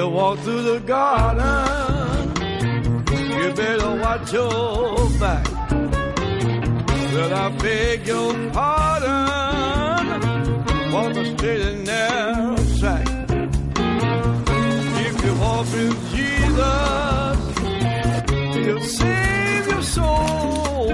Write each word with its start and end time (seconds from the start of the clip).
You 0.00 0.08
walk 0.08 0.38
through 0.38 0.62
the 0.62 0.80
garden, 0.80 1.44
you 3.38 3.52
better 3.52 3.92
watch 3.96 4.32
your 4.32 5.10
back. 5.20 5.46
Well, 7.12 7.34
I 7.34 7.48
beg 7.58 8.06
your 8.06 8.32
pardon 8.50 10.22
for 10.90 11.12
the 11.12 11.24
straight 11.32 11.62
and 11.70 11.84
narrow 11.84 12.56
track. 12.78 13.06
If 15.06 15.16
you 15.24 15.32
walk 15.44 15.66
with 15.74 15.98
Jesus, 16.14 17.38
he'll 18.64 18.86
save 19.00 19.64
your 19.72 19.82
soul. 19.82 20.86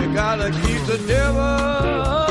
You 0.00 0.06
gotta 0.22 0.48
keep 0.50 0.80
the 0.92 0.98
devil 1.08 2.25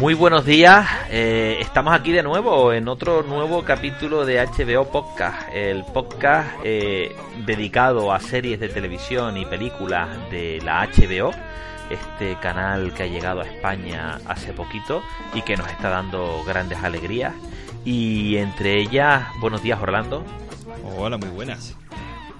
Muy 0.00 0.14
buenos 0.14 0.46
días, 0.46 0.88
eh, 1.10 1.58
estamos 1.60 1.92
aquí 1.92 2.10
de 2.10 2.22
nuevo 2.22 2.72
en 2.72 2.88
otro 2.88 3.22
nuevo 3.22 3.64
capítulo 3.64 4.24
de 4.24 4.40
HBO 4.40 4.90
Podcast, 4.90 5.46
el 5.52 5.84
podcast 5.84 6.48
eh, 6.64 7.14
dedicado 7.44 8.10
a 8.10 8.18
series 8.18 8.58
de 8.60 8.70
televisión 8.70 9.36
y 9.36 9.44
películas 9.44 10.08
de 10.30 10.58
la 10.64 10.88
HBO, 10.88 11.32
este 11.90 12.34
canal 12.40 12.94
que 12.94 13.02
ha 13.02 13.06
llegado 13.08 13.42
a 13.42 13.44
España 13.44 14.18
hace 14.26 14.54
poquito 14.54 15.02
y 15.34 15.42
que 15.42 15.58
nos 15.58 15.68
está 15.68 15.90
dando 15.90 16.44
grandes 16.46 16.78
alegrías. 16.78 17.34
Y 17.84 18.38
entre 18.38 18.80
ellas, 18.80 19.26
buenos 19.38 19.62
días 19.62 19.78
Orlando, 19.82 20.24
Hola, 20.96 21.18
muy 21.18 21.28
buenas. 21.28 21.76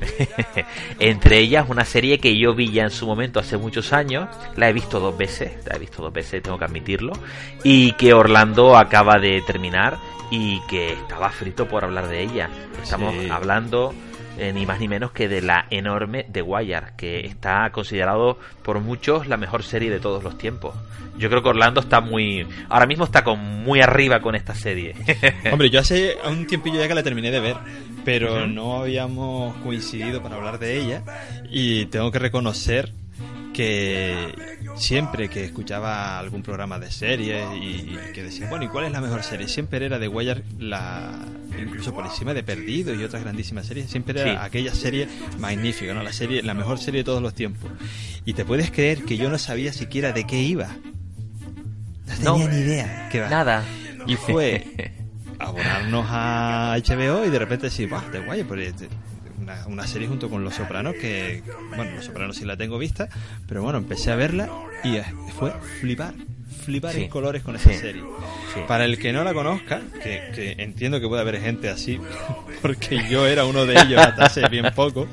entre 0.98 1.38
ellas 1.38 1.66
una 1.68 1.84
serie 1.84 2.18
que 2.18 2.36
yo 2.38 2.54
vi 2.54 2.70
ya 2.70 2.84
en 2.84 2.90
su 2.90 3.06
momento 3.06 3.40
hace 3.40 3.56
muchos 3.56 3.92
años, 3.92 4.28
la 4.56 4.68
he 4.68 4.72
visto 4.72 5.00
dos 5.00 5.16
veces, 5.16 5.52
la 5.66 5.76
he 5.76 5.78
visto 5.78 6.02
dos 6.02 6.12
veces, 6.12 6.42
tengo 6.42 6.58
que 6.58 6.64
admitirlo, 6.64 7.12
y 7.62 7.92
que 7.92 8.12
Orlando 8.14 8.76
acaba 8.76 9.18
de 9.18 9.42
terminar 9.42 9.98
y 10.30 10.60
que 10.68 10.92
estaba 10.92 11.30
frito 11.30 11.66
por 11.66 11.84
hablar 11.84 12.08
de 12.08 12.22
ella. 12.22 12.48
Estamos 12.82 13.14
Sí. 13.14 13.28
hablando 13.30 13.92
eh, 14.40 14.52
ni 14.54 14.64
más 14.64 14.80
ni 14.80 14.88
menos 14.88 15.12
que 15.12 15.28
de 15.28 15.42
la 15.42 15.66
enorme 15.68 16.24
The 16.32 16.40
Wire, 16.40 16.94
que 16.96 17.26
está 17.26 17.70
considerado 17.72 18.38
por 18.62 18.80
muchos 18.80 19.26
la 19.26 19.36
mejor 19.36 19.62
serie 19.62 19.90
de 19.90 20.00
todos 20.00 20.24
los 20.24 20.38
tiempos. 20.38 20.74
Yo 21.18 21.28
creo 21.28 21.42
que 21.42 21.50
Orlando 21.50 21.80
está 21.80 22.00
muy, 22.00 22.46
ahora 22.70 22.86
mismo 22.86 23.04
está 23.04 23.22
con 23.22 23.38
muy 23.38 23.82
arriba 23.82 24.20
con 24.20 24.34
esta 24.34 24.54
serie. 24.54 24.94
Hombre, 25.52 25.68
yo 25.68 25.80
hace 25.80 26.16
un 26.26 26.46
tiempillo 26.46 26.80
ya 26.80 26.88
que 26.88 26.94
la 26.94 27.02
terminé 27.02 27.30
de 27.30 27.40
ver, 27.40 27.56
pero 28.04 28.46
no 28.46 28.78
habíamos 28.78 29.54
coincidido 29.56 30.22
para 30.22 30.36
hablar 30.36 30.58
de 30.58 30.80
ella 30.80 31.02
y 31.50 31.84
tengo 31.86 32.10
que 32.10 32.18
reconocer 32.18 32.94
que 33.52 34.34
siempre 34.76 35.28
que 35.28 35.44
escuchaba 35.44 36.18
algún 36.18 36.42
programa 36.42 36.78
de 36.78 36.90
series 36.90 37.44
y 37.60 37.96
que 38.14 38.22
decía, 38.22 38.48
bueno, 38.48 38.64
¿y 38.64 38.68
cuál 38.68 38.84
es 38.86 38.92
la 38.92 39.00
mejor 39.00 39.22
serie? 39.22 39.48
Siempre 39.48 39.84
era 39.84 39.98
The 39.98 40.08
Wire, 40.08 40.42
la, 40.58 41.18
incluso 41.60 41.92
por 41.92 42.04
encima 42.06 42.32
de 42.34 42.42
Perdido 42.42 42.94
y 42.94 43.02
otras 43.04 43.22
grandísimas 43.22 43.66
series, 43.66 43.90
siempre 43.90 44.20
era 44.20 44.32
Sí. 44.32 44.38
aquella 44.40 44.74
serie 44.74 45.08
magnífica, 45.38 45.92
¿no? 45.94 46.02
La 46.02 46.12
serie, 46.12 46.42
la 46.42 46.54
mejor 46.54 46.78
serie 46.78 47.00
de 47.00 47.04
todos 47.04 47.22
los 47.22 47.34
tiempos. 47.34 47.70
Y 48.24 48.34
te 48.34 48.44
puedes 48.44 48.70
creer 48.70 49.04
que 49.04 49.16
yo 49.16 49.28
no 49.30 49.38
sabía 49.38 49.72
siquiera 49.72 50.12
de 50.12 50.26
qué 50.26 50.40
iba. 50.42 50.68
No 52.22 52.24
No. 52.24 52.32
tenía 52.34 52.48
ni 52.48 52.60
idea. 52.60 53.08
¿Qué 53.10 53.20
va? 53.20 53.28
Nada. 53.28 53.64
Y 54.06 54.16
fue 54.16 54.92
abonarnos 55.38 56.06
a 56.08 56.76
HBO 56.78 57.24
y 57.24 57.30
de 57.30 57.38
repente 57.38 57.66
decir, 57.66 57.88
¡buah, 57.88 58.08
de 58.10 58.20
guay! 58.20 58.44
Pues, 58.44 58.68
este, 58.68 58.88
una, 59.50 59.66
una 59.66 59.86
serie 59.86 60.08
junto 60.08 60.28
con 60.30 60.44
Los 60.44 60.54
Sopranos 60.54 60.94
que, 60.94 61.42
bueno, 61.76 61.92
Los 61.96 62.04
Sopranos 62.06 62.36
sí 62.36 62.44
la 62.44 62.56
tengo 62.56 62.78
vista, 62.78 63.08
pero 63.48 63.62
bueno, 63.62 63.78
empecé 63.78 64.10
a 64.10 64.16
verla 64.16 64.48
y 64.84 64.98
fue 65.38 65.52
flipar, 65.80 66.14
flipar 66.64 66.92
Sí. 66.94 67.02
en 67.04 67.08
colores 67.08 67.42
con 67.42 67.56
esa 67.56 67.70
Sí. 67.70 67.78
serie. 67.78 68.02
Sí. 68.54 68.60
Para 68.66 68.84
el 68.84 68.98
que 68.98 69.12
no 69.12 69.24
la 69.24 69.32
conozca, 69.34 69.80
que, 70.02 70.30
que 70.34 70.54
entiendo 70.62 71.00
que 71.00 71.08
puede 71.08 71.22
haber 71.22 71.40
gente 71.40 71.68
así, 71.68 71.98
porque 72.62 73.02
yo 73.10 73.26
era 73.26 73.44
uno 73.44 73.66
de 73.66 73.74
ellos 73.80 74.00
hasta 74.00 74.26
hace 74.26 74.48
bien 74.48 74.66
poco. 74.74 75.06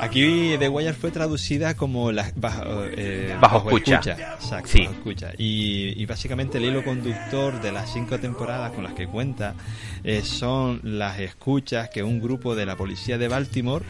Aquí 0.00 0.56
The 0.58 0.68
Wire 0.68 0.92
fue 0.94 1.10
traducida 1.10 1.74
como 1.76 2.10
la, 2.12 2.30
bajo, 2.36 2.84
eh, 2.86 3.36
Bajo 3.40 3.58
escucha. 3.68 3.96
Exacto, 4.00 4.68
Sí. 4.68 4.80
bajo 4.80 4.92
escucha. 4.94 5.32
Y, 5.38 6.00
y 6.02 6.06
básicamente 6.06 6.58
el 6.58 6.64
hilo 6.64 6.82
conductor 6.84 7.60
de 7.60 7.70
las 7.72 7.92
cinco 7.92 8.18
temporadas 8.18 8.72
con 8.72 8.84
las 8.84 8.94
que 8.94 9.06
cuenta 9.06 9.54
eh, 10.02 10.22
son 10.22 10.80
las 10.82 11.20
escuchas 11.20 11.90
que 11.90 12.02
un 12.02 12.20
grupo 12.20 12.54
de 12.56 12.66
la 12.66 12.76
policía 12.76 13.18
de 13.18 13.28
Baltimore 13.28 13.84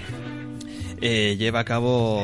eh, 1.01 1.37
lleva 1.39 1.61
a 1.61 1.65
cabo 1.65 2.23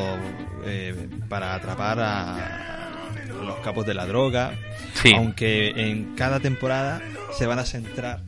eh, 0.65 1.09
para 1.29 1.55
atrapar 1.55 1.99
a 2.01 3.13
los 3.45 3.57
capos 3.61 3.87
de 3.87 3.95
la 3.95 4.07
droga, 4.07 4.53
Sí. 4.95 5.13
aunque 5.15 5.69
en 5.77 6.15
cada 6.17 6.41
temporada 6.41 7.01
se 7.39 7.47
van 7.47 7.59
a 7.59 7.65
centrar 7.65 8.21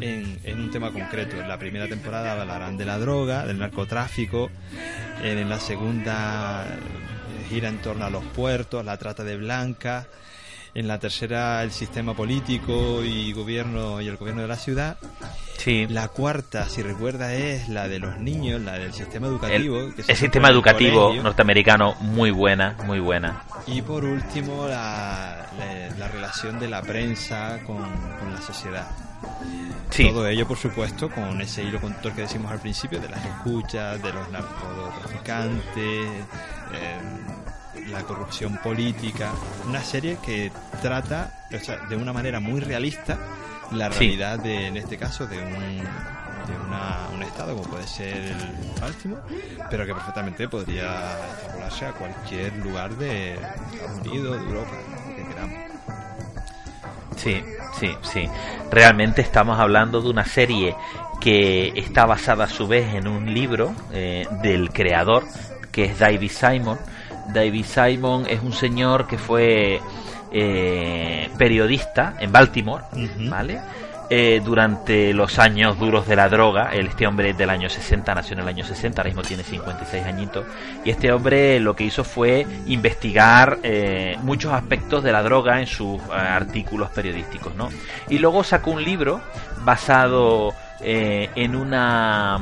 en, 0.00 0.38
en 0.44 0.60
un 0.60 0.70
tema 0.70 0.90
concreto. 0.92 1.36
En 1.40 1.48
la 1.48 1.58
primera 1.58 1.86
temporada 1.88 2.32
hablarán 2.40 2.76
de 2.76 2.84
la 2.84 2.98
droga, 2.98 3.46
del 3.46 3.58
narcotráfico, 3.58 4.50
en 5.22 5.48
la 5.48 5.58
segunda 5.60 6.66
eh, 6.68 7.48
gira 7.48 7.68
en 7.68 7.78
torno 7.78 8.04
a 8.04 8.10
los 8.10 8.24
puertos, 8.24 8.84
la 8.84 8.96
trata 8.98 9.24
de 9.24 9.36
blancas, 9.36 10.06
en 10.74 10.88
la 10.88 10.98
tercera 10.98 11.62
el 11.62 11.70
sistema 11.70 12.14
político 12.14 13.04
y 13.04 13.32
gobierno 13.32 14.00
y 14.00 14.08
el 14.08 14.16
gobierno 14.16 14.42
de 14.42 14.48
la 14.48 14.56
ciudad. 14.56 14.96
Sí. 15.56 15.86
La 15.88 16.08
cuarta, 16.08 16.68
si 16.68 16.82
recuerda, 16.82 17.32
es 17.32 17.68
la 17.70 17.88
de 17.88 17.98
los 18.00 18.18
niños, 18.18 18.60
la 18.60 18.72
del 18.72 18.92
sistema 18.92 19.28
El, 19.28 19.32
educativo. 19.34 19.94
que 19.94 20.02
se 20.02 20.12
el 20.12 20.18
sistema 20.18 20.48
el 20.48 20.54
educativo 20.54 21.02
colegio. 21.04 21.22
norteamericano 21.22 21.94
muy 22.00 22.30
buena, 22.32 22.76
muy 22.84 22.98
buena. 23.00 23.44
Y 23.66 23.80
por 23.80 24.04
último, 24.04 24.66
la, 24.68 25.46
la- 25.58 25.96
la 25.96 26.08
relación 26.08 26.58
de 26.58 26.68
la 26.68 26.82
prensa 26.82 27.60
con, 27.64 27.76
con 28.18 28.34
la 28.34 28.42
sociedad. 28.42 28.86
Sí. 29.90 30.08
Todo 30.08 30.26
ello, 30.26 30.46
por 30.48 30.56
supuesto, 30.58 31.08
con 31.10 31.40
ese 31.40 31.62
hilo 31.62 31.80
conductor 31.80 32.12
que 32.12 32.22
decimos 32.22 32.50
al 32.50 32.58
principio, 32.60 33.00
de 33.00 33.08
las 33.08 33.24
escuchas, 33.24 34.02
de 34.02 34.12
los 34.12 34.28
narcotraficantes, 34.30 36.06
eh, 36.72 37.86
la 37.88 38.02
corrupción 38.02 38.58
política. 38.62 39.30
Una 39.68 39.82
serie 39.82 40.18
que 40.24 40.50
trata, 40.82 41.46
o 41.54 41.58
sea, 41.64 41.76
de 41.88 41.96
una 41.96 42.12
manera 42.12 42.40
muy 42.40 42.60
realista, 42.60 43.18
la 43.72 43.90
Sí. 43.92 43.98
realidad 44.00 44.38
de, 44.40 44.66
en 44.68 44.76
este 44.76 44.96
caso, 44.98 45.26
de 45.26 45.38
un, 45.38 45.52
de 45.78 46.56
una- 46.66 47.08
un 47.14 47.22
estado 47.22 47.54
como 47.56 47.68
puede 47.68 47.86
ser 47.86 48.16
el 48.16 48.80
Baltimore, 48.80 49.22
pero 49.70 49.86
que 49.86 49.94
perfectamente 49.94 50.48
podría 50.48 51.18
extrapolarse 51.34 51.86
a 51.86 51.92
cualquier 51.92 52.56
lugar 52.58 52.94
de 52.96 53.34
Estados 53.34 54.06
Unidos, 54.06 54.40
de 54.40 54.46
Europa. 54.46 54.70
Sí, 57.16 57.42
sí, 57.78 57.90
sí. 58.02 58.28
Realmente 58.70 59.22
estamos 59.22 59.58
hablando 59.58 60.00
de 60.00 60.10
una 60.10 60.24
serie 60.24 60.74
que 61.20 61.72
está 61.76 62.06
basada 62.06 62.44
a 62.44 62.48
su 62.48 62.66
vez 62.66 62.94
en 62.94 63.08
un 63.08 63.32
libro 63.32 63.74
eh, 63.92 64.26
del 64.42 64.70
creador, 64.70 65.24
que 65.72 65.84
es 65.84 65.98
David 65.98 66.30
Simon. 66.30 66.78
David 67.32 67.64
Simon 67.64 68.26
es 68.28 68.42
un 68.42 68.52
señor 68.52 69.06
que 69.06 69.16
fue 69.16 69.80
eh, 70.32 71.30
periodista 71.38 72.16
en 72.18 72.32
Baltimore. 72.32 72.84
¿vale? 73.30 73.60
Eh, 74.10 74.40
durante 74.44 75.12
los 75.14 75.38
años 75.38 75.78
duros 75.78 76.06
de 76.06 76.16
la 76.16 76.28
droga. 76.28 76.72
Este 76.72 77.06
hombre 77.06 77.30
es 77.30 77.38
del 77.38 77.50
año 77.50 77.68
60, 77.68 78.14
nació 78.14 78.34
en 78.34 78.40
el 78.40 78.48
año 78.48 78.64
60, 78.64 79.00
ahora 79.00 79.08
mismo 79.08 79.22
tiene 79.22 79.42
56 79.42 80.04
añitos. 80.04 80.44
Y 80.84 80.90
este 80.90 81.12
hombre 81.12 81.60
lo 81.60 81.74
que 81.74 81.84
hizo 81.84 82.04
fue 82.04 82.46
investigar 82.66 83.58
eh, 83.62 84.16
muchos 84.22 84.52
aspectos 84.52 85.02
de 85.02 85.12
la 85.12 85.22
droga 85.22 85.60
en 85.60 85.66
sus 85.66 86.00
eh, 86.02 86.12
artículos 86.12 86.90
periodísticos. 86.90 87.54
¿no? 87.54 87.68
Y 88.08 88.18
luego 88.18 88.44
sacó 88.44 88.70
un 88.72 88.84
libro 88.84 89.20
basado 89.64 90.52
en 90.80 91.56
una 91.56 92.38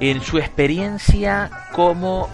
en 0.00 0.22
su 0.22 0.38
experiencia 0.38 1.50
como 1.72 2.28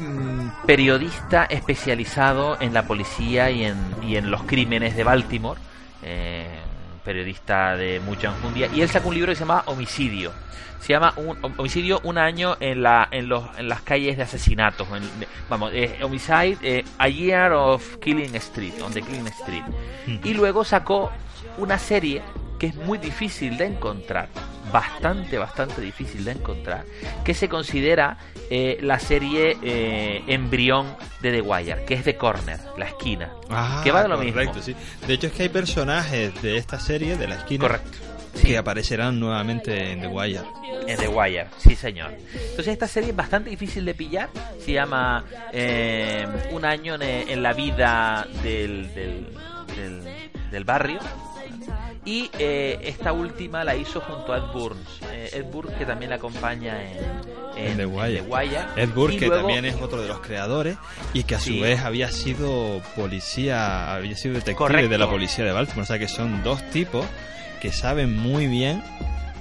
mm, 0.00 0.66
periodista 0.66 1.44
especializado 1.44 2.60
en 2.60 2.72
la 2.74 2.84
policía 2.84 3.50
y 3.50 3.64
en, 3.64 3.76
y 4.02 4.16
en 4.16 4.30
los 4.30 4.42
crímenes 4.44 4.96
de 4.96 5.04
Baltimore, 5.04 5.60
eh, 6.02 6.58
periodista 7.00 7.76
de 7.76 8.00
mucha 8.00 8.28
enjundia, 8.28 8.68
y 8.72 8.82
él 8.82 8.88
sacó 8.88 9.08
un 9.08 9.14
libro 9.14 9.32
que 9.32 9.36
se 9.36 9.40
llama 9.40 9.62
Homicidio. 9.66 10.32
Se 10.80 10.92
llama 10.92 11.12
un, 11.16 11.38
Homicidio 11.56 12.00
un 12.04 12.18
año 12.18 12.56
en, 12.60 12.82
la, 12.82 13.08
en, 13.10 13.28
los, 13.28 13.44
en 13.58 13.68
las 13.68 13.82
calles 13.82 14.16
de 14.16 14.22
asesinatos. 14.22 14.88
vamos, 15.48 15.72
eh, 15.74 15.98
Homicide, 16.02 16.58
eh, 16.62 16.84
A 16.98 17.08
Year 17.08 17.52
of 17.52 17.98
Killing 17.98 18.34
Street, 18.36 18.74
on 18.82 18.92
the 18.92 19.02
Killing 19.02 19.26
Street. 19.28 19.64
Y 20.24 20.34
luego 20.34 20.64
sacó 20.64 21.10
una 21.58 21.78
serie 21.78 22.22
que 22.58 22.68
es 22.68 22.74
muy 22.74 22.98
difícil 22.98 23.56
de 23.56 23.66
encontrar, 23.66 24.28
bastante, 24.70 25.38
bastante 25.38 25.80
difícil 25.80 26.24
de 26.24 26.32
encontrar, 26.32 26.84
que 27.24 27.32
se 27.32 27.48
considera 27.48 28.18
eh, 28.50 28.78
la 28.82 28.98
serie 28.98 29.56
eh, 29.62 30.22
embrión 30.26 30.94
de 31.22 31.32
The 31.32 31.40
Wire, 31.40 31.84
que 31.86 31.94
es 31.94 32.04
The 32.04 32.16
Corner, 32.16 32.60
la 32.76 32.84
esquina, 32.84 33.32
ah, 33.48 33.80
que 33.82 33.90
va 33.90 34.02
de 34.02 34.08
lo 34.08 34.16
correcto, 34.16 34.56
mismo. 34.56 34.62
Sí. 34.62 34.76
De 35.06 35.14
hecho 35.14 35.28
es 35.28 35.32
que 35.32 35.44
hay 35.44 35.48
personajes 35.48 36.40
de 36.42 36.58
esta 36.58 36.78
serie, 36.78 37.16
de 37.16 37.28
la 37.28 37.36
esquina, 37.36 37.62
correcto. 37.62 37.98
Que 38.30 38.56
aparecerán 38.56 39.18
nuevamente 39.18 39.92
en 39.92 40.00
The 40.00 40.06
Wire. 40.06 40.40
En 40.86 40.96
The 40.96 41.08
Wire, 41.08 41.46
sí 41.58 41.76
señor. 41.76 42.12
Entonces 42.32 42.68
esta 42.68 42.86
serie 42.86 43.10
es 43.10 43.16
bastante 43.16 43.50
difícil 43.50 43.84
de 43.84 43.94
pillar, 43.94 44.28
se 44.58 44.72
llama 44.72 45.24
eh, 45.52 46.26
Un 46.52 46.64
año 46.64 46.96
en, 47.00 47.42
la 47.42 47.52
vida 47.52 48.26
del, 48.42 48.92
del, 48.94 49.26
del 50.50 50.64
barrio, 50.64 51.00
y 52.04 52.30
eh, 52.38 52.78
esta 52.82 53.12
última 53.12 53.62
la 53.62 53.76
hizo 53.76 54.00
junto 54.00 54.32
a 54.32 54.38
Ed 54.38 54.52
Burns. 54.54 55.00
Eh, 55.12 55.30
Ed 55.34 55.44
Burns 55.44 55.74
que 55.74 55.84
también 55.84 56.10
la 56.10 56.16
acompaña 56.16 56.78
en, 57.56 57.76
The 57.76 57.84
Wire. 57.84 58.22
Wire. 58.22 58.60
Ed 58.76 58.88
Burns 58.90 59.18
que 59.18 59.28
también 59.28 59.66
es 59.66 59.74
otro 59.80 60.00
de 60.00 60.08
los 60.08 60.20
creadores 60.20 60.76
y 61.12 61.24
que 61.24 61.34
a 61.34 61.40
su 61.40 61.60
vez 61.60 61.80
había 61.80 62.10
sido 62.10 62.80
policía, 62.96 63.94
había 63.94 64.16
sido 64.16 64.34
detective 64.34 64.88
de 64.88 64.98
la 64.98 65.10
policía 65.10 65.44
de 65.44 65.52
Baltimore. 65.52 65.82
O 65.82 65.86
sea 65.86 65.98
que 65.98 66.08
son 66.08 66.42
dos 66.42 66.62
tipos 66.70 67.04
que 67.60 67.72
saben 67.72 68.16
muy 68.16 68.46
bien 68.46 68.82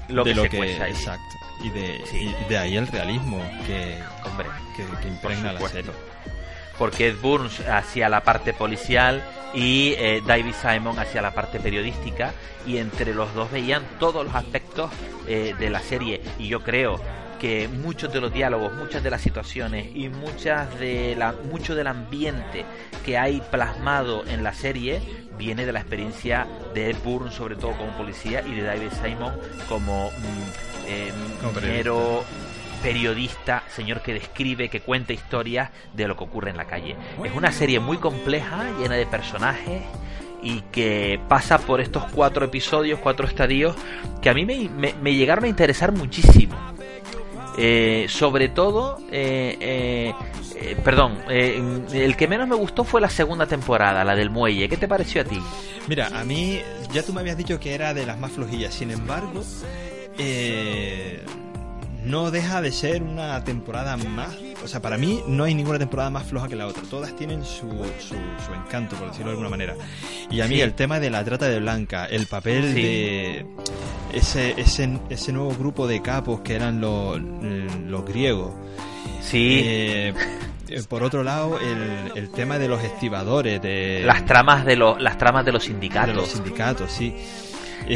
lo 0.08 0.24
de 0.24 0.32
que 0.32 0.36
lo 0.36 0.42
se 0.44 0.50
que 0.50 0.62
ahí. 0.62 0.92
exacto 0.92 1.36
y 1.64 1.70
de, 1.72 2.02
y 2.14 2.50
de 2.50 2.58
ahí 2.58 2.78
el 2.78 2.88
realismo 2.88 3.42
que, 3.66 3.98
Hombre, 4.26 4.48
que, 4.76 4.86
que 5.02 5.08
impregna 5.10 5.54
la 5.54 5.68
serie. 5.68 5.92
porque 6.78 7.08
Ed 7.10 7.18
Burns 7.22 7.60
hacía 7.68 8.08
la 8.10 8.24
parte 8.24 8.54
policial 8.54 9.24
y 9.54 9.94
eh, 9.98 10.22
David 10.26 10.54
Simon 10.62 11.00
hacía 11.00 11.22
la 11.22 11.34
parte 11.34 11.60
periodística 11.60 12.34
y 12.66 12.78
entre 12.78 13.14
los 13.14 13.34
dos 13.34 13.52
veían 13.52 13.84
todos 14.00 14.26
los 14.26 14.36
aspectos 14.36 14.92
eh, 15.28 15.54
de 15.60 15.70
la 15.70 15.82
serie 15.82 16.22
y 16.38 16.48
yo 16.48 16.62
creo 16.64 17.02
que 17.40 17.68
muchos 17.68 18.12
de 18.14 18.20
los 18.22 18.34
diálogos, 18.34 18.74
muchas 18.76 19.02
de 19.04 19.10
las 19.10 19.22
situaciones 19.22 19.88
y 19.96 20.10
muchas 20.10 20.78
de 20.80 21.16
la, 21.18 21.34
mucho 21.52 21.74
del 21.76 21.88
ambiente 21.88 22.66
que 23.06 23.18
hay 23.18 23.42
plasmado 23.52 24.26
en 24.28 24.44
la 24.44 24.54
serie 24.54 25.02
viene 25.38 25.66
de 25.66 25.72
la 25.72 25.80
experiencia 25.80 26.46
de 26.74 26.90
Ed 26.90 26.98
Burns 27.04 27.34
sobre 27.34 27.56
todo 27.56 27.72
como 27.72 27.92
policía 27.98 28.42
y 28.46 28.52
de 28.56 28.62
David 28.64 28.90
Simon 29.02 29.34
como 29.70 30.10
mm, 30.10 30.88
eh, 30.88 31.12
periodista, 32.84 33.64
señor 33.76 34.02
que 34.02 34.14
describe, 34.14 34.70
que 34.70 34.82
cuenta 34.82 35.14
historias 35.14 35.70
de 35.94 36.08
lo 36.08 36.16
que 36.16 36.24
ocurre 36.24 36.50
en 36.52 36.58
la 36.58 36.66
calle. 36.66 36.96
Es 37.24 37.34
una 37.36 37.52
serie 37.52 37.80
muy 37.80 37.98
compleja, 37.98 38.64
llena 38.80 38.96
de 38.96 39.06
personajes 39.06 39.82
y 40.42 40.62
que 40.72 41.20
pasa 41.28 41.58
por 41.58 41.82
estos 41.82 42.06
cuatro 42.14 42.46
episodios, 42.46 43.00
cuatro 43.00 43.28
estadios, 43.28 43.76
que 44.22 44.30
a 44.30 44.34
mí 44.34 44.46
me, 44.46 44.70
me- 44.70 44.94
me 45.02 45.14
llegaron 45.14 45.44
a 45.44 45.48
interesar 45.50 45.92
muchísimo. 45.92 46.56
Eh, 47.58 48.06
sobre 48.10 48.50
todo, 48.50 49.00
eh, 49.12 49.58
eh, 49.60 50.14
eh, 50.56 50.78
perdón, 50.84 51.18
eh, 51.30 51.62
el 51.94 52.16
que 52.16 52.28
menos 52.28 52.48
me 52.48 52.56
gustó 52.56 52.84
fue 52.84 53.02
la 53.02 53.10
segunda 53.10 53.46
temporada, 53.48 54.04
la 54.04 54.16
del 54.16 54.30
muelle. 54.30 54.70
¿Qué 54.70 54.78
te 54.78 54.88
pareció 54.88 55.22
a 55.22 55.24
ti? 55.26 55.42
Mira, 55.88 56.08
a 56.14 56.24
mí 56.24 56.60
ya 56.94 57.04
tú 57.04 57.14
me 57.14 57.22
habías 57.22 57.38
dicho 57.38 57.60
que 57.60 57.74
era 57.74 57.94
de 57.94 58.06
las 58.06 58.20
más 58.20 58.32
flojillas, 58.32 58.74
sin 58.74 58.92
embargo, 58.92 59.44
eh, 60.18 61.24
no 62.04 62.32
deja 62.32 62.62
de 62.62 62.72
ser 62.72 63.04
una 63.04 63.44
temporada 63.44 63.98
más. 63.98 64.36
O 64.64 64.68
sea, 64.68 64.82
para 64.82 64.98
mí 64.98 65.22
no 65.28 65.46
hay 65.46 65.56
ninguna 65.56 65.80
temporada 65.80 66.10
más 66.10 66.24
floja 66.28 66.48
que 66.48 66.56
la 66.56 66.68
otra. 66.68 66.84
Todas 66.90 67.16
tienen 67.16 67.44
su, 67.46 67.70
su, 68.00 68.16
su 68.46 68.54
encanto, 68.54 68.96
por 68.98 69.08
decirlo 69.08 69.28
de 69.28 69.32
alguna 69.32 69.50
manera. 69.50 69.76
Y 70.30 70.42
a 70.42 70.48
mí 70.48 70.56
Sí. 70.56 70.62
el 70.62 70.74
tema 70.74 71.00
de 71.00 71.10
la 71.10 71.24
trata 71.24 71.48
de 71.48 71.60
blanca, 71.60 72.06
el 72.06 72.26
papel 72.28 72.74
Sí. 72.74 72.82
de 72.82 73.46
ese, 74.14 74.60
ese, 74.60 75.00
ese 75.10 75.32
nuevo 75.32 75.54
grupo 75.56 75.88
de 75.88 76.02
capos 76.02 76.42
que 76.42 76.56
eran 76.56 76.82
los, 76.82 77.20
los 77.22 78.06
griegos. 78.06 78.54
Sí, 79.22 79.62
Eh, 79.64 80.14
eh, 80.70 80.84
por 80.88 81.04
otro 81.04 81.24
lado, 81.24 81.58
el, 81.60 82.12
el 82.16 82.30
tema 82.32 82.60
de 82.60 82.68
los 82.68 82.84
estibadores, 82.84 83.62
de, 83.62 84.04
las 84.06 84.26
tramas 84.26 84.66
de 84.66 84.76
los, 84.76 85.02
las 85.02 85.18
tramas 85.18 85.46
de 85.46 85.52
los 85.52 85.64
de 85.64 85.68
sindicatos. 85.70 86.16
los 86.16 86.28
sindicatos, 86.30 86.92
sí. 86.92 87.16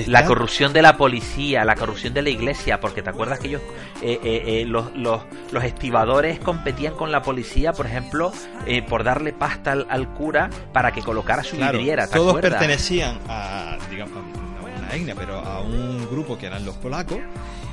La 0.07 0.25
corrupción 0.25 0.74
de 0.74 0.81
la 0.81 0.97
policía, 0.97 1.63
la 1.65 1.75
corrupción 1.75 2.13
de 2.13 2.21
la 2.21 2.30
iglesia, 2.30 2.80
porque 2.80 3.01
te 3.03 3.09
acuerdas 3.12 3.39
que 3.39 3.47
ellos, 3.47 3.62
eh, 4.01 4.19
eh, 4.24 4.44
eh, 4.62 4.65
los, 4.65 4.95
los, 4.95 5.21
los 5.51 5.63
estibadores 5.63 6.39
competían 6.39 6.95
con 6.95 7.12
la 7.12 7.21
policía, 7.21 7.74
por 7.74 7.85
ejemplo, 7.85 8.31
eh, 8.65 8.81
por 8.81 9.03
darle 9.03 9.33
pasta 9.33 9.71
al, 9.74 9.85
al 9.89 10.09
cura 10.13 10.50
para 10.71 10.91
que 10.91 11.01
colocara 11.01 11.44
su 11.44 11.57
Claro, 11.57 11.77
vidriera, 11.77 12.07
¿te 12.07 12.15
todos 12.15 12.30
acuerdas? 12.30 12.51
pertenecían 12.59 13.19
a, 13.30 13.77
digamos, 13.89 14.18
a 14.18 14.63
una 14.80 14.95
etnia, 14.95 15.15
pero 15.15 15.39
a 15.39 15.62
un 15.62 16.07
grupo 16.09 16.38
que 16.38 16.47
eran 16.47 16.65
los 16.65 16.75
polacos. 16.75 17.19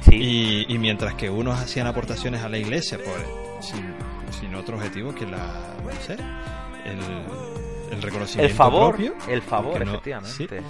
Sí, 0.08 0.16
Y, 0.16 0.74
y 0.74 0.78
mientras 0.78 1.14
que 1.14 1.28
unos 1.30 1.58
hacían 1.60 1.86
aportaciones 1.86 2.42
a 2.42 2.48
la 2.48 2.58
iglesia 2.58 2.98
por, 2.98 3.62
sin, 3.62 3.94
sin 4.38 4.54
otro 4.54 4.76
objetivo 4.76 5.14
que 5.14 5.26
la, 5.26 5.38
no 5.84 5.90
sé, 6.06 6.14
el, 6.14 6.98
el 7.90 8.02
reconocimiento 8.02 8.50
el 8.52 8.56
favor, 8.56 8.90
propio, 8.96 9.14
el 9.28 9.42
favor, 9.42 9.84
no- 9.84 9.92
efectivamente. 9.92 10.62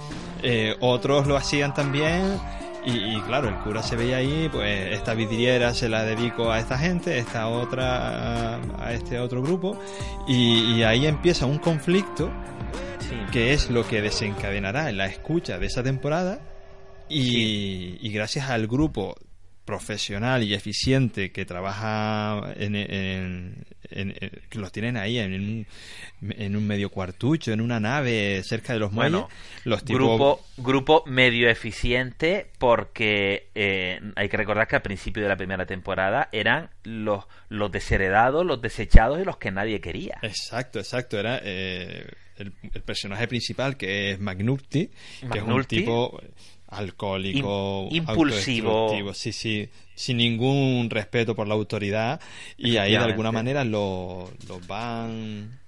Eh, 0.43 0.75
otros 0.79 1.27
lo 1.27 1.35
hacían 1.37 1.73
también 1.73 2.39
y, 2.85 3.15
y 3.15 3.21
claro, 3.21 3.47
el 3.47 3.55
cura 3.59 3.83
se 3.83 3.95
veía 3.95 4.17
ahí, 4.17 4.49
pues 4.51 4.91
esta 4.93 5.13
vidriera 5.13 5.73
se 5.73 5.87
la 5.87 6.03
dedico 6.03 6.51
a 6.51 6.59
esta 6.59 6.77
gente, 6.77 7.17
esta 7.19 7.47
otra 7.47 8.55
a, 8.79 8.93
este 8.93 9.19
otro 9.19 9.41
grupo 9.43 9.79
y, 10.27 10.75
y 10.77 10.83
ahí 10.83 11.05
empieza 11.07 11.45
un 11.45 11.59
conflicto 11.59 12.29
Sí. 12.99 13.17
que 13.33 13.51
es 13.51 13.69
lo 13.69 13.85
que 13.85 14.01
desencadenará 14.01 14.89
en 14.89 14.95
la 14.97 15.05
escucha 15.05 15.57
de 15.59 15.65
esa 15.65 15.83
temporada 15.83 16.39
y, 17.09 17.97
y 17.99 18.11
gracias 18.13 18.49
al 18.49 18.67
grupo 18.67 19.15
profesional 19.75 20.43
y 20.43 20.53
eficiente 20.53 21.31
que 21.31 21.45
trabaja 21.45 22.53
en, 22.57 22.75
en- 22.75 23.55
en- 23.89 24.15
en- 24.19 24.31
que 24.49 24.59
los 24.59 24.69
tienen 24.73 24.97
ahí 24.97 25.17
en 25.17 25.33
un, 25.33 25.65
en 26.31 26.55
un 26.57 26.67
medio 26.67 26.89
cuartucho, 26.89 27.53
en 27.53 27.61
una 27.61 27.79
nave 27.79 28.41
cerca 28.43 28.73
de 28.73 28.79
los 28.79 28.91
muelles, 28.91 29.13
Bueno, 29.13 29.29
los 29.63 29.85
tipos 29.85 30.01
Grupo, 30.01 30.41
grupo 30.57 31.03
medio 31.07 31.49
eficiente 31.49 32.47
porque 32.57 33.47
eh, 33.55 34.01
hay 34.17 34.27
que 34.27 34.35
recordar 34.37 34.67
que 34.67 34.75
al 34.75 34.81
principio 34.81 35.23
de 35.23 35.29
la 35.29 35.37
primera 35.37 35.65
temporada 35.65 36.27
eran 36.33 36.69
los, 36.83 37.23
los 37.47 37.71
desheredados, 37.71 38.45
los 38.45 38.61
desechados 38.61 39.21
y 39.21 39.23
los 39.23 39.37
que 39.37 39.51
nadie 39.51 39.79
quería. 39.79 40.19
Exacto, 40.21 40.79
exacto. 40.79 41.17
Era 41.17 41.39
eh, 41.43 42.05
el, 42.37 42.51
el 42.73 42.81
personaje 42.81 43.25
principal 43.29 43.77
que 43.77 44.11
es 44.11 44.19
McNulty, 44.19 44.89
que 45.31 45.37
es 45.37 45.43
un 45.43 45.63
tipo 45.63 46.21
alcohólico, 46.71 47.87
Im- 47.91 47.97
impulsivo. 47.97 49.13
sí, 49.13 49.31
sí, 49.31 49.69
sin 49.93 50.17
ningún 50.17 50.89
respeto 50.89 51.35
por 51.35 51.47
la 51.47 51.53
autoridad. 51.53 52.19
Y 52.57 52.77
ahí 52.77 52.91
de 52.91 52.97
alguna 53.11 53.31
manera 53.31 53.63
los 53.63 54.29
los 54.47 54.65
van 54.67 55.59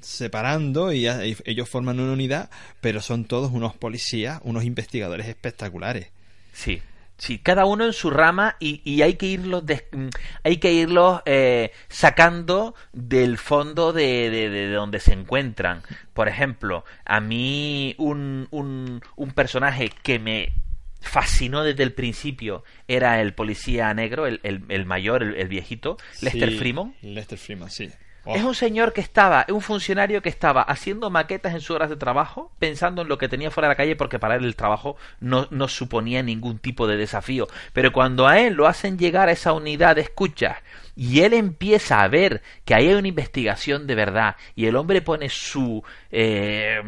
separando 0.00 0.92
y, 0.92 1.06
y 1.06 1.36
ellos 1.44 1.68
forman 1.68 2.00
una 2.00 2.12
unidad, 2.12 2.50
pero 2.80 3.00
son 3.00 3.24
todos 3.24 3.52
unos 3.52 3.74
policías, 3.74 4.40
unos 4.44 4.64
investigadores 4.64 5.26
espectaculares. 5.28 6.08
Sí, 6.52 6.80
sí, 7.24 7.38
cada 7.38 7.66
uno 7.66 7.84
en 7.84 7.92
su 7.92 8.10
rama 8.10 8.56
y, 8.58 8.80
y 8.84 9.02
hay 9.02 9.14
que 9.14 9.26
irlos, 9.26 9.64
des- 9.64 9.84
mm, 9.92 10.08
hay 10.42 10.56
que 10.56 10.72
irlos 10.72 11.22
eh, 11.24 11.70
sacando 11.88 12.74
del 12.92 13.38
fondo 13.38 13.92
de, 13.92 14.28
de- 14.28 14.50
de 14.50 14.72
donde 14.72 14.98
se 14.98 15.12
encuentran. 15.12 15.82
Por 16.14 16.26
ejemplo, 16.26 16.84
a 17.04 17.20
mí 17.20 17.94
un, 17.98 18.48
un, 18.50 19.00
un 19.14 19.30
personaje 19.30 19.90
que 20.02 20.18
me 20.18 20.52
fascinó 21.00 21.62
desde 21.62 21.84
el 21.84 21.92
principio 21.92 22.64
era 22.88 23.20
el 23.20 23.34
policía 23.34 23.92
negro, 23.94 24.26
el, 24.26 24.40
el, 24.42 24.64
el 24.68 24.84
mayor, 24.84 25.22
el, 25.22 25.36
el 25.36 25.46
viejito, 25.48 25.96
Lester 26.20 26.50
Sí, 26.50 26.58
Freeman. 26.58 26.94
Lester 27.02 27.38
Freeman, 27.38 27.70
sí. 27.70 27.88
Oh. 28.24 28.36
Es 28.36 28.44
un 28.44 28.54
señor 28.54 28.92
que 28.92 29.00
estaba, 29.00 29.44
un 29.48 29.60
funcionario 29.60 30.22
que 30.22 30.28
estaba 30.28 30.62
haciendo 30.62 31.10
maquetas 31.10 31.54
en 31.54 31.60
sus 31.60 31.70
horas 31.70 31.90
de 31.90 31.96
trabajo, 31.96 32.52
pensando 32.58 33.02
en 33.02 33.08
lo 33.08 33.18
que 33.18 33.28
tenía 33.28 33.50
fuera 33.50 33.68
de 33.68 33.72
la 33.72 33.76
calle, 33.76 33.96
porque 33.96 34.18
para 34.18 34.36
él 34.36 34.44
el 34.44 34.54
trabajo 34.54 34.96
no, 35.20 35.48
no 35.50 35.66
suponía 35.68 36.22
ningún 36.22 36.58
tipo 36.58 36.86
de 36.86 36.96
desafío. 36.96 37.48
Pero 37.72 37.92
cuando 37.92 38.28
a 38.28 38.38
él 38.38 38.54
lo 38.54 38.66
hacen 38.66 38.98
llegar 38.98 39.28
a 39.28 39.32
esa 39.32 39.52
unidad 39.52 39.96
de 39.96 40.02
escuchas 40.02 40.58
y 40.94 41.20
él 41.20 41.32
empieza 41.32 42.02
a 42.02 42.08
ver 42.08 42.42
que 42.64 42.74
ahí 42.74 42.88
hay 42.88 42.94
una 42.94 43.08
investigación 43.08 43.86
de 43.86 43.94
verdad 43.94 44.36
y 44.54 44.66
el 44.66 44.76
hombre 44.76 45.00
pone 45.02 45.28
su 45.30 45.82
eh, 46.10 46.80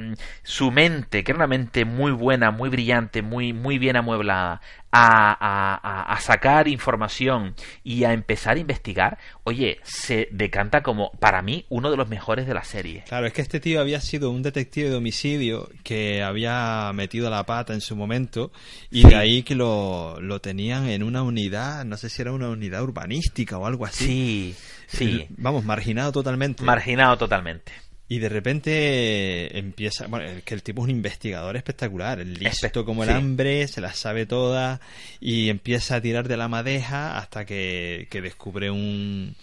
su 0.42 0.70
mente 0.70 1.24
que 1.24 1.32
era 1.32 1.38
una 1.38 1.46
mente 1.46 1.84
muy 1.84 2.12
buena 2.12 2.50
muy 2.50 2.68
brillante 2.68 3.22
muy 3.22 3.52
muy 3.52 3.78
bien 3.78 3.96
amueblada 3.96 4.60
a, 4.96 5.32
a, 5.40 6.12
a, 6.12 6.20
sacar 6.20 6.68
información 6.68 7.56
y 7.82 8.04
a 8.04 8.12
empezar 8.12 8.56
a 8.56 8.60
investigar 8.60 9.18
oye 9.42 9.80
se 9.82 10.28
decanta 10.30 10.82
como 10.84 11.10
para 11.18 11.42
mí 11.42 11.64
uno 11.68 11.90
de 11.90 11.96
los 11.96 12.08
mejores 12.08 12.46
de 12.46 12.54
la 12.54 12.62
serie 12.62 13.02
claro 13.08 13.26
es 13.26 13.32
que 13.32 13.42
este 13.42 13.58
tío 13.58 13.80
había 13.80 14.00
sido 14.00 14.30
un 14.30 14.42
detective 14.42 14.90
de 14.90 14.96
homicidio 14.96 15.68
que 15.82 16.22
había 16.22 16.92
metido 16.94 17.28
la 17.28 17.44
pata 17.44 17.74
en 17.74 17.80
su 17.80 17.96
momento 17.96 18.52
y 18.90 19.02
Sí. 19.02 19.08
de 19.08 19.16
ahí 19.16 19.42
que 19.42 19.54
lo, 19.56 20.20
lo 20.20 20.40
tenían 20.40 20.88
en 20.88 21.02
una 21.02 21.22
unidad 21.24 21.84
no 21.84 21.96
sé 21.96 22.08
si 22.08 22.22
era 22.22 22.30
una 22.32 22.48
unidad 22.50 22.82
urbanística 22.82 23.58
o 23.58 23.66
algo 23.66 23.86
así 23.86 23.93
sí 23.94 24.54
sí 24.86 25.26
Vamos, 25.36 25.64
marginado 25.64 26.12
totalmente. 26.12 26.62
marginado 26.62 27.16
totalmente 27.18 27.72
y 28.06 28.18
de 28.18 28.28
repente 28.28 29.58
empieza. 29.58 30.06
Bueno, 30.08 30.26
es 30.26 30.42
que 30.44 30.54
el 30.54 30.62
tipo 30.62 30.82
es 30.82 30.84
un 30.84 30.90
investigador 30.90 31.56
espectacular. 31.56 32.18
Listo 32.18 32.68
Espe- 32.68 32.84
como 32.84 33.02
el 33.02 33.08
sí. 33.08 33.14
hambre, 33.16 33.66
se 33.66 33.80
las 33.80 33.96
sabe 33.96 34.26
todas. 34.26 34.78
Y 35.20 35.48
empieza 35.48 35.96
a 35.96 36.00
tirar 36.02 36.28
de 36.28 36.36
la 36.36 36.46
madeja 36.46 37.16
hasta 37.16 37.46
que, 37.46 38.06
que 38.10 38.20
descubre 38.20 38.70
un, 38.70 39.34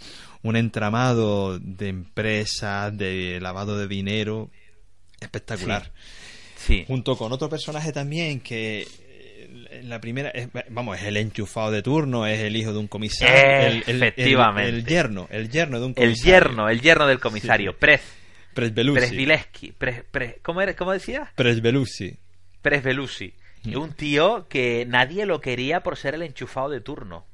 un 0.43 0.55
entramado 0.55 1.57
de 1.57 1.87
empresas, 1.89 2.95
de 2.95 3.39
lavado 3.41 3.77
de 3.79 3.87
dinero. 3.87 4.51
Espectacular. 5.19 5.91
sí 6.55 6.83
Junto 6.87 7.17
con 7.17 7.31
otro 7.31 7.49
personaje 7.49 7.91
también 7.91 8.39
que. 8.41 8.87
En 9.71 9.89
La 9.89 9.99
primera, 10.01 10.29
es, 10.29 10.49
vamos, 10.69 10.97
es 10.99 11.03
el 11.05 11.17
enchufado 11.17 11.71
de 11.71 11.81
turno, 11.81 12.27
es 12.27 12.39
el 12.39 12.55
hijo 12.55 12.71
de 12.73 12.79
un 12.79 12.87
comisario, 12.87 13.35
el, 13.35 13.73
el- 13.77 13.83
el- 13.87 14.03
Efectivamente. 14.03 14.69
el 14.69 14.85
yerno, 14.85 15.27
el 15.31 15.49
yerno 15.49 15.79
de 15.79 15.85
un 15.85 15.91
el 15.91 15.95
comisario. 15.95 16.33
yerno 16.33 16.69
el 16.69 16.81
yerno 16.81 17.07
del 17.07 17.19
comisario 17.19 17.71
Sí. 17.71 17.77
Prez 17.79 18.01
Presbelusi. 18.53 19.71
Pre- 19.77 20.03
Pre- 20.11 20.39
¿cómo, 20.41 20.61
era, 20.61 20.75
¿cómo 20.75 20.91
decía? 20.91 21.31
Presbelusi. 21.35 22.17
Presvelusi. 22.61 23.33
Mm. 23.63 23.77
Un 23.77 23.93
tío 23.93 24.47
que 24.49 24.85
nadie 24.87 25.25
lo 25.25 25.39
quería 25.39 25.81
por 25.81 25.95
ser 25.97 26.15
el 26.15 26.23
enchufado 26.23 26.69
de 26.69 26.81
turno. 26.81 27.25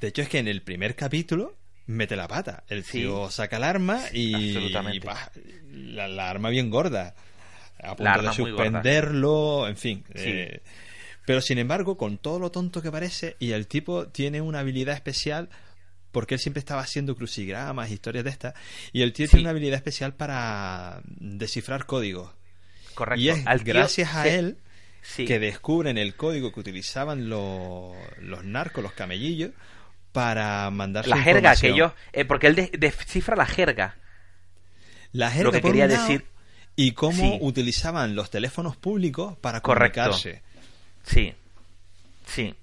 De 0.00 0.08
hecho, 0.08 0.22
es 0.22 0.28
que 0.28 0.38
en 0.38 0.46
el 0.46 0.62
primer 0.62 0.94
capítulo 0.94 1.56
mete 1.86 2.14
la 2.14 2.28
pata. 2.28 2.62
El 2.68 2.84
Sí. 2.84 3.00
tío 3.00 3.30
saca 3.30 3.56
el 3.56 3.64
arma 3.64 4.00
y, 4.12 4.34
Absolutamente. 4.34 4.96
y 4.98 5.00
pa, 5.00 5.32
la, 5.72 6.06
la 6.06 6.30
arma 6.30 6.50
bien 6.50 6.70
gorda. 6.70 7.14
A 7.82 7.96
punto 7.96 8.22
de 8.22 8.32
suspenderlo, 8.32 9.66
en 9.68 9.76
fin. 9.76 10.04
Sí. 10.14 10.22
eh, 10.26 10.60
pero 11.28 11.42
sin 11.42 11.58
embargo, 11.58 11.98
con 11.98 12.16
todo 12.16 12.38
lo 12.38 12.50
tonto 12.50 12.80
que 12.80 12.90
parece, 12.90 13.36
y 13.38 13.52
el 13.52 13.66
tipo 13.66 14.08
tiene 14.08 14.40
una 14.40 14.60
habilidad 14.60 14.94
especial 14.94 15.50
porque 16.10 16.36
él 16.36 16.40
siempre 16.40 16.58
estaba 16.60 16.80
haciendo 16.80 17.14
crucigramas, 17.14 17.90
historias 17.90 18.24
de 18.24 18.30
estas, 18.30 18.54
y 18.94 19.02
el 19.02 19.12
tío 19.12 19.26
Sí. 19.26 19.32
tiene 19.32 19.42
una 19.42 19.50
habilidad 19.50 19.76
especial 19.76 20.14
para 20.14 21.02
descifrar 21.04 21.84
códigos. 21.84 22.30
Correcto. 22.94 23.20
Y 23.20 23.28
es 23.28 23.46
Al 23.46 23.62
tío 23.62 23.74
gracias 23.74 24.14
a 24.14 24.26
él 24.26 24.56
sí, 25.02 25.26
que 25.26 25.38
descubren 25.38 25.98
el 25.98 26.16
código 26.16 26.50
que 26.50 26.60
utilizaban 26.60 27.28
los, 27.28 27.92
los 28.22 28.42
narcos, 28.44 28.82
los 28.82 28.92
camellillos, 28.94 29.50
para 30.12 30.70
mandar 30.70 31.06
la 31.06 31.18
jerga 31.18 31.54
que 31.56 31.68
ellos. 31.68 31.92
eh, 32.14 32.24
porque 32.24 32.46
él 32.46 32.54
de- 32.54 32.70
descifra 32.78 33.36
la 33.36 33.44
jerga. 33.44 33.98
La 35.12 35.30
jerga 35.30 35.44
lo 35.48 35.52
que 35.52 35.60
por 35.60 35.72
quería 35.72 35.84
un 35.84 35.92
lado, 35.92 36.08
decir- 36.08 36.24
y 36.74 36.92
cómo 36.92 37.36
utilizaban 37.42 38.14
los 38.14 38.30
teléfonos 38.30 38.76
públicos 38.78 39.36
para 39.42 39.60
Correcto. 39.60 40.10
Sí. 41.04 41.34
Sí. 42.26 42.54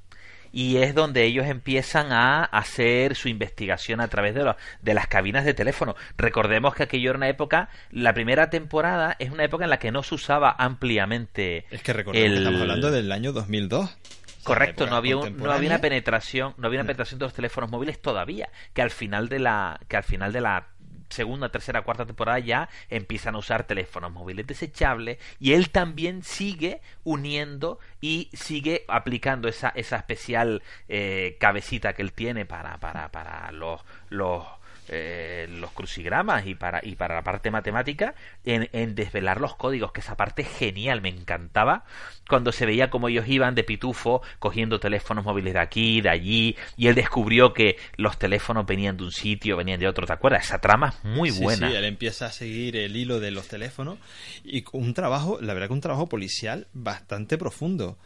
Y 0.51 0.77
es 0.77 0.95
donde 0.95 1.25
ellos 1.25 1.47
empiezan 1.47 2.13
a 2.13 2.45
hacer 2.45 3.15
su 3.15 3.27
investigación 3.27 3.99
a 3.99 4.07
través 4.07 4.33
de, 4.35 4.43
los, 4.45 4.55
de 4.81 4.93
las 4.93 5.07
cabinas 5.07 5.43
de 5.43 5.53
teléfono. 5.53 5.95
Recordemos 6.17 6.73
que 6.75 6.83
aquello 6.83 7.09
era 7.09 7.17
una 7.17 7.27
época, 7.27 7.67
la 7.91 8.13
primera 8.13 8.49
temporada 8.49 9.17
es 9.19 9.31
una 9.31 9.43
época 9.43 9.65
en 9.65 9.69
la 9.69 9.79
que 9.79 9.91
no 9.91 10.01
se 10.01 10.15
usaba 10.15 10.55
ampliamente. 10.57 11.65
Es 11.71 11.81
que 11.81 11.91
recordemos 11.91 12.25
el- 12.25 12.33
que 12.35 12.39
estamos 12.39 12.61
hablando 12.61 12.89
del 12.91 13.11
año 13.11 13.33
2002. 13.33 13.83
O 13.83 13.87
sea, 13.87 13.97
Correcto, 14.43 14.85
no 14.85 14.95
había, 14.95 15.17
un- 15.17 15.37
no 15.37 15.51
había 15.51 15.69
una 15.71 15.81
penetración, 15.81 16.53
no 16.57 16.67
había 16.67 16.79
una 16.79 16.85
penetración 16.87 17.19
de 17.19 17.25
los 17.25 17.33
teléfonos 17.33 17.69
móviles 17.71 17.99
todavía, 18.01 18.47
que 18.73 18.81
al 18.83 18.91
final 18.91 19.27
de 19.27 19.39
la, 19.39 19.79
que 19.89 19.97
al 19.97 20.03
final 20.03 20.31
de 20.31 20.39
la 20.41 20.67
segunda, 21.09 21.49
tercera, 21.49 21.83
cuarta 21.83 22.05
temporada 22.05 22.39
ya 22.39 22.69
empiezan 22.89 23.35
a 23.35 23.39
usar 23.39 23.65
teléfonos 23.65 24.11
móviles 24.11 24.47
desechables 24.47 25.17
y 25.39 25.53
él 25.53 25.69
también 25.69 26.23
sigue 26.23 26.81
uniendo 27.03 27.79
y 28.01 28.29
sigue 28.33 28.85
aplicando 28.87 29.47
esa, 29.47 29.69
esa 29.69 29.97
especial 29.97 30.63
eh, 30.87 31.37
cabecita 31.39 31.93
que 31.93 32.01
él 32.01 32.13
tiene 32.13 32.45
para, 32.45 32.79
para, 32.79 33.11
para 33.11 33.51
los, 33.51 33.81
los 34.09 34.45
eh, 34.89 35.47
los 35.49 35.71
crucigramas 35.71 36.45
y 36.47 36.55
para 36.55 36.79
y 36.83 36.95
para 36.95 37.15
la 37.15 37.23
parte 37.23 37.51
matemática 37.51 38.15
en, 38.43 38.69
en 38.73 38.95
desvelar 38.95 39.41
los 39.41 39.55
códigos 39.55 39.91
que 39.91 40.01
esa 40.01 40.15
parte 40.15 40.43
genial 40.43 41.01
me 41.01 41.09
encantaba. 41.09 41.83
Cuando 42.27 42.51
se 42.51 42.65
veía 42.65 42.89
como 42.89 43.07
ellos 43.07 43.27
iban 43.27 43.55
de 43.55 43.63
pitufo 43.63 44.21
cogiendo 44.39 44.79
teléfonos 44.79 45.25
móviles 45.25 45.53
de 45.53 45.59
aquí 45.59 46.01
de 46.01 46.09
allí 46.09 46.55
y 46.77 46.87
él 46.87 46.95
descubrió 46.95 47.53
que 47.53 47.77
los 47.97 48.17
teléfonos 48.17 48.65
venían 48.65 48.97
de 48.97 49.03
un 49.03 49.11
sitio 49.11 49.57
venían 49.57 49.79
de 49.79 49.87
otro 49.87 50.05
te 50.07 50.13
acuerdas 50.13 50.45
esa 50.45 50.59
trama 50.59 50.93
es 50.97 51.03
muy 51.03 51.29
Sí, 51.31 51.43
buena. 51.43 51.69
Sí, 51.69 51.75
él 51.75 51.85
empieza 51.85 52.27
a 52.27 52.31
seguir 52.31 52.75
el 52.77 52.95
hilo 52.95 53.19
de 53.19 53.31
los 53.31 53.47
teléfonos 53.47 53.97
y 54.43 54.63
un 54.71 54.93
trabajo, 54.93 55.39
la 55.41 55.53
verdad 55.53 55.67
que 55.67 55.73
un 55.73 55.81
trabajo 55.81 56.07
policial 56.07 56.67
bastante 56.73 57.37
profundo. 57.37 57.97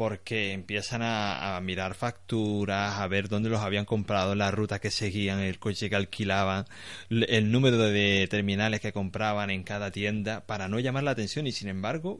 Porque 0.00 0.54
empiezan 0.54 1.02
a, 1.02 1.56
a 1.56 1.60
mirar 1.60 1.92
facturas, 1.94 2.98
a 2.98 3.06
ver 3.06 3.28
dónde 3.28 3.50
los 3.50 3.60
habían 3.60 3.84
comprado, 3.84 4.34
la 4.34 4.50
ruta 4.50 4.78
que 4.78 4.90
seguían, 4.90 5.40
el 5.40 5.58
coche 5.58 5.90
que 5.90 5.96
alquilaban, 5.96 6.64
el 7.10 7.52
número 7.52 7.76
de 7.76 8.26
terminales 8.30 8.80
que 8.80 8.94
compraban 8.94 9.50
en 9.50 9.62
cada 9.62 9.90
tienda, 9.90 10.40
para 10.46 10.68
no 10.68 10.78
llamar 10.80 11.02
la 11.02 11.10
atención. 11.10 11.46
Y 11.46 11.52
sin 11.52 11.68
embargo, 11.68 12.18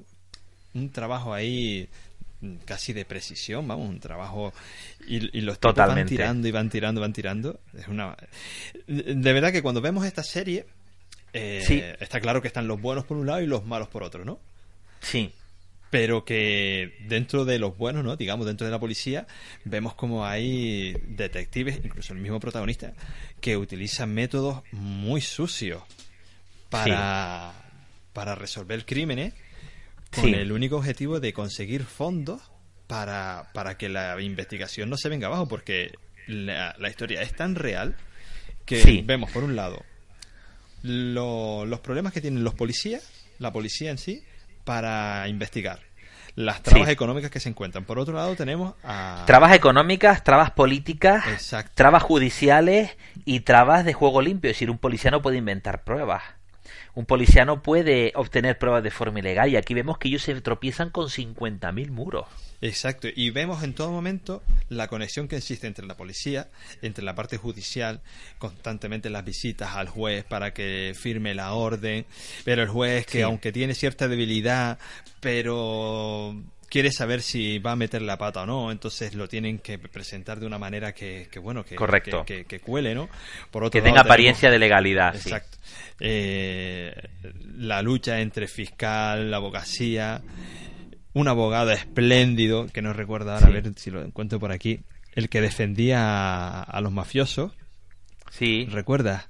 un 0.74 0.90
trabajo 0.90 1.32
ahí 1.32 1.88
mm, 2.42 2.56
casi 2.66 2.92
de 2.92 3.06
precisión, 3.06 3.66
vamos, 3.66 3.88
un 3.88 3.98
trabajo 3.98 4.52
y, 5.06 5.34
y 5.38 5.40
los 5.40 5.58
tipos 5.58 5.74
van 5.74 5.86
Totalmente. 5.86 6.10
tirando 6.16 6.48
y 6.48 6.50
van 6.50 6.68
tirando, 6.68 7.00
van 7.00 7.12
tirando. 7.14 7.60
Es 7.78 7.88
una 7.88 8.14
de 8.86 9.32
verdad 9.32 9.52
que 9.52 9.62
cuando 9.62 9.80
vemos 9.80 10.04
esta 10.04 10.22
serie 10.22 10.66
eh, 11.32 11.62
Sí. 11.66 11.82
está 11.98 12.20
claro 12.20 12.42
que 12.42 12.48
están 12.48 12.68
los 12.68 12.78
buenos 12.78 13.06
por 13.06 13.16
un 13.16 13.26
lado 13.26 13.40
y 13.40 13.46
los 13.46 13.64
malos 13.64 13.88
por 13.88 14.02
otro, 14.02 14.22
¿no? 14.26 14.38
sí 15.00 15.32
Pero 15.90 16.24
que 16.24 16.96
dentro 17.08 17.44
de 17.44 17.58
los 17.58 17.76
buenos, 17.76 18.04
¿no? 18.04 18.16
Digamos, 18.16 18.46
dentro 18.46 18.64
de 18.64 18.70
la 18.70 18.78
policía, 18.78 19.26
vemos 19.64 19.94
como 19.94 20.24
hay 20.24 20.92
detectives, 21.08 21.80
incluso 21.84 22.12
el 22.12 22.20
mismo 22.20 22.38
protagonista, 22.38 22.92
que 23.40 23.56
utilizan 23.56 24.14
métodos 24.14 24.62
muy 24.70 25.20
sucios 25.20 25.82
para, 26.68 27.52
para 28.12 28.34
resolver 28.36 28.84
crímenes 28.86 29.34
con 30.14 30.24
Sí. 30.26 30.34
el 30.34 30.52
único 30.52 30.76
objetivo 30.76 31.18
de 31.20 31.32
conseguir 31.32 31.84
fondos 31.84 32.40
para, 32.86 33.50
para 33.54 33.76
que 33.76 33.88
la 33.88 34.20
investigación 34.20 34.90
no 34.90 34.96
se 34.96 35.08
venga 35.08 35.26
abajo, 35.28 35.48
porque 35.48 35.92
la, 36.26 36.74
la 36.78 36.88
historia 36.88 37.22
es 37.22 37.34
tan 37.34 37.54
real 37.56 37.96
que 38.64 38.80
Sí. 38.82 39.02
vemos, 39.04 39.30
por 39.32 39.42
un 39.44 39.56
lado, 39.56 39.84
lo- 40.82 41.66
los 41.66 41.80
problemas 41.80 42.12
que 42.12 42.20
tienen 42.20 42.44
los 42.44 42.54
policías, 42.54 43.08
la 43.38 43.52
policía 43.52 43.90
en 43.90 43.98
sí, 43.98 44.22
para 44.64 45.26
investigar. 45.28 45.80
Las 46.36 46.62
trabas 46.62 46.86
Sí. 46.86 46.92
económicas 46.92 47.30
que 47.30 47.40
se 47.40 47.48
encuentran. 47.48 47.84
Por 47.84 47.98
otro 47.98 48.14
lado, 48.14 48.36
tenemos 48.36 48.74
a. 48.84 49.24
trabas 49.26 49.52
económicas 49.52 50.22
trabas 50.22 50.52
políticas 50.52 51.26
Exacto. 51.26 51.72
trabas 51.74 52.02
judiciales 52.04 52.96
y 53.24 53.40
trabas 53.40 53.84
de 53.84 53.92
juego 53.92 54.22
limpio 54.22 54.50
es 54.50 54.56
decir 54.56 54.70
un 54.70 54.78
policía 54.78 55.10
no 55.10 55.22
puede 55.22 55.38
inventar 55.38 55.82
pruebas 55.82 56.22
un 56.94 57.06
policía 57.06 57.44
no 57.44 57.62
puede 57.62 58.12
obtener 58.14 58.58
pruebas 58.58 58.82
de 58.82 58.90
forma 58.90 59.20
ilegal 59.20 59.48
y 59.48 59.56
aquí 59.56 59.74
vemos 59.74 59.98
que 59.98 60.08
ellos 60.08 60.22
se 60.22 60.40
tropiezan 60.40 60.90
con 60.90 61.08
50.000 61.08 61.90
muros 61.90 62.26
Exacto, 62.62 63.08
y 63.14 63.30
vemos 63.30 63.62
en 63.62 63.72
todo 63.74 63.90
momento 63.90 64.42
la 64.68 64.86
conexión 64.88 65.28
que 65.28 65.36
existe 65.36 65.66
entre 65.66 65.86
la 65.86 65.96
policía, 65.96 66.48
entre 66.82 67.02
la 67.02 67.14
parte 67.14 67.38
judicial, 67.38 68.02
constantemente 68.38 69.08
las 69.08 69.24
visitas 69.24 69.76
al 69.76 69.88
juez 69.88 70.24
para 70.24 70.52
que 70.52 70.92
firme 70.94 71.34
la 71.34 71.54
orden, 71.54 72.04
pero 72.44 72.62
el 72.62 72.68
juez 72.68 73.06
que 73.06 73.18
Sí. 73.18 73.22
aunque 73.22 73.50
tiene 73.50 73.72
cierta 73.74 74.08
debilidad, 74.08 74.78
pero 75.20 76.34
quiere 76.70 76.92
saber 76.92 77.20
si 77.20 77.58
va 77.58 77.72
a 77.72 77.76
meter 77.76 78.00
la 78.00 78.16
pata 78.16 78.42
o 78.42 78.46
no, 78.46 78.70
entonces 78.70 79.14
lo 79.14 79.28
tienen 79.28 79.58
que 79.58 79.78
presentar 79.78 80.38
de 80.40 80.46
una 80.46 80.58
manera 80.58 80.92
que, 80.94 81.28
que 81.30 81.38
bueno, 81.38 81.64
que, 81.64 81.74
Correcto. 81.74 82.24
que, 82.24 82.60
cuele, 82.60 82.94
¿no? 82.94 83.08
Por 83.50 83.64
otro 83.64 83.70
que 83.72 83.78
lado, 83.78 83.84
tenga 83.86 84.02
tenemos- 84.02 84.06
apariencia 84.06 84.50
de 84.50 84.58
legalidad 84.58 85.12
sí. 85.14 85.28
Exacto. 85.28 85.58
Eh, 85.98 86.94
la 87.56 87.82
lucha 87.82 88.20
entre 88.20 88.46
fiscal, 88.48 89.30
la 89.30 89.36
abogacía, 89.38 90.22
un 91.12 91.28
abogado 91.28 91.70
espléndido, 91.72 92.66
que 92.68 92.82
no 92.82 92.92
recuerdo 92.92 93.32
ahora, 93.32 93.46
Sí. 93.46 93.52
a 93.52 93.60
ver 93.60 93.72
si 93.76 93.90
lo 93.90 94.02
encuentro 94.02 94.38
por 94.40 94.52
aquí, 94.52 94.80
el 95.14 95.28
que 95.28 95.40
defendía 95.40 95.98
a, 96.00 96.62
a 96.62 96.80
los 96.80 96.92
mafiosos, 96.92 97.52
sí 98.30 98.66
¿recuerdas? 98.70 99.28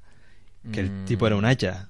Que 0.72 0.80
el 0.80 1.04
tipo 1.06 1.26
era 1.26 1.36
un 1.36 1.46
haya. 1.46 1.88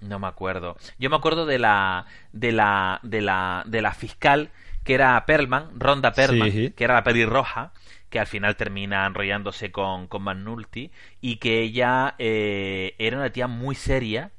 No 0.00 0.20
me 0.20 0.28
acuerdo. 0.28 0.76
Yo 1.00 1.10
me 1.10 1.16
acuerdo 1.16 1.44
de 1.46 1.58
la 1.58 2.06
de 2.32 2.52
la 2.52 3.00
de 3.02 3.20
la 3.20 3.64
de 3.66 3.82
la 3.82 3.92
fiscal 3.92 4.50
que 4.88 4.94
era 4.94 5.24
Perlman, 5.26 5.78
Ronda 5.78 6.14
Perlman, 6.14 6.50
Sí. 6.50 6.72
que 6.74 6.84
era 6.84 6.94
la 6.94 7.04
pelirroja, 7.04 7.72
que 8.10 8.18
al 8.20 8.26
final 8.26 8.56
termina 8.56 9.06
enrollándose 9.06 9.70
con 9.72 10.08
con 10.08 10.22
McNulty 10.24 10.90
y 11.20 11.36
que 11.36 11.60
ella 11.62 12.14
eh, 12.18 12.94
era 12.98 13.18
una 13.18 13.30
tía 13.30 13.46
muy 13.48 13.74
seria 13.76 14.32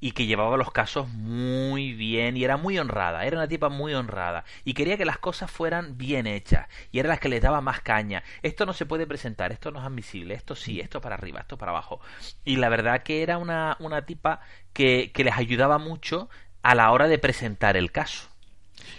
y 0.00 0.12
que 0.12 0.26
llevaba 0.26 0.56
los 0.56 0.70
casos 0.70 1.08
muy 1.08 1.92
bien 1.92 2.36
y 2.36 2.44
era 2.44 2.56
muy 2.56 2.78
honrada, 2.78 3.24
era 3.26 3.36
una 3.36 3.48
tipa 3.48 3.68
muy 3.68 3.94
honrada 3.94 4.44
y 4.64 4.74
quería 4.74 4.96
que 4.96 5.04
las 5.04 5.18
cosas 5.18 5.50
fueran 5.50 5.98
bien 5.98 6.26
hechas 6.28 6.68
y 6.92 7.00
era 7.00 7.08
la 7.08 7.18
que 7.18 7.28
les 7.28 7.42
daba 7.42 7.60
más 7.60 7.80
caña. 7.80 8.22
Esto 8.42 8.66
no 8.66 8.72
se 8.74 8.86
puede 8.86 9.06
presentar, 9.08 9.52
esto 9.52 9.72
no 9.72 9.80
es 9.80 9.86
admisible, 9.86 10.34
esto 10.34 10.54
sí, 10.54 10.80
esto 10.80 11.00
para 11.00 11.16
arriba, 11.16 11.40
esto 11.40 11.58
para 11.58 11.72
abajo. 11.72 12.00
Y 12.44 12.56
la 12.56 12.68
verdad 12.68 13.02
que 13.02 13.22
era 13.22 13.38
una, 13.38 13.76
una 13.80 14.06
tipa 14.06 14.40
que, 14.72 15.10
que 15.12 15.24
les 15.24 15.36
ayudaba 15.36 15.78
mucho 15.78 16.30
a 16.62 16.74
la 16.76 16.92
hora 16.92 17.08
de 17.08 17.18
presentar 17.18 17.76
el 17.76 17.90
caso. 17.92 18.28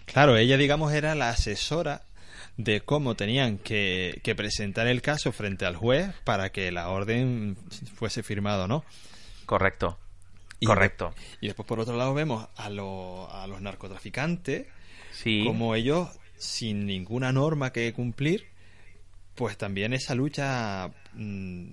Claro, 0.05 0.37
ella, 0.37 0.57
digamos, 0.57 0.93
era 0.93 1.15
la 1.15 1.29
asesora 1.29 2.01
de 2.57 2.81
cómo 2.81 3.15
tenían 3.15 3.57
que, 3.57 4.19
que 4.23 4.35
presentar 4.35 4.87
el 4.87 5.01
caso 5.01 5.31
frente 5.31 5.65
al 5.65 5.75
juez 5.75 6.13
para 6.23 6.51
que 6.51 6.71
la 6.71 6.89
orden 6.89 7.55
fuese 7.95 8.21
firmada 8.23 8.65
o 8.65 8.67
no. 8.67 8.83
Correcto. 9.45 9.97
Y 10.59 10.65
Correcto. 10.65 11.13
Y 11.39 11.47
después, 11.47 11.65
por 11.67 11.79
otro 11.79 11.95
lado, 11.95 12.13
vemos 12.13 12.47
a, 12.57 12.69
lo- 12.69 13.31
a 13.31 13.47
los 13.47 13.61
narcotraficantes 13.61 14.67
Sí. 15.11 15.43
como 15.45 15.73
ellos, 15.75 16.09
sin 16.37 16.85
ninguna 16.85 17.31
norma 17.31 17.71
que 17.71 17.91
cumplir, 17.93 18.47
pues 19.35 19.57
también 19.57 19.93
esa 19.93 20.15
lucha, 20.15 20.91
mm, 21.13 21.71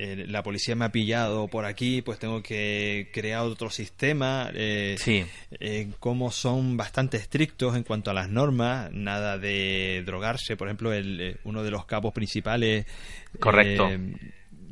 eh, 0.00 0.26
la 0.28 0.42
policía 0.44 0.76
me 0.76 0.84
ha 0.84 0.92
pillado 0.92 1.48
por 1.48 1.64
aquí, 1.64 2.02
pues 2.02 2.18
tengo 2.20 2.40
que 2.42 3.10
crear 3.12 3.40
otro 3.42 3.68
sistema, 3.68 4.50
eh, 4.54 4.94
Sí. 4.98 5.26
eh, 5.58 5.90
cómo 5.98 6.30
son 6.30 6.76
bastante 6.76 7.16
estrictos 7.16 7.74
en 7.76 7.82
cuanto 7.82 8.10
a 8.10 8.14
las 8.14 8.28
normas, 8.28 8.90
nada 8.92 9.38
de 9.38 10.04
drogarse, 10.06 10.56
por 10.56 10.68
ejemplo, 10.68 10.92
el, 10.92 11.20
eh, 11.20 11.36
uno 11.44 11.62
de 11.64 11.70
los 11.72 11.84
capos 11.84 12.12
principales. 12.12 12.86
Correcto. 13.40 13.88
eh, 13.90 13.98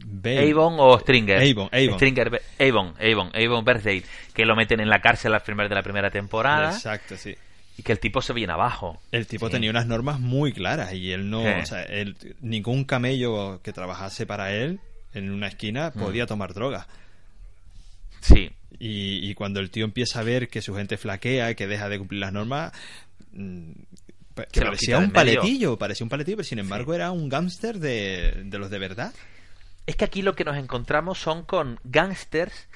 Bale. 0.09 0.50
Avon 0.52 0.76
o 0.78 0.97
Stringer. 1.00 1.38
Avon, 1.42 1.68
Avon. 1.73 1.95
Stringer, 1.99 2.40
Avon, 2.61 2.95
Avon, 3.00 3.30
Avon 3.35 3.64
Birthday, 3.64 4.04
que 4.33 4.45
lo 4.45 4.54
meten 4.54 4.78
en 4.80 4.88
la 4.88 5.00
cárcel 5.00 5.35
al 5.35 5.40
final 5.40 5.68
de 5.68 5.75
la 5.75 5.83
primera 5.83 6.11
temporada 6.11 6.71
Exacto, 6.71 7.16
sí. 7.16 7.35
y 7.76 7.83
que 7.83 7.90
el 7.90 7.99
tipo 7.99 8.23
se 8.23 8.33
viene 8.33 8.52
abajo. 8.52 9.00
El 9.11 9.26
tipo 9.26 9.47
Sí. 9.49 9.52
tenía 9.54 9.71
unas 9.71 9.87
normas 9.88 10.21
muy 10.21 10.52
claras 10.52 10.95
y 10.95 11.11
él 11.11 11.28
no, 11.28 11.42
Sí. 11.42 11.49
o 11.61 11.66
sea, 11.66 11.83
él, 11.83 12.16
ningún 12.40 12.85
camello 12.85 13.61
que 13.64 13.73
trabajase 13.73 14.26
para 14.26 14.52
él 14.54 14.78
en 15.16 15.30
una 15.30 15.49
esquina 15.49 15.92
Mm. 15.94 15.99
podía 16.00 16.26
tomar 16.26 16.54
droga. 16.54 16.87
Sí. 18.20 18.50
Y, 18.78 19.28
y 19.30 19.35
cuando 19.35 19.61
el 19.61 19.70
tío 19.70 19.85
empieza 19.85 20.20
a 20.20 20.23
ver 20.23 20.49
que 20.49 20.61
su 20.62 20.75
gente 20.75 20.96
flaquea 20.96 21.50
y 21.50 21.54
que 21.54 21.66
deja 21.66 21.88
de 21.88 21.99
cumplir 21.99 22.20
las 22.20 22.32
normas, 22.32 22.73
mm, 23.32 23.70
que 24.52 24.61
lo 24.61 24.66
parecía 24.66 24.99
un 24.99 25.11
paletillo, 25.12 25.78
parecía 25.78 26.04
un 26.04 26.11
paletillo, 26.11 26.37
pero 26.37 26.49
sin 26.49 26.58
embargo 26.58 26.92
era 26.94 27.11
un 27.11 27.28
gángster 27.28 27.78
de, 27.78 28.42
de 28.44 28.58
los 28.58 28.68
de 28.70 28.78
verdad. 28.78 29.14
Es 29.87 29.96
que 29.96 30.04
aquí 30.04 30.20
lo 30.23 30.35
que 30.35 30.44
nos 30.44 30.56
encontramos 30.56 31.18
son 31.18 31.44
con 31.44 31.78
gángsters, 31.85 32.68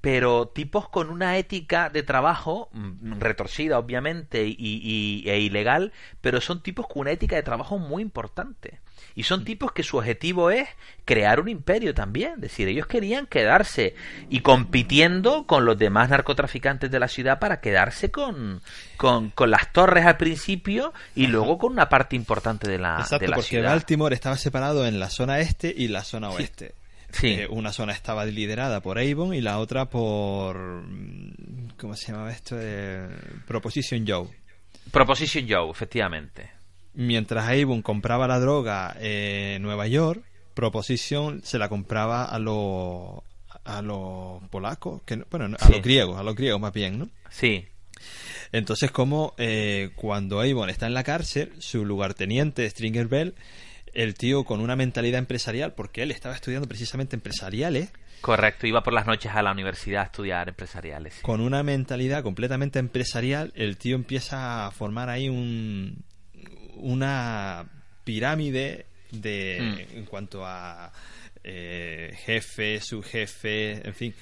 pero 0.00 0.48
tipos 0.48 0.88
con 0.88 1.10
una 1.10 1.36
ética 1.36 1.90
de 1.90 2.02
trabajo 2.02 2.68
mm, 2.72 3.18
retorcida, 3.18 3.78
obviamente, 3.78 4.46
y, 4.46 4.54
y- 4.58 5.28
e 5.28 5.40
ilegal, 5.40 5.92
pero 6.20 6.40
son 6.40 6.62
tipos 6.62 6.86
con 6.86 7.00
una 7.02 7.10
ética 7.12 7.36
de 7.36 7.42
trabajo 7.42 7.78
muy 7.78 8.02
importante. 8.02 8.78
Y 9.14 9.24
son 9.24 9.44
tipos 9.44 9.72
que 9.72 9.82
su 9.82 9.96
objetivo 9.98 10.50
es 10.50 10.68
crear 11.04 11.40
un 11.40 11.48
imperio 11.48 11.94
también. 11.94 12.34
Es 12.34 12.40
decir, 12.40 12.68
ellos 12.68 12.86
querían 12.86 13.26
quedarse 13.26 13.94
y 14.28 14.40
compitiendo 14.40 15.46
con 15.46 15.64
los 15.64 15.78
demás 15.78 16.08
narcotraficantes 16.10 16.90
de 16.90 16.98
la 17.00 17.08
ciudad 17.08 17.38
para 17.38 17.60
quedarse 17.60 18.10
con, 18.10 18.62
con, 18.96 19.30
con 19.30 19.50
las 19.50 19.72
torres 19.72 20.06
al 20.06 20.16
principio 20.16 20.92
y 21.14 21.26
luego 21.26 21.58
con 21.58 21.72
una 21.72 21.88
parte 21.88 22.16
importante 22.16 22.70
de 22.70 22.78
la, 22.78 22.98
Exacto, 23.00 23.24
de 23.24 23.28
la 23.28 23.36
porque 23.36 23.48
ciudad. 23.48 23.70
Baltimore 23.70 24.14
estaba 24.14 24.36
separado 24.36 24.86
en 24.86 24.98
la 25.00 25.10
zona 25.10 25.40
este 25.40 25.74
y 25.76 25.88
la 25.88 26.04
zona 26.04 26.30
oeste. 26.30 26.74
Sí. 27.12 27.26
Eh, 27.32 27.48
una 27.50 27.72
zona 27.72 27.92
estaba 27.92 28.24
liderada 28.24 28.80
por 28.80 28.98
Avon 29.00 29.34
y 29.34 29.40
la 29.40 29.58
otra 29.58 29.86
por... 29.86 30.56
mm, 30.58 31.70
¿Cómo 31.76 31.96
se 31.96 32.12
llamaba 32.12 32.30
esto? 32.30 32.56
Eh, 32.58 33.08
Proposition 33.46 34.04
Joe. 34.06 34.28
Proposition 34.92 35.46
Joe, 35.48 35.70
efectivamente. 35.70 36.50
Mientras 36.94 37.48
Avon 37.48 37.82
compraba 37.82 38.26
la 38.26 38.40
droga 38.40 38.96
en 39.00 39.62
Nueva 39.62 39.86
York, 39.86 40.22
Proposition 40.54 41.42
se 41.44 41.58
la 41.58 41.68
compraba 41.68 42.24
a 42.24 42.38
los 42.38 43.22
a 43.64 43.82
los 43.82 44.42
polacos, 44.48 45.02
que 45.04 45.16
no- 45.18 45.26
bueno, 45.30 45.56
a 45.60 45.66
Sí. 45.66 45.72
los 45.72 45.82
griegos, 45.82 46.18
a 46.18 46.22
los 46.22 46.34
griegos 46.34 46.60
más 46.60 46.72
bien, 46.72 46.98
¿no? 46.98 47.08
Sí, 47.30 47.66
Entonces, 48.52 48.90
como 48.90 49.34
eh, 49.38 49.90
cuando 49.94 50.40
Avon 50.40 50.70
está 50.70 50.86
en 50.86 50.94
la 50.94 51.04
cárcel, 51.04 51.52
su 51.58 51.84
lugarteniente 51.84 52.68
Stringer 52.68 53.06
Bell, 53.06 53.34
el 53.92 54.14
tío 54.14 54.44
con 54.44 54.60
una 54.60 54.74
mentalidad 54.74 55.18
empresarial, 55.18 55.74
porque 55.74 56.02
él 56.02 56.10
estaba 56.10 56.34
estudiando 56.34 56.66
precisamente 56.66 57.14
empresariales, 57.14 57.90
correcto. 58.22 58.66
Iba 58.66 58.82
por 58.82 58.92
las 58.94 59.06
noches 59.06 59.30
a 59.34 59.42
la 59.42 59.52
universidad 59.52 60.02
a 60.02 60.04
estudiar 60.06 60.48
empresariales. 60.48 61.20
con 61.22 61.40
una 61.40 61.62
mentalidad 61.62 62.22
completamente 62.22 62.78
empresarial, 62.78 63.52
el 63.54 63.76
tío 63.76 63.94
empieza 63.96 64.66
a 64.66 64.70
formar 64.72 65.08
ahí 65.10 65.28
un, 65.28 66.02
una 66.82 67.64
pirámide 68.04 68.86
de 69.10 69.58
Mm. 69.92 69.96
en 69.98 70.04
cuanto 70.04 70.44
a 70.46 70.92
eh, 71.42 72.14
jefe, 72.24 72.80
subjefe, 72.80 73.86
en 73.86 73.94
fin. 73.94 74.14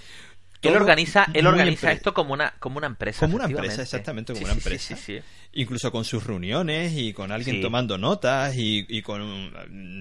Él 0.60 0.74
organiza, 0.74 1.26
él 1.34 1.46
organiza 1.46 1.92
esto 1.92 2.12
como 2.12 2.32
una, 2.34 2.52
como 2.58 2.78
una 2.78 2.88
empresa. 2.88 3.20
como 3.20 3.36
una 3.36 3.44
empresa, 3.44 3.82
exactamente 3.82 4.32
como 4.32 4.38
Sí, 4.40 4.44
una 4.44 4.54
empresa. 4.54 4.96
sí, 4.96 5.02
sí. 5.18 5.20
Incluso 5.52 5.92
con 5.92 6.04
sus 6.04 6.24
reuniones 6.24 6.92
y 6.96 7.12
con 7.12 7.30
alguien 7.32 7.62
tomando 7.62 7.96
notas 7.96 8.56
y, 8.56 8.84
y 8.88 9.02
con... 9.02 9.52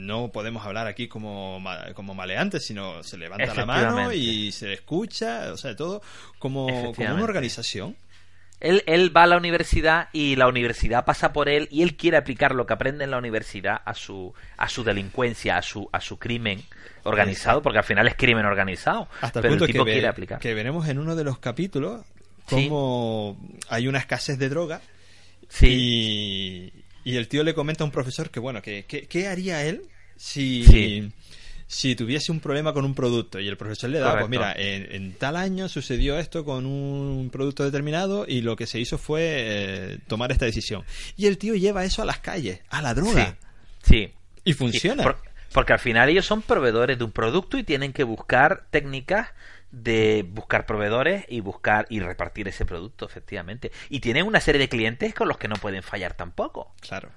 No 0.07 0.31
podemos 0.31 0.65
hablar 0.65 0.87
aquí 0.87 1.07
como, 1.07 1.63
como 1.93 2.15
maleantes, 2.15 2.65
sino 2.65 3.03
se 3.03 3.17
levanta 3.17 3.53
la 3.53 3.65
mano 3.65 4.11
y 4.11 4.51
se 4.51 4.73
escucha, 4.73 5.51
o 5.53 5.57
sea, 5.57 5.75
todo 5.75 6.01
como, 6.39 6.93
como 6.93 7.13
una 7.13 7.23
organización. 7.23 7.95
Él, 8.59 8.83
él 8.87 9.15
va 9.15 9.23
a 9.23 9.27
la 9.27 9.37
universidad 9.37 10.09
y 10.13 10.35
la 10.35 10.47
universidad 10.47 11.05
pasa 11.05 11.31
por 11.31 11.47
él 11.47 11.67
y 11.71 11.83
él 11.83 11.95
quiere 11.95 12.17
aplicar 12.17 12.55
lo 12.55 12.65
que 12.65 12.73
aprende 12.73 13.03
en 13.03 13.11
la 13.11 13.17
universidad 13.19 13.79
a 13.85 13.93
su, 13.93 14.33
a 14.57 14.67
su 14.67 14.83
delincuencia, 14.83 15.57
a 15.57 15.61
su, 15.61 15.87
a 15.91 16.01
su 16.01 16.17
crimen 16.17 16.63
organizado, 17.03 17.61
porque 17.61 17.77
al 17.77 17.83
final 17.83 18.07
es 18.07 18.15
crimen 18.15 18.45
organizado. 18.45 19.07
Hasta 19.21 19.39
el 19.39 19.41
pero 19.43 19.51
punto 19.53 19.65
el 19.65 19.71
tipo 19.71 19.85
que, 19.85 19.89
ve- 19.91 19.93
quiere 19.93 20.07
aplicar. 20.07 20.39
que 20.39 20.53
veremos 20.55 20.87
en 20.89 20.97
uno 20.99 21.15
de 21.15 21.23
los 21.23 21.37
capítulos 21.39 22.03
Sí. 22.47 22.55
cómo 22.67 23.37
hay 23.69 23.87
una 23.87 23.99
escasez 23.99 24.39
de 24.39 24.47
droga 24.49 24.81
Sí, 25.49 26.71
y, 27.03 27.11
y 27.11 27.17
el 27.17 27.27
tío 27.27 27.43
le 27.43 27.53
comenta 27.53 27.83
a 27.83 27.85
un 27.85 27.91
profesor 27.91 28.29
que, 28.29 28.39
bueno, 28.39 28.61
que, 28.61 28.85
que- 28.85 29.07
¿qué 29.07 29.27
haría 29.27 29.63
él 29.65 29.83
si, 30.15 30.63
Sí. 30.65 31.11
Si 31.67 31.95
tuviese 31.95 32.31
un 32.31 32.39
problema 32.39 32.73
con 32.73 32.85
un 32.85 32.95
producto? 32.95 33.39
Y 33.39 33.47
el 33.47 33.57
profesor 33.57 33.89
le 33.89 33.99
da, 33.99 34.11
pues 34.13 34.23
Correcto. 34.25 34.29
mira, 34.29 34.53
en, 34.53 34.87
en 34.95 35.13
tal 35.13 35.35
año 35.35 35.67
sucedió 35.69 36.17
esto 36.17 36.45
con 36.45 36.65
un 36.65 37.29
producto 37.29 37.63
determinado 37.63 38.25
y 38.27 38.41
lo 38.41 38.55
que 38.55 38.65
se 38.67 38.79
hizo 38.79 38.97
fue 38.97 39.21
eh, 39.23 39.99
tomar 40.07 40.31
esta 40.31 40.45
decisión. 40.45 40.83
Y 41.17 41.27
el 41.27 41.37
tío 41.37 41.55
lleva 41.55 41.83
eso 41.83 42.01
a 42.01 42.05
las 42.05 42.19
calles, 42.19 42.61
a 42.69 42.81
la 42.81 42.93
droga. 42.93 43.37
sí. 43.83 44.11
Y 44.43 44.51
Sí, 44.53 44.57
funciona. 44.57 45.03
por- 45.03 45.21
porque 45.53 45.73
al 45.73 45.79
final 45.79 46.07
ellos 46.09 46.25
son 46.25 46.41
proveedores 46.41 46.97
de 46.97 47.03
un 47.03 47.11
producto 47.11 47.57
y 47.57 47.63
tienen 47.63 47.91
que 47.91 48.03
buscar 48.03 48.65
técnicas 48.69 49.29
de 49.71 50.25
buscar 50.29 50.65
proveedores 50.65 51.25
y 51.27 51.41
buscar 51.41 51.85
y 51.89 51.99
repartir 51.99 52.47
ese 52.47 52.65
producto, 52.65 53.05
efectivamente. 53.05 53.71
Y 53.89 53.99
tienen 53.99 54.25
una 54.25 54.39
serie 54.39 54.59
de 54.59 54.69
clientes 54.69 55.13
con 55.13 55.27
los 55.27 55.37
que 55.37 55.49
no 55.49 55.55
pueden 55.57 55.83
fallar 55.83 56.13
tampoco. 56.15 56.73
Claro. 56.79 57.09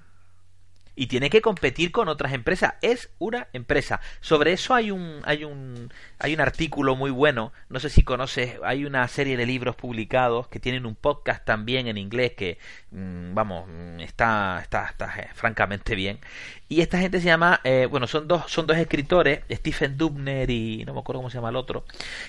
Y 0.95 1.07
tiene 1.07 1.29
que 1.29 1.41
competir 1.41 1.91
con 1.91 2.09
otras 2.09 2.33
empresas. 2.33 2.75
Es 2.81 3.09
una 3.19 3.47
empresa. 3.53 4.01
Sobre 4.19 4.53
eso 4.53 4.73
hay 4.73 4.91
un 4.91 5.21
hay 5.23 5.43
un 5.43 5.91
hay 6.19 6.33
un 6.33 6.41
artículo 6.41 6.95
muy 6.95 7.11
bueno. 7.11 7.53
No 7.69 7.79
sé 7.79 7.89
si 7.89 8.03
conoces. 8.03 8.57
Hay 8.63 8.85
una 8.85 9.07
serie 9.07 9.37
de 9.37 9.45
libros 9.45 9.75
publicados 9.75 10.47
que 10.47 10.59
tienen 10.59 10.85
un 10.85 10.95
podcast 10.95 11.45
también 11.45 11.87
en 11.87 11.97
inglés 11.97 12.33
que 12.33 12.57
mm, 12.91 13.33
vamos 13.33 13.67
mm, 13.67 13.99
está 14.01 14.59
está 14.61 14.87
está 14.87 15.19
eh, 15.19 15.29
francamente 15.33 15.95
bien. 15.95 16.19
Y 16.67 16.81
esta 16.81 16.99
gente 16.99 17.19
se 17.19 17.25
llama 17.25 17.61
eh, 17.63 17.87
bueno 17.89 18.07
son 18.07 18.27
dos 18.27 18.43
son 18.47 18.67
dos 18.67 18.77
escritores 18.77 19.41
Stephen 19.49 19.97
Dubner 19.97 20.49
y 20.49 20.83
no 20.85 20.93
me 20.93 20.99
acuerdo 20.99 21.19
cómo 21.19 21.29
se 21.29 21.37
llama 21.37 21.49
el 21.49 21.55
otro 21.55 21.85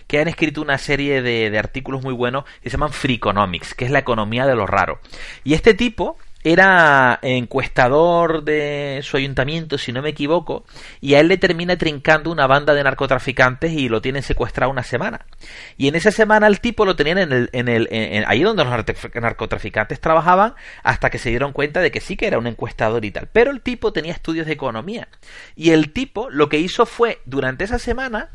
que 0.07 0.21
han 0.21 0.29
escrito 0.29 0.63
una 0.63 0.79
serie 0.79 1.23
de, 1.23 1.51
de 1.51 1.59
artículos 1.59 2.03
muy 2.03 2.15
buenos 2.15 2.45
que 2.63 2.71
se 2.71 2.77
llaman 2.77 2.93
Free 2.93 3.15
Economics 3.15 3.75
que 3.75 3.85
es 3.85 3.91
la 3.91 3.99
economía 4.01 4.47
de 4.47 4.55
lo 4.55 4.67
raro. 4.67 5.01
Y 5.45 5.55
este 5.55 5.75
tipo 5.75 6.17
era 6.45 7.19
encuestador 7.23 8.43
de 8.43 9.01
su 9.03 9.17
ayuntamiento, 9.17 9.79
si 9.79 9.93
no 9.93 10.03
me 10.03 10.11
equivoco, 10.11 10.65
y 11.01 11.15
a 11.15 11.21
él 11.21 11.29
le 11.29 11.39
termina 11.39 11.77
trincando 11.77 12.31
una 12.31 12.47
banda 12.47 12.75
de 12.75 12.83
narcotraficantes 12.83 13.73
y 13.73 13.89
lo 13.89 14.01
tienen 14.01 14.23
secuestrado 14.23 14.71
una 14.71 14.83
semana. 14.83 15.27
Y 15.77 15.89
en 15.89 15.95
esa 15.95 16.11
semana 16.11 16.47
el 16.47 16.61
tipo 16.61 16.85
lo 16.85 16.97
tenían 16.97 17.19
en 17.19 17.33
el, 17.33 17.51
en 17.53 17.69
el, 17.69 17.89
en- 17.91 18.25
ahí 18.27 18.43
donde 18.43 18.65
los 18.65 18.73
narcotraf- 18.73 19.21
narcotraficantes 19.21 20.01
trabajaban, 20.01 20.55
hasta 20.83 21.11
que 21.11 21.19
se 21.19 21.31
dieron 21.31 21.53
cuenta 21.53 21.81
de 21.81 21.91
que 21.91 22.01
sí 22.01 22.17
que 22.17 22.27
era 22.27 22.39
un 22.39 22.47
encuestador 22.47 23.05
y 23.05 23.11
tal. 23.11 23.29
Pero 23.33 23.51
el 23.51 23.61
tipo 23.61 23.93
tenía 23.93 24.13
estudios 24.13 24.47
de 24.47 24.53
economía. 24.53 25.09
Y 25.55 25.71
el 25.71 25.93
tipo 25.93 26.29
lo 26.31 26.49
que 26.49 26.59
hizo 26.59 26.87
fue, 26.87 27.21
durante 27.25 27.65
esa 27.65 27.79
semana, 27.79 28.31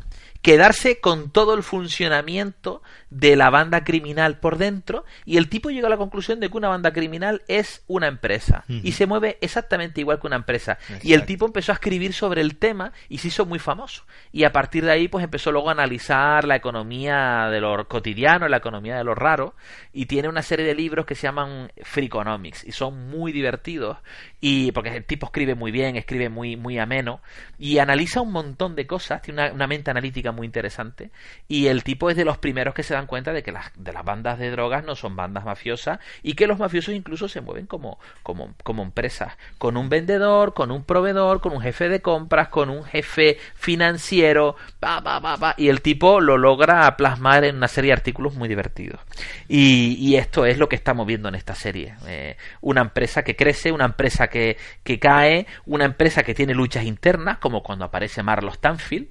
quedarse 0.48 0.98
con 0.98 1.30
todo 1.30 1.52
el 1.52 1.62
funcionamiento 1.62 2.80
de 3.10 3.36
la 3.36 3.50
banda 3.50 3.84
criminal 3.84 4.38
por 4.38 4.56
dentro 4.56 5.04
y 5.26 5.36
el 5.36 5.50
tipo 5.50 5.68
llegó 5.68 5.88
a 5.88 5.90
la 5.90 5.98
conclusión 5.98 6.40
de 6.40 6.48
que 6.48 6.56
una 6.56 6.68
banda 6.68 6.90
criminal 6.90 7.42
es 7.48 7.84
una 7.86 8.06
empresa 8.06 8.64
y 8.66 8.92
se 8.92 9.06
mueve 9.06 9.36
exactamente 9.42 10.00
igual 10.00 10.18
que 10.18 10.26
una 10.26 10.36
empresa. 10.36 10.78
Y 11.02 11.12
el 11.12 11.26
tipo 11.26 11.44
empezó 11.44 11.72
a 11.72 11.74
escribir 11.74 12.14
sobre 12.14 12.40
el 12.40 12.56
tema 12.56 12.94
y 13.10 13.18
se 13.18 13.28
hizo 13.28 13.44
muy 13.44 13.58
famoso. 13.58 14.04
Y 14.32 14.44
a 14.44 14.52
partir 14.52 14.86
de 14.86 14.92
ahí 14.92 15.08
pues 15.08 15.22
empezó 15.22 15.52
luego 15.52 15.68
a 15.68 15.72
analizar 15.72 16.46
la 16.46 16.56
economía 16.56 17.48
de 17.50 17.60
lo 17.60 17.86
cotidiano 17.86 18.48
la 18.48 18.56
economía 18.56 18.96
de 18.96 19.04
lo 19.04 19.14
raro 19.14 19.54
y 19.92 20.06
tiene 20.06 20.28
una 20.28 20.40
serie 20.40 20.64
de 20.64 20.74
libros 20.74 21.04
que 21.04 21.14
se 21.14 21.26
llaman 21.26 21.70
Freakonomics 21.82 22.64
y 22.64 22.72
son 22.72 23.10
muy 23.10 23.32
divertidos 23.32 23.98
y 24.40 24.72
porque 24.72 24.96
el 24.96 25.04
tipo 25.04 25.26
escribe 25.26 25.54
muy 25.54 25.72
bien 25.72 25.96
escribe 25.96 26.30
muy 26.30 26.56
muy 26.56 26.78
ameno 26.78 27.20
y 27.58 27.78
analiza 27.78 28.22
un 28.22 28.32
montón 28.32 28.76
de 28.76 28.86
cosas 28.86 29.20
tiene 29.20 29.42
una, 29.42 29.52
una 29.52 29.66
mente 29.66 29.90
analítica 29.90 30.32
muy 30.32 30.37
interesante 30.44 31.10
y 31.46 31.66
el 31.66 31.84
tipo 31.84 32.10
es 32.10 32.16
de 32.16 32.24
los 32.24 32.38
primeros 32.38 32.74
que 32.74 32.82
se 32.82 32.94
dan 32.94 33.06
cuenta 33.06 33.32
de 33.32 33.42
que 33.42 33.52
las, 33.52 33.70
de 33.76 33.92
las 33.92 34.04
bandas 34.04 34.38
de 34.38 34.50
drogas 34.50 34.84
no 34.84 34.96
son 34.96 35.16
bandas 35.16 35.44
mafiosas 35.44 35.98
y 36.22 36.34
que 36.34 36.46
los 36.46 36.58
mafiosos 36.58 36.94
incluso 36.94 37.28
se 37.28 37.40
mueven 37.40 37.66
como, 37.66 37.98
como, 38.22 38.54
como 38.62 38.82
empresas, 38.82 39.36
con 39.58 39.76
un 39.76 39.88
vendedor, 39.88 40.54
con 40.54 40.70
un 40.70 40.84
proveedor, 40.84 41.40
con 41.40 41.52
un 41.52 41.60
jefe 41.60 41.88
de 41.88 42.00
compras, 42.00 42.48
con 42.48 42.70
un 42.70 42.84
jefe 42.84 43.38
financiero, 43.54 44.56
pa, 44.80 45.02
pa, 45.02 45.20
pa, 45.20 45.36
pa, 45.36 45.54
y 45.56 45.68
el 45.68 45.82
tipo 45.82 46.20
lo 46.20 46.36
logra 46.36 46.96
plasmar 46.96 47.44
en 47.44 47.56
una 47.56 47.68
serie 47.68 47.88
de 47.88 47.94
artículos 47.94 48.34
muy 48.34 48.48
divertidos. 48.48 49.00
Y, 49.48 49.96
y 49.98 50.16
esto 50.16 50.46
es 50.46 50.58
lo 50.58 50.68
que 50.68 50.76
estamos 50.76 51.06
viendo 51.06 51.28
en 51.28 51.34
esta 51.34 51.54
serie. 51.54 51.94
Eh, 52.06 52.36
una 52.60 52.80
empresa 52.80 53.22
que 53.22 53.36
crece, 53.36 53.72
una 53.72 53.84
empresa 53.84 54.28
que, 54.28 54.56
que 54.82 54.98
cae, 54.98 55.46
una 55.66 55.84
empresa 55.84 56.22
que 56.22 56.34
tiene 56.34 56.54
luchas 56.54 56.84
internas, 56.84 57.38
como 57.38 57.62
cuando 57.62 57.84
aparece 57.84 58.22
Marlo 58.22 58.50
Stanfield. 58.52 59.08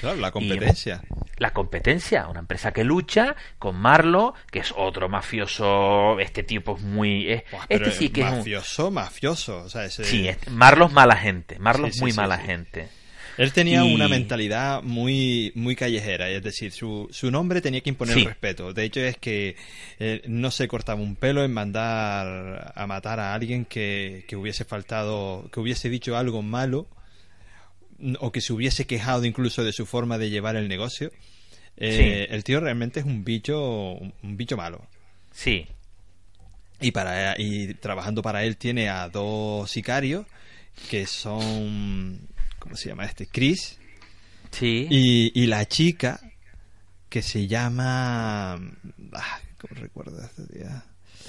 Claro, 0.00 0.16
la 0.18 0.30
competencia. 0.30 1.02
Y, 1.10 1.40
la 1.40 1.52
competencia, 1.52 2.26
una 2.28 2.40
empresa 2.40 2.72
que 2.72 2.84
lucha 2.84 3.34
con 3.58 3.76
Marlo, 3.76 4.34
que 4.50 4.58
es 4.60 4.72
otro 4.76 5.08
mafioso. 5.08 6.18
Este 6.20 6.42
tipo 6.42 6.76
es 6.76 6.82
muy. 6.82 7.30
es- 7.30 7.44
Buah, 7.50 7.64
este 7.68 7.90
sí 7.92 8.08
que 8.10 8.22
es 8.22 8.30
un. 8.30 8.38
mafioso, 8.38 8.90
mafioso. 8.90 9.58
O 9.64 9.68
sea, 9.68 9.84
ese- 9.84 10.04
Sí, 10.04 10.28
este- 10.28 10.50
Marlo 10.50 10.86
es 10.86 10.92
mala 10.92 11.16
gente. 11.16 11.58
Marlo 11.58 11.86
Sí, 11.86 11.92
es 11.94 12.00
muy 12.00 12.10
sí, 12.12 12.16
mala 12.16 12.38
sí. 12.38 12.46
gente. 12.46 12.88
Él 13.38 13.52
tenía 13.54 13.82
Y- 13.84 13.94
una 13.94 14.06
mentalidad 14.08 14.82
muy, 14.82 15.50
muy 15.54 15.74
callejera, 15.74 16.28
es 16.28 16.42
decir, 16.42 16.72
su, 16.72 17.08
su 17.10 17.30
nombre 17.30 17.62
tenía 17.62 17.80
que 17.80 17.88
imponer 17.88 18.14
Sí. 18.14 18.24
respeto. 18.26 18.74
De 18.74 18.84
hecho, 18.84 19.00
es 19.00 19.16
que 19.16 19.56
eh, 19.98 20.20
no 20.26 20.50
se 20.50 20.68
cortaba 20.68 21.00
un 21.00 21.16
pelo 21.16 21.42
en 21.42 21.52
mandar 21.54 22.72
a 22.74 22.86
matar 22.86 23.18
a 23.20 23.32
alguien 23.32 23.64
que, 23.64 24.24
que 24.28 24.36
hubiese 24.36 24.64
faltado, 24.64 25.48
que 25.52 25.60
hubiese 25.60 25.88
dicho 25.88 26.16
algo 26.18 26.42
malo 26.42 26.86
o 28.20 28.32
que 28.32 28.40
se 28.40 28.52
hubiese 28.52 28.86
quejado 28.86 29.24
incluso 29.24 29.64
de 29.64 29.72
su 29.72 29.86
forma 29.86 30.18
de 30.18 30.30
llevar 30.30 30.56
el 30.56 30.68
negocio. 30.68 31.10
Eh, 31.76 32.26
El 32.30 32.44
tío 32.44 32.60
realmente 32.60 33.00
es 33.00 33.06
un 33.06 33.24
bicho, 33.24 33.58
un 33.94 34.36
bicho 34.36 34.56
malo. 34.56 34.86
Sí, 35.32 35.66
Y 36.80 36.90
para 36.90 37.34
y 37.38 37.74
trabajando 37.74 38.22
para 38.22 38.44
él 38.44 38.56
tiene 38.56 38.88
a 38.88 39.08
dos 39.08 39.70
sicarios 39.70 40.26
que 40.90 41.06
son 41.06 42.20
¿cómo 42.58 42.74
se 42.76 42.88
llama 42.88 43.04
este? 43.04 43.26
Chris 43.26 43.78
sí. 44.50 44.86
y, 44.90 45.32
y 45.40 45.46
la 45.46 45.66
chica 45.66 46.20
que 47.08 47.22
se 47.22 47.46
llama 47.46 48.54
ah, 48.54 49.40
¿cómo 49.58 49.80
recuerdo 49.80 50.20
este 50.22 50.58
día? 50.58 50.84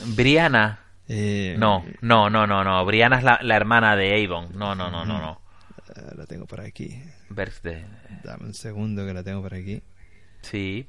Brianna. 0.08 0.80
Eh, 1.08 1.56
No, 1.58 1.86
no, 2.02 2.30
no, 2.30 2.48
no, 2.48 2.64
no. 2.64 2.86
Brianna 2.86 3.18
es 3.18 3.24
la, 3.24 3.40
la 3.42 3.56
hermana 3.56 3.96
de 3.96 4.24
Avon. 4.26 4.50
No, 4.58 4.74
no, 4.76 4.90
no, 4.90 5.06
no, 5.06 5.20
no. 5.20 5.42
Eh, 5.96 6.14
la 6.16 6.26
tengo 6.26 6.46
por 6.46 6.62
aquí. 6.62 7.02
Birthday. 7.30 7.86
Dame 8.24 8.46
un 8.46 8.54
segundo 8.54 9.06
que 9.06 9.14
la 9.14 9.24
tengo 9.24 9.42
por 9.42 9.54
aquí. 9.54 9.82
Sí. 10.42 10.88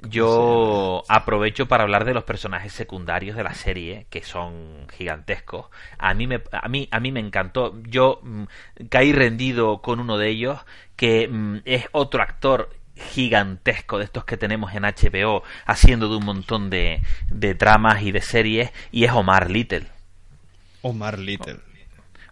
¿Cómo 0.00 0.12
Yo 0.12 1.02
aprovecho 1.08 1.66
para 1.66 1.82
hablar 1.82 2.04
de 2.04 2.14
los 2.14 2.22
personajes 2.22 2.72
secundarios 2.72 3.36
de 3.36 3.42
la 3.42 3.54
serie, 3.54 4.06
que 4.10 4.22
son 4.22 4.86
gigantescos. 4.96 5.66
A 5.98 6.14
mí 6.14 6.28
me, 6.28 6.40
a 6.52 6.68
mí, 6.68 6.88
a 6.92 7.00
mí 7.00 7.10
me 7.10 7.18
encantó. 7.18 7.82
Yo 7.82 8.20
mm, 8.22 8.44
caí 8.90 9.12
rendido 9.12 9.82
con 9.82 9.98
uno 9.98 10.16
de 10.16 10.28
ellos, 10.28 10.60
que 10.94 11.26
mm, 11.26 11.62
es 11.64 11.86
otro 11.90 12.22
actor 12.22 12.70
gigantesco 12.94 13.98
de 13.98 14.04
estos 14.04 14.24
que 14.24 14.36
tenemos 14.36 14.72
en 14.72 14.84
HBO, 14.84 15.42
haciendo 15.66 16.08
de 16.08 16.16
un 16.16 16.24
montón 16.24 16.70
de, 16.70 17.02
de 17.28 17.54
tramas 17.56 18.02
y 18.02 18.12
de 18.12 18.20
series, 18.20 18.70
y 18.92 19.04
es 19.04 19.10
Omar 19.10 19.50
Little. 19.50 19.86
Omar 20.82 21.18
Little. 21.18 21.67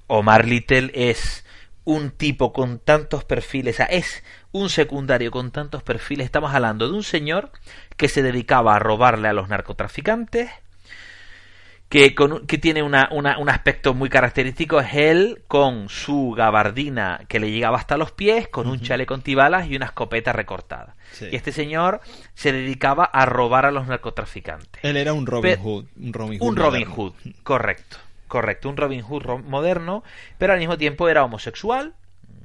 Omar 0.08 0.46
Little 0.46 0.90
es 0.94 1.44
un 1.84 2.10
tipo 2.10 2.52
con 2.52 2.78
tantos 2.80 3.24
perfiles, 3.24 3.76
o 3.76 3.78
sea, 3.78 3.86
es 3.86 4.24
un 4.52 4.70
secundario 4.70 5.30
con 5.30 5.50
tantos 5.52 5.82
perfiles. 5.82 6.24
Estamos 6.24 6.52
hablando 6.54 6.88
de 6.88 6.94
un 6.94 7.02
señor 7.04 7.50
que 7.96 8.08
se 8.08 8.22
dedicaba 8.22 8.74
a 8.74 8.78
robarle 8.80 9.28
a 9.28 9.32
los 9.32 9.48
narcotraficantes, 9.48 10.50
que, 11.88 12.16
con, 12.16 12.46
que 12.48 12.58
tiene 12.58 12.82
una, 12.82 13.08
una- 13.12 13.38
un 13.38 13.48
aspecto 13.48 13.94
muy 13.94 14.08
característico, 14.08 14.80
es 14.80 14.92
él 14.94 15.42
con 15.46 15.88
su 15.88 16.34
gabardina 16.36 17.20
que 17.28 17.38
le 17.38 17.52
llegaba 17.52 17.78
hasta 17.78 17.96
los 17.96 18.10
pies, 18.10 18.48
con 18.48 18.66
un 18.66 18.80
chaleco 18.80 19.14
antibalas 19.14 19.68
y 19.70 19.76
una 19.76 19.86
escopeta 19.86 20.32
recortada. 20.32 20.96
Sí. 21.12 21.28
Y 21.30 21.36
este 21.36 21.52
señor 21.52 22.00
se 22.34 22.50
dedicaba 22.50 23.04
a 23.04 23.24
robar 23.26 23.66
a 23.66 23.70
los 23.70 23.86
narcotraficantes. 23.86 24.82
Él 24.82 24.96
era 24.96 25.12
un 25.12 25.26
Robin 25.26 25.52
Pe- 25.54 25.62
Hood, 25.62 25.84
un 26.00 26.12
Robin 26.12 26.38
Hood. 26.40 26.48
Un 26.48 26.56
Robin. 26.56 26.88
Hood, 26.88 27.12
correcto, 27.44 27.98
correcto, 28.26 28.68
un 28.68 28.76
Robin 28.76 29.02
Hood 29.02 29.26
moderno, 29.44 30.02
pero 30.38 30.52
al 30.52 30.58
mismo 30.58 30.78
tiempo 30.78 31.08
era 31.08 31.24
homosexual, 31.24 31.94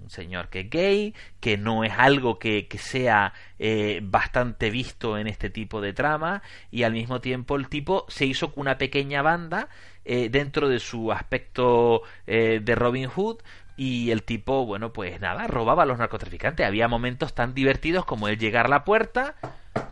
un 0.04 0.10
señor 0.10 0.50
que 0.50 0.62
es 0.62 0.70
gay, 0.70 1.16
que 1.40 1.58
no 1.58 1.84
es 1.84 1.94
algo 1.98 2.40
que, 2.40 2.68
que 2.68 2.78
sea 2.78 3.34
eh, 3.60 4.00
bastante 4.04 4.70
visto 4.70 5.18
en 5.18 5.28
este 5.28 5.50
tipo 5.50 5.82
de 5.82 5.94
trama, 5.94 6.42
y 6.72 6.84
al 6.84 6.94
mismo 6.94 7.22
tiempo 7.22 7.56
el 7.56 7.68
tipo 7.70 8.06
se 8.10 8.26
hizo 8.26 8.54
con 8.54 8.62
una 8.62 8.78
pequeña 8.78 9.22
banda 9.22 9.70
eh, 10.06 10.30
dentro 10.30 10.70
de 10.70 10.80
su 10.80 11.12
aspecto 11.12 12.02
eh, 12.28 12.60
de 12.64 12.76
Robin 12.76 13.08
Hood, 13.08 13.38
y 13.78 14.12
el 14.12 14.22
tipo, 14.22 14.66
bueno, 14.66 14.94
pues 14.94 15.20
nada, 15.22 15.48
robaba 15.48 15.84
a 15.84 15.86
los 15.88 15.98
narcotraficantes. 15.98 16.68
Había 16.68 16.88
momentos 16.88 17.34
tan 17.34 17.56
divertidos 17.56 18.06
como 18.06 18.28
el 18.28 18.38
llegar 18.38 18.68
a 18.68 18.70
la 18.70 18.84
puerta, 18.84 19.34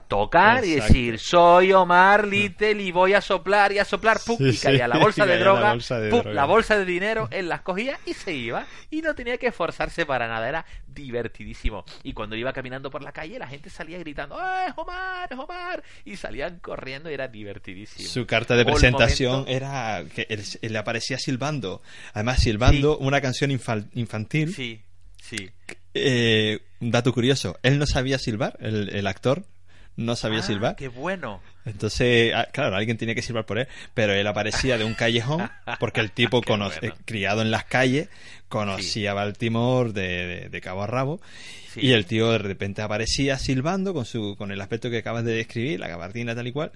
tocar 0.07 0.65
y 0.65 0.71
decir, 0.75 1.19
soy 1.19 1.71
Omar 1.71 2.27
Little 2.27 2.81
y 2.81 2.91
voy 2.91 3.13
a 3.13 3.21
soplar 3.21 3.71
y 3.71 3.77
a 3.77 3.85
soplar, 3.85 4.17
¡pum! 4.25 4.37
Sí, 4.37 4.49
y 4.49 4.57
caía 4.57 4.85
sí, 4.85 4.89
la 4.93 4.97
bolsa 4.97 5.25
de 5.25 5.31
caía 5.33 5.39
la 5.45 5.51
droga, 5.51 5.69
bolsa 5.71 5.99
de 5.99 6.09
¡pum! 6.09 6.19
droga. 6.21 6.33
la 6.35 6.45
bolsa 6.45 6.77
de 6.79 6.85
dinero, 6.85 7.27
él 7.31 7.47
las 7.47 7.61
cogía 7.61 7.99
y 8.05 8.13
se 8.13 8.33
iba. 8.33 8.65
Y 8.89 9.01
no 9.01 9.13
tenía 9.13 9.37
que 9.37 9.47
esforzarse 9.47 10.05
para 10.07 10.27
nada, 10.27 10.49
era 10.49 10.65
divertidísimo. 10.87 11.85
Y 12.03 12.13
cuando 12.13 12.35
iba 12.35 12.51
caminando 12.53 12.89
por 12.89 13.03
la 13.03 13.11
calle, 13.11 13.37
la 13.37 13.47
gente 13.47 13.69
salía 13.69 13.99
gritando, 13.99 14.35
¡Ah, 14.39 14.65
es 14.67 14.73
Omar, 14.75 15.31
es 15.31 15.37
Omar! 15.37 15.83
Y 16.05 16.15
salían 16.15 16.59
corriendo 16.59 17.09
y 17.11 17.13
era 17.13 17.27
divertidísimo. 17.27 18.09
Su 18.09 18.25
carta 18.25 18.55
de 18.55 18.65
presentación 18.65 19.31
momento- 19.41 19.51
era 19.51 20.03
que 20.15 20.25
él, 20.29 20.43
él 20.61 20.75
aparecía 20.75 21.19
silbando. 21.19 21.81
Además, 22.13 22.41
silbando 22.41 22.97
una 22.97 23.21
canción 23.21 23.51
infantil. 23.51 24.53
Sí, 24.55 24.81
sí. 25.21 25.49
Eh, 25.93 26.59
un 26.81 26.91
dato 26.91 27.13
curioso, 27.13 27.57
él 27.61 27.77
no 27.77 27.85
sabía 27.85 28.17
silbar, 28.17 28.57
el, 28.59 28.89
el 28.89 29.07
actor 29.07 29.45
no 29.95 30.15
sabía 30.15 30.39
Ah, 30.39 30.43
silbar. 30.43 30.75
¡Qué 30.75 30.87
bueno! 30.87 31.41
Entonces, 31.65 32.33
ah, 32.35 32.47
claro, 32.51 32.75
alguien 32.75 32.97
tenía 32.97 33.15
que 33.15 33.21
silbar 33.21 33.45
por 33.45 33.59
él, 33.59 33.67
pero 33.93 34.13
él 34.13 34.25
aparecía 34.27 34.77
de 34.77 34.85
un 34.85 34.93
callejón 34.93 35.49
porque 35.79 35.99
el 35.99 36.11
tipo, 36.11 36.41
cono- 36.43 36.69
bueno. 36.69 36.93
eh, 36.95 36.97
criado 37.05 37.41
en 37.41 37.51
las 37.51 37.65
calles, 37.65 38.09
conocía 38.47 39.13
Baltimore 39.13 39.91
de, 39.91 40.25
de- 40.27 40.49
de 40.49 40.61
cabo 40.61 40.83
a 40.83 40.87
rabo. 40.87 41.19
Sí. 41.73 41.81
Y 41.81 41.91
el 41.91 42.05
tío 42.05 42.31
de 42.31 42.39
repente 42.39 42.81
aparecía 42.81 43.37
silbando 43.37 43.93
con 43.93 44.05
su 44.05 44.35
con 44.37 44.51
el 44.51 44.59
aspecto 44.59 44.89
que 44.89 44.97
acabas 44.99 45.23
de 45.23 45.33
describir, 45.33 45.79
la 45.79 45.87
gabardina 45.87 46.33
tal 46.33 46.47
y 46.47 46.51
cual. 46.51 46.71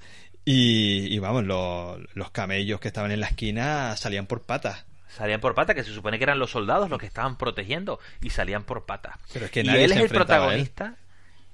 Y, 0.46 1.08
y 1.14 1.20
vamos, 1.20 1.46
los, 1.46 2.00
los 2.16 2.30
camellos 2.32 2.80
que 2.80 2.90
estaban 2.90 3.12
en 3.12 3.22
la 3.22 3.28
esquina 3.28 3.96
salían 3.96 4.26
por 4.28 4.42
patas. 4.44 4.86
Salían 5.08 5.40
por 5.40 5.56
pata, 5.56 5.74
que 5.74 5.84
se 5.84 5.94
supone 5.94 6.18
que 6.18 6.24
eran 6.26 6.38
los 6.40 6.52
soldados 6.52 6.90
los 6.90 7.00
que 7.00 7.06
estaban 7.06 7.38
protegiendo, 7.38 8.00
y 8.22 8.30
salían 8.32 8.64
por 8.64 8.86
pata. 8.86 9.18
Pero 9.32 9.46
es 9.46 9.52
que 9.52 9.62
y 9.62 9.64
nadie 9.64 9.84
él 9.86 9.90
se 9.92 9.96
es 9.96 10.00
el 10.02 10.06
él. 10.06 10.12
protagonista. 10.12 10.96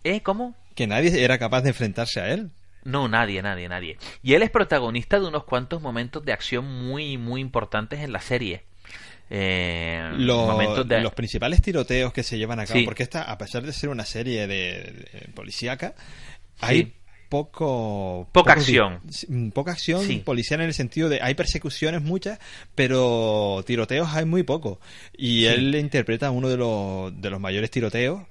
¿Eh? 0.04 0.22
¿Cómo? 0.22 0.56
Que 0.80 0.88
nadie 0.88 1.22
era 1.26 1.38
capaz 1.38 1.62
de 1.64 1.70
enfrentarse 1.72 2.22
a 2.22 2.30
él. 2.30 2.52
No, 2.86 3.10
nadie, 3.10 3.42
nadie, 3.42 3.68
nadie. 3.68 3.98
Y 4.24 4.36
él 4.36 4.44
es 4.44 4.50
protagonista 4.50 5.20
de 5.20 5.28
unos 5.28 5.44
cuantos 5.44 5.82
momentos 5.82 6.24
de 6.24 6.32
acción 6.32 6.64
muy, 6.88 7.18
muy 7.18 7.42
importantes 7.42 8.00
en 8.00 8.14
la 8.14 8.22
serie. 8.22 8.64
Eh, 9.30 10.10
Los, 10.16 10.88
de... 10.88 11.02
los 11.02 11.14
principales 11.14 11.62
tiroteos 11.62 12.14
que 12.14 12.24
se 12.24 12.38
llevan 12.38 12.62
a 12.62 12.66
cabo, 12.66 12.80
Sí. 12.80 12.86
porque 12.86 13.04
esta, 13.04 13.24
a 13.24 13.38
pesar 13.38 13.64
de 13.64 13.74
ser 13.74 13.90
una 13.90 14.06
serie 14.06 14.48
de, 14.48 14.56
de 15.12 15.30
policíaca, 15.36 15.96
hay 16.62 16.78
Sí. 16.84 16.94
poco 17.28 18.30
Poca 18.32 18.52
poco 18.56 18.60
acción. 18.62 19.02
mm, 19.28 19.50
poca 19.50 19.74
acción 19.74 20.02
Sí. 20.06 20.20
policial 20.26 20.62
en 20.62 20.68
el 20.68 20.74
sentido 20.74 21.10
de 21.10 21.20
hay 21.22 21.36
persecuciones 21.36 22.02
muchas 22.02 22.40
pero 22.74 23.64
tiroteos 23.68 24.08
hay 24.14 24.24
muy 24.26 24.44
poco 24.44 24.80
y 25.16 25.46
él 25.46 25.76
interpreta 25.76 26.32
uno 26.32 26.48
de 26.50 26.58
los 26.58 27.22
de 27.22 27.30
los 27.30 27.40
mayores 27.40 27.70
tiroteos 27.70 28.24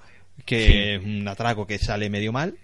que 0.48 0.66
Sí. 0.66 0.72
es 0.74 1.04
un 1.04 1.28
atraco 1.28 1.66
que 1.66 1.78
sale 1.78 2.10
medio 2.10 2.32
mal 2.32 2.54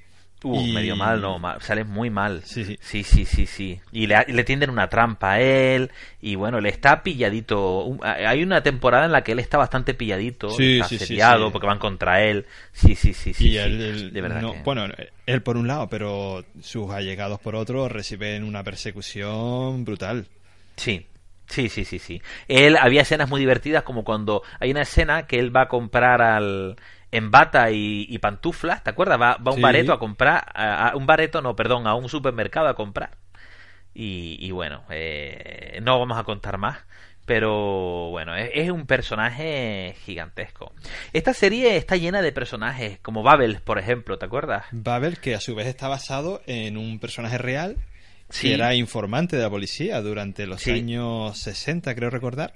Uh, 0.47 0.61
Y- 0.61 0.73
medio 0.75 0.95
mal, 0.95 1.23
no, 1.23 1.39
mal, 1.39 1.63
sale 1.63 1.85
muy 1.85 2.11
mal. 2.11 2.43
Sí, 2.45 2.67
sí. 2.67 2.79
Sí, 2.83 3.03
sí, 3.03 3.25
sí, 3.25 3.47
sí. 3.47 3.81
Y 3.93 4.07
le, 4.07 4.27
le 4.29 4.45
tienden 4.45 4.69
una 4.69 4.91
trampa 4.91 5.33
a 5.35 5.41
él. 5.41 5.91
Y 6.21 6.35
bueno, 6.35 6.61
le 6.61 6.69
está 6.69 7.03
pilladito. 7.03 7.97
Hay 8.03 8.43
una 8.43 8.63
temporada 8.63 9.07
en 9.07 9.13
la 9.13 9.25
que 9.25 9.33
él 9.33 9.39
está 9.39 9.57
bastante 9.57 9.95
pilladito. 9.95 10.51
Sí, 10.51 10.75
está 10.77 10.89
sí, 10.89 10.97
asediado 10.97 11.51
porque 11.51 11.67
van 11.67 11.79
contra 11.79 12.23
él. 12.23 12.45
Sí, 12.73 12.95
sí, 12.95 13.15
sí, 13.15 13.33
sí. 13.33 13.47
y 13.47 13.51
sí. 13.53 13.57
él, 13.57 13.81
él 13.81 14.13
de 14.13 14.21
verdad 14.21 14.43
no- 14.43 14.53
que- 14.53 14.63
bueno, 14.65 14.85
él 15.25 15.43
por 15.43 15.57
un 15.57 15.67
lado, 15.67 15.89
pero 15.89 16.45
sus 16.61 16.91
allegados 16.91 17.41
por 17.41 17.55
otro 17.57 17.89
reciben 17.89 18.45
una 18.45 18.63
persecución 18.63 19.87
brutal. 19.87 20.27
Sí, 20.77 21.07
sí, 21.47 21.71
sí, 21.71 21.87
sí, 21.87 21.99
sí. 21.99 22.21
Él 22.49 22.77
había 22.77 23.01
escenas 23.03 23.31
muy 23.31 23.41
divertidas 23.41 23.83
como 23.83 24.05
cuando 24.05 24.43
hay 24.61 24.71
una 24.73 24.83
escena 24.83 25.27
que 25.27 25.39
él 25.39 25.57
va 25.57 25.63
a 25.63 25.69
comprar 25.69 26.21
al 26.21 26.77
en 27.17 27.31
bata 27.31 27.71
y, 27.71 28.07
y 28.09 28.19
pantuflas, 28.19 28.83
¿te 28.83 28.91
acuerdas? 28.91 29.21
Va, 29.21 29.37
un 29.45 29.55
Sí. 29.57 29.61
bareto 29.61 29.93
a 29.93 29.99
comprar, 29.99 30.45
a, 30.55 30.89
a 30.89 30.97
un 30.97 31.07
bareto, 31.07 31.41
no, 31.43 31.55
perdón, 31.55 31.87
a 31.87 31.95
un 31.95 32.09
supermercado 32.09 32.69
a 32.69 32.75
comprar. 32.75 33.11
Y, 33.95 34.37
y 34.41 34.51
bueno, 34.51 34.83
eh, 34.91 35.79
no 35.83 35.99
vamos 35.99 36.19
a 36.19 36.25
contar 36.25 36.59
más. 36.59 36.79
Pero 37.27 38.11
bueno, 38.11 38.37
es, 38.37 38.51
es 38.53 38.71
un 38.71 38.87
personaje 38.87 39.95
gigantesco. 40.05 40.73
Esta 41.15 41.33
serie 41.33 41.77
está 41.77 41.97
llena 41.97 42.21
de 42.21 42.33
personajes, 42.33 42.99
como 43.01 43.23
Babel, 43.23 43.61
por 43.65 43.79
ejemplo, 43.79 44.19
¿te 44.19 44.27
acuerdas? 44.27 44.67
Babel, 44.73 45.19
que 45.21 45.35
a 45.35 45.41
su 45.41 45.55
vez 45.55 45.67
está 45.67 45.89
basado 45.89 46.43
en 46.47 46.77
un 46.77 46.99
personaje 46.99 47.39
real 47.39 47.77
Sí. 48.29 48.49
que 48.49 48.55
era 48.55 48.75
informante 48.75 49.37
de 49.37 49.43
la 49.43 49.51
policía 49.51 50.01
durante 50.03 50.47
los 50.47 50.61
Sí. 50.61 50.73
años 50.73 51.39
60, 51.39 51.95
creo 51.95 52.11
recordar, 52.11 52.53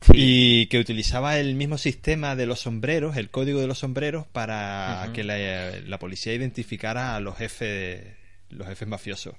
Sí. 0.00 0.12
y 0.14 0.66
que 0.66 0.78
utilizaba 0.78 1.38
el 1.38 1.54
mismo 1.56 1.76
sistema 1.76 2.36
de 2.36 2.46
los 2.46 2.60
sombreros, 2.60 3.16
el 3.16 3.30
código 3.30 3.60
de 3.60 3.66
los 3.66 3.78
sombreros, 3.80 4.26
para 4.28 5.10
que 5.12 5.24
la, 5.24 5.36
la 5.86 5.98
policía 5.98 6.32
identificara 6.34 7.16
a 7.16 7.20
los 7.20 7.36
jefes, 7.36 8.04
los 8.50 8.66
jefes 8.68 8.86
mafiosos. 8.88 9.34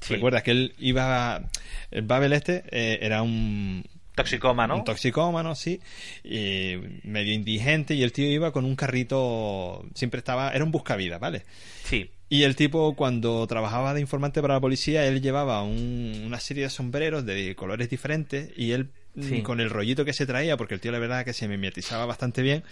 Sí. 0.00 0.14
Recuerdas 0.14 0.44
que 0.44 0.52
él 0.52 0.74
iba, 0.78 1.48
el 1.90 2.02
Babel 2.02 2.32
este 2.32 2.62
eh, 2.70 3.00
era 3.02 3.22
un, 3.22 3.84
Toxicómano. 4.14 4.76
un 4.76 4.84
toxicómano, 4.84 5.54
sí, 5.56 5.80
y 6.24 6.74
medio 7.04 7.32
indigente, 7.32 7.94
y 7.94 8.02
el 8.04 8.12
tío 8.12 8.28
iba 8.30 8.52
con 8.52 8.64
un 8.64 8.76
carrito, 8.76 9.84
siempre 9.94 10.18
estaba, 10.18 10.50
era 10.50 10.64
un 10.64 10.70
buscavidas, 10.72 11.18
¿vale? 11.20 11.42
Sí. 11.84 12.10
Y 12.28 12.42
el 12.42 12.56
tipo, 12.56 12.94
cuando 12.94 13.46
trabajaba 13.46 13.94
de 13.94 14.00
informante 14.00 14.40
para 14.42 14.54
la 14.54 14.60
policía, 14.60 15.06
él 15.06 15.22
llevaba 15.22 15.62
un- 15.62 16.22
una 16.26 16.38
serie 16.40 16.64
de 16.64 16.70
sombreros 16.70 17.24
de 17.26 17.54
colores 17.56 17.88
diferentes 17.90 18.50
y 18.56 18.72
él, 18.72 18.90
Sí. 19.20 19.42
con 19.42 19.60
el 19.60 19.68
rollito 19.70 20.04
que 20.04 20.12
se 20.12 20.26
traía, 20.26 20.56
porque 20.56 20.74
el 20.74 20.80
tío 20.80 20.92
la 20.92 21.00
verdad 21.00 21.24
que 21.24 21.32
se 21.32 21.48
mimetizaba 21.48 22.06
bastante 22.06 22.40
bien, 22.40 22.62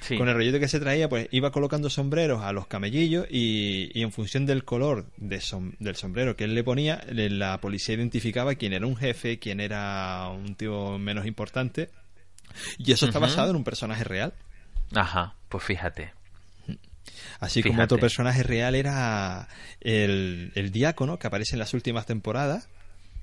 Sí. 0.00 0.16
con 0.16 0.28
el 0.28 0.34
rollito 0.36 0.60
que 0.60 0.68
se 0.68 0.78
traía, 0.78 1.08
pues 1.08 1.26
iba 1.32 1.50
colocando 1.50 1.90
sombreros 1.90 2.42
a 2.44 2.52
los 2.52 2.68
camellillos 2.68 3.26
y, 3.30 3.90
y 3.98 4.02
en 4.02 4.12
función 4.12 4.46
del 4.46 4.64
color 4.64 5.06
de 5.16 5.38
som- 5.40 5.74
del 5.80 5.96
sombrero 5.96 6.36
que 6.36 6.44
él 6.44 6.54
le 6.54 6.62
ponía, 6.62 7.02
la 7.10 7.60
policía 7.60 7.96
identificaba 7.96 8.54
quién 8.54 8.74
era 8.74 8.86
un 8.86 8.96
jefe, 8.96 9.40
quién 9.40 9.58
era 9.60 10.28
un 10.28 10.54
tío 10.54 10.98
menos 10.98 11.26
importante. 11.26 11.90
Y 12.78 12.92
eso 12.92 13.06
está 13.06 13.18
basado 13.18 13.50
en 13.50 13.56
un 13.56 13.64
personaje 13.64 14.04
real. 14.04 14.34
Ajá, 14.94 15.34
pues 15.48 15.64
fíjate. 15.64 16.12
Así 17.40 17.62
como 17.62 17.82
otro 17.82 17.98
personaje 17.98 18.42
real 18.42 18.74
era 18.76 19.48
el, 19.80 20.52
el 20.54 20.70
diácono 20.70 21.18
que 21.18 21.26
aparece 21.26 21.56
en 21.56 21.58
las 21.60 21.74
últimas 21.74 22.06
temporadas. 22.06 22.68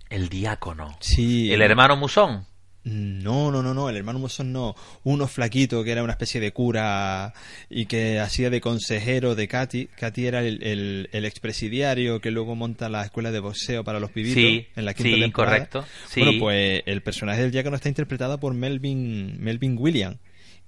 El 0.10 0.28
diácono. 0.30 0.98
Sí. 1.00 1.54
El 1.54 1.62
hermano 1.62 1.96
Musón. 1.96 2.46
No, 2.86 3.52
no, 3.52 3.64
no, 3.64 3.74
no, 3.74 3.90
el 3.90 3.98
hermano 3.98 4.20
Musón 4.20 4.54
no. 4.54 4.76
Uno 5.04 5.28
flaquito 5.28 5.84
que 5.84 5.92
era 5.92 6.04
una 6.04 6.14
especie 6.14 6.40
de 6.40 6.52
cura 6.54 7.34
y 7.68 7.88
que 7.88 8.20
hacía 8.20 8.52
de 8.52 8.62
consejero 8.62 9.34
de 9.34 9.48
Katy. 9.48 9.88
Katy 9.88 10.28
era 10.28 10.42
el, 10.42 10.62
el, 10.62 11.10
el 11.12 11.26
expresidiario 11.26 12.22
que 12.22 12.30
luego 12.30 12.56
monta 12.56 12.88
la 12.88 13.04
escuela 13.04 13.32
de 13.32 13.40
boxeo 13.40 13.84
para 13.84 14.00
los 14.00 14.12
pibitos 14.12 14.36
Sí, 14.36 14.68
en 14.76 14.86
la 14.86 14.94
quinta 14.94 15.16
sí, 15.16 15.20
temporada. 15.22 15.56
correcto. 15.58 15.86
Sí. 16.08 16.20
Bueno, 16.22 16.40
pues 16.40 16.84
el 16.86 17.02
personaje 17.02 17.42
del 17.42 17.50
diácono 17.52 17.76
está 17.76 17.90
interpretado 17.90 18.40
por 18.40 18.54
Melvin, 18.54 19.38
Melvin 19.44 19.76
Williams, 19.80 20.18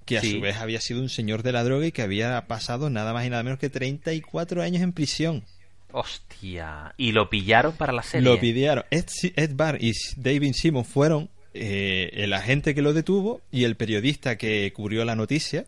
que 0.04 0.18
a 0.18 0.20
Sí. 0.20 0.32
su 0.32 0.40
vez 0.40 0.56
había 0.56 0.80
sido 0.80 1.00
un 1.00 1.10
señor 1.10 1.44
de 1.44 1.52
la 1.52 1.62
droga 1.62 1.86
y 1.86 1.92
que 1.92 2.02
había 2.02 2.48
pasado 2.48 2.90
nada 2.90 3.12
más 3.12 3.26
y 3.26 3.30
nada 3.30 3.44
menos 3.44 3.60
que 3.60 3.70
34 3.70 4.60
años 4.62 4.82
en 4.82 4.92
prisión. 4.92 5.44
Hostia. 5.92 6.94
Y 6.96 7.12
lo 7.12 7.30
pillaron 7.30 7.72
para 7.76 7.92
la 7.92 8.02
serie. 8.02 8.28
Lo 8.28 8.38
pidieron. 8.40 8.84
Ed, 8.90 9.06
Ed 9.36 9.52
Barr 9.54 9.78
y 9.80 9.92
David 10.16 10.52
Simon 10.54 10.84
fueron 10.84 11.30
eh, 11.60 12.10
el 12.24 12.32
agente 12.32 12.74
que 12.74 12.82
lo 12.82 12.92
detuvo 12.92 13.40
y 13.50 13.64
el 13.64 13.76
periodista 13.76 14.36
que 14.36 14.72
cubrió 14.72 15.04
la 15.04 15.14
noticia 15.16 15.64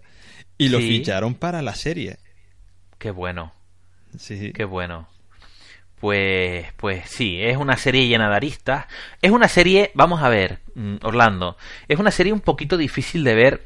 y 0.58 0.68
lo 0.68 0.78
Sí. 0.78 0.88
ficharon 0.88 1.34
para 1.34 1.62
la 1.62 1.74
serie. 1.74 2.18
Qué 2.98 3.10
bueno, 3.10 3.52
Sí, 4.18 4.38
sí. 4.38 4.52
qué 4.52 4.64
bueno. 4.64 5.08
Pues, 6.00 6.66
pues 6.78 7.08
sí, 7.10 7.42
es 7.42 7.56
una 7.58 7.76
serie 7.76 8.06
llena 8.08 8.30
de 8.30 8.36
aristas. 8.36 8.86
Es 9.20 9.30
una 9.30 9.48
serie, 9.48 9.90
vamos 9.94 10.22
a 10.22 10.30
ver, 10.30 10.60
mm, 10.74 10.96
Orlando, 11.02 11.56
es 11.88 11.98
una 11.98 12.10
serie 12.10 12.32
un 12.32 12.40
poquito 12.40 12.78
difícil 12.78 13.22
de 13.22 13.34
ver 13.34 13.64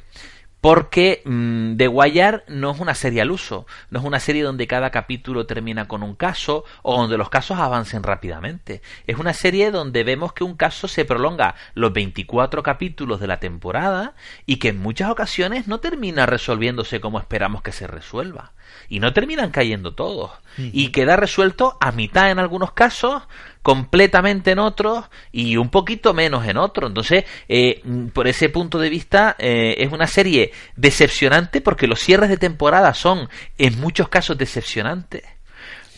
porque 0.65 1.21
mm, 1.27 1.77
The 1.77 1.89
Wire 1.89 2.45
no 2.49 2.71
es 2.71 2.81
una 2.81 2.95
serie 2.95 3.21
al 3.21 3.31
uso, 3.31 3.67
no 3.91 3.99
es 3.99 4.05
una 4.07 4.19
serie 4.19 4.43
donde 4.43 4.67
cada 4.67 4.89
capítulo 4.89 5.45
termina 5.45 5.87
con 5.89 6.03
un 6.03 6.15
caso 6.15 6.65
o 6.81 6.97
donde 6.97 7.19
los 7.19 7.29
casos 7.29 7.59
avancen 7.59 8.03
rápidamente. 8.03 8.81
Es 9.07 9.19
una 9.19 9.35
serie 9.35 9.71
donde 9.71 10.05
vemos 10.05 10.33
que 10.33 10.43
un 10.43 10.57
caso 10.57 10.89
se 10.89 11.05
prolonga 11.05 11.55
los 11.75 11.93
24 11.93 12.63
capítulos 12.63 13.21
de 13.21 13.27
la 13.27 13.41
temporada 13.41 14.15
y 14.47 14.57
que 14.57 14.69
en 14.69 14.79
muchas 14.79 15.11
ocasiones 15.11 15.69
no 15.69 15.81
termina 15.81 16.25
resolviéndose 16.25 16.99
como 16.99 17.19
esperamos 17.19 17.61
que 17.61 17.73
se 17.73 17.87
resuelva. 17.87 18.55
Y 18.89 19.01
no 19.01 19.13
terminan 19.13 19.51
cayendo 19.51 19.95
todos. 19.95 20.31
Y 20.59 20.89
queda 20.91 21.17
resuelto 21.17 21.77
a 21.81 21.91
mitad 21.91 22.31
en 22.31 22.39
algunos 22.39 22.73
casos, 22.73 23.25
completamente 23.63 24.53
en 24.53 24.61
otros 24.61 25.07
y 25.33 25.57
un 25.57 25.69
poquito 25.71 26.15
menos 26.15 26.47
en 26.47 26.59
otros. 26.59 26.91
Entonces, 26.91 27.25
eh, 27.49 27.83
por 28.13 28.29
ese 28.29 28.51
punto 28.51 28.79
de 28.79 28.89
vista, 28.91 29.35
eh, 29.39 29.75
es 29.79 29.91
una 29.93 30.07
serie 30.07 30.53
decepcionante 30.77 31.61
porque 31.61 31.87
los 31.89 31.99
cierres 31.99 32.29
de 32.29 32.37
temporada 32.37 32.95
son 32.95 33.29
en 33.59 33.81
muchos 33.81 34.09
casos 34.09 34.39
decepcionantes. 34.39 35.23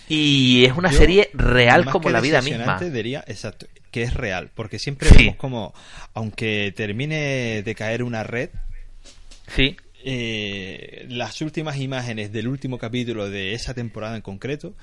Y 0.08 0.64
es 0.64 0.72
una 0.76 0.90
Yo, 0.92 0.98
serie 0.98 1.30
real 1.34 1.84
como 1.86 2.08
la 2.10 2.20
vida 2.20 2.40
misma. 2.40 2.78
diría, 2.80 3.24
exacto, 3.26 3.66
que 3.90 4.02
es 4.04 4.14
real, 4.14 4.50
porque 4.54 4.78
siempre 4.78 5.08
Sí. 5.08 5.16
vemos 5.18 5.36
como, 5.36 5.74
aunque 6.14 6.72
termine 6.76 7.62
de 7.64 7.74
caer 7.74 8.02
una 8.02 8.22
red, 8.22 8.50
Sí, 9.48 9.76
eh, 10.08 11.04
las 11.08 11.40
últimas 11.42 11.78
imágenes 11.78 12.30
del 12.32 12.46
último 12.46 12.78
capítulo 12.78 13.28
de 13.28 13.54
esa 13.54 13.74
temporada 13.74 14.14
en 14.14 14.22
concreto, 14.22 14.74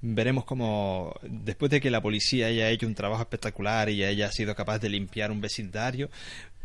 veremos 0.00 0.44
como 0.44 1.12
después 1.22 1.70
de 1.70 1.80
que 1.80 1.90
la 1.90 2.00
policía 2.00 2.46
haya 2.46 2.70
hecho 2.70 2.86
un 2.86 2.94
trabajo 2.94 3.22
espectacular 3.22 3.90
y 3.90 4.04
haya 4.04 4.30
sido 4.30 4.54
capaz 4.54 4.78
de 4.78 4.90
limpiar 4.90 5.32
un 5.32 5.40
vecindario, 5.40 6.08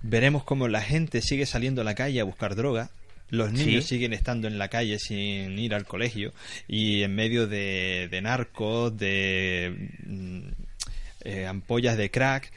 veremos 0.04 0.44
como 0.44 0.68
la 0.68 0.82
gente 0.82 1.22
sigue 1.24 1.48
saliendo 1.48 1.82
a 1.82 1.84
la 1.84 1.96
calle 1.96 2.20
a 2.22 2.26
buscar 2.26 2.56
droga. 2.56 2.92
Los 3.32 3.52
niños 3.52 3.86
Sí. 3.86 3.96
siguen 3.96 4.14
estando 4.14 4.48
en 4.48 4.58
la 4.60 4.68
calle 4.70 4.98
sin 5.00 5.58
ir 5.58 5.74
al 5.76 5.86
colegio 5.86 6.34
y 6.68 7.02
en 7.04 7.14
medio 7.16 7.48
de, 7.48 8.08
de 8.10 8.22
narcos, 8.22 8.96
de 8.98 9.90
mm, 10.06 10.40
eh, 11.26 11.46
ampollas 11.48 11.98
de 11.98 12.10
crack, 12.12 12.52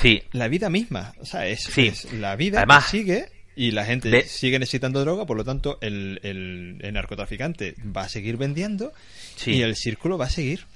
sí. 0.00 0.22
la 0.32 0.46
vida 0.48 0.68
misma. 0.70 1.14
O 1.20 1.26
sea, 1.26 1.46
es, 1.48 1.60
Sí. 1.64 1.86
es 1.88 2.12
la 2.12 2.34
vida 2.36 2.58
Además, 2.58 2.84
que 2.84 2.98
sigue 2.98 3.26
y 3.56 3.70
la 3.70 3.84
gente 3.84 4.08
de- 4.10 4.22
sigue 4.22 4.58
necesitando 4.58 5.00
droga, 5.00 5.26
por 5.26 5.36
lo 5.36 5.44
tanto, 5.44 5.78
el, 5.80 6.20
el- 6.22 6.78
el 6.82 6.92
narcotraficante 6.94 7.74
va 7.96 8.02
a 8.02 8.08
seguir 8.08 8.36
vendiendo 8.36 8.92
Sí. 9.36 9.52
y 9.52 9.62
el 9.62 9.76
círculo 9.76 10.18
va 10.18 10.26
a 10.26 10.30
seguir. 10.30 10.66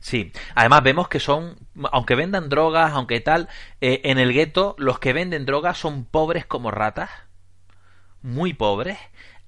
Sí, 0.00 0.30
además 0.54 0.82
vemos 0.84 1.08
que 1.08 1.18
son, 1.20 1.56
aunque 1.90 2.14
vendan 2.14 2.48
drogas, 2.48 2.92
aunque 2.92 3.20
tal, 3.20 3.48
eh, 3.80 4.00
en 4.04 4.18
el 4.18 4.32
gueto 4.32 4.76
los 4.78 4.98
que 5.00 5.12
venden 5.12 5.44
drogas 5.44 5.76
son 5.78 6.04
pobres 6.04 6.46
como 6.46 6.70
ratas, 6.70 7.10
muy 8.22 8.52
pobres, 8.54 8.98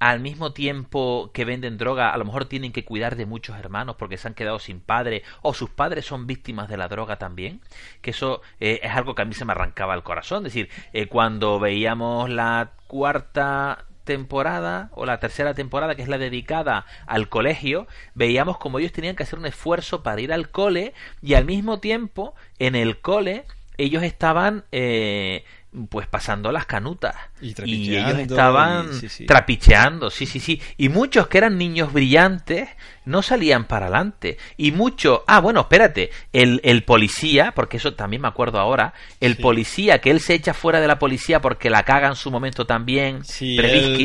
al 0.00 0.18
mismo 0.18 0.52
tiempo 0.52 1.30
que 1.32 1.44
venden 1.44 1.76
droga, 1.78 2.12
a 2.12 2.16
lo 2.16 2.24
mejor 2.24 2.46
tienen 2.46 2.72
que 2.72 2.86
cuidar 2.86 3.16
de 3.16 3.26
muchos 3.26 3.56
hermanos 3.58 3.96
porque 3.98 4.16
se 4.16 4.26
han 4.26 4.34
quedado 4.34 4.58
sin 4.58 4.80
padre 4.80 5.22
o 5.42 5.52
sus 5.54 5.68
padres 5.70 6.06
son 6.06 6.26
víctimas 6.26 6.68
de 6.68 6.78
la 6.78 6.88
droga 6.88 7.16
también, 7.16 7.60
que 8.00 8.10
eso 8.10 8.40
eh, 8.60 8.80
es 8.82 8.92
algo 8.92 9.14
que 9.14 9.22
a 9.22 9.26
mí 9.26 9.34
se 9.34 9.44
me 9.44 9.52
arrancaba 9.52 9.94
el 9.94 10.02
corazón, 10.02 10.38
es 10.38 10.54
decir, 10.54 10.70
eh, 10.94 11.06
cuando 11.06 11.60
veíamos 11.60 12.30
la 12.30 12.72
cuarta 12.86 13.84
temporada 14.04 14.88
o 14.94 15.04
la 15.04 15.20
tercera 15.20 15.52
temporada 15.52 15.94
que 15.94 16.02
es 16.02 16.08
la 16.08 16.18
dedicada 16.18 16.86
al 17.06 17.28
colegio 17.28 17.86
veíamos 18.14 18.56
como 18.58 18.78
ellos 18.78 18.92
tenían 18.92 19.14
que 19.14 19.22
hacer 19.22 19.38
un 19.38 19.46
esfuerzo 19.46 20.02
para 20.02 20.20
ir 20.20 20.32
al 20.32 20.50
cole 20.50 20.94
y 21.22 21.34
al 21.34 21.44
mismo 21.44 21.78
tiempo 21.78 22.34
en 22.58 22.74
el 22.74 23.00
cole 23.00 23.44
ellos 23.76 24.02
estaban 24.02 24.64
eh, 24.72 25.44
pues 25.88 26.08
pasando 26.08 26.50
las 26.50 26.66
canutas 26.66 27.14
Y 27.40 27.46
ellos 27.50 27.56
trapicheando, 27.56 28.22
estaban 28.22 28.88
y- 28.90 29.00
sí, 29.00 29.08
sí. 29.08 29.26
trapicheando, 29.26 30.10
sí, 30.10 30.26
sí, 30.26 30.40
sí. 30.40 30.60
Y 30.76 30.88
muchos 30.88 31.28
que 31.28 31.38
eran 31.38 31.58
niños 31.58 31.92
brillantes 31.92 32.68
no 33.04 33.22
salían 33.22 33.66
para 33.66 33.86
adelante. 33.86 34.36
Y 34.56 34.72
muchos, 34.72 35.20
ah, 35.28 35.38
bueno, 35.40 35.60
espérate, 35.60 36.10
el, 36.32 36.60
el 36.64 36.82
policía, 36.82 37.52
porque 37.54 37.76
eso 37.76 37.94
también 37.94 38.22
me 38.22 38.28
acuerdo 38.28 38.58
ahora, 38.58 38.94
el 39.20 39.36
Sí. 39.36 39.42
policía 39.42 40.00
que 40.00 40.10
él 40.10 40.20
se 40.20 40.34
echa 40.34 40.54
fuera 40.54 40.80
de 40.80 40.88
la 40.88 40.98
policía 40.98 41.40
porque 41.40 41.70
la 41.70 41.84
caga 41.84 42.08
en 42.08 42.16
su 42.16 42.30
momento 42.32 42.66
también, 42.66 43.24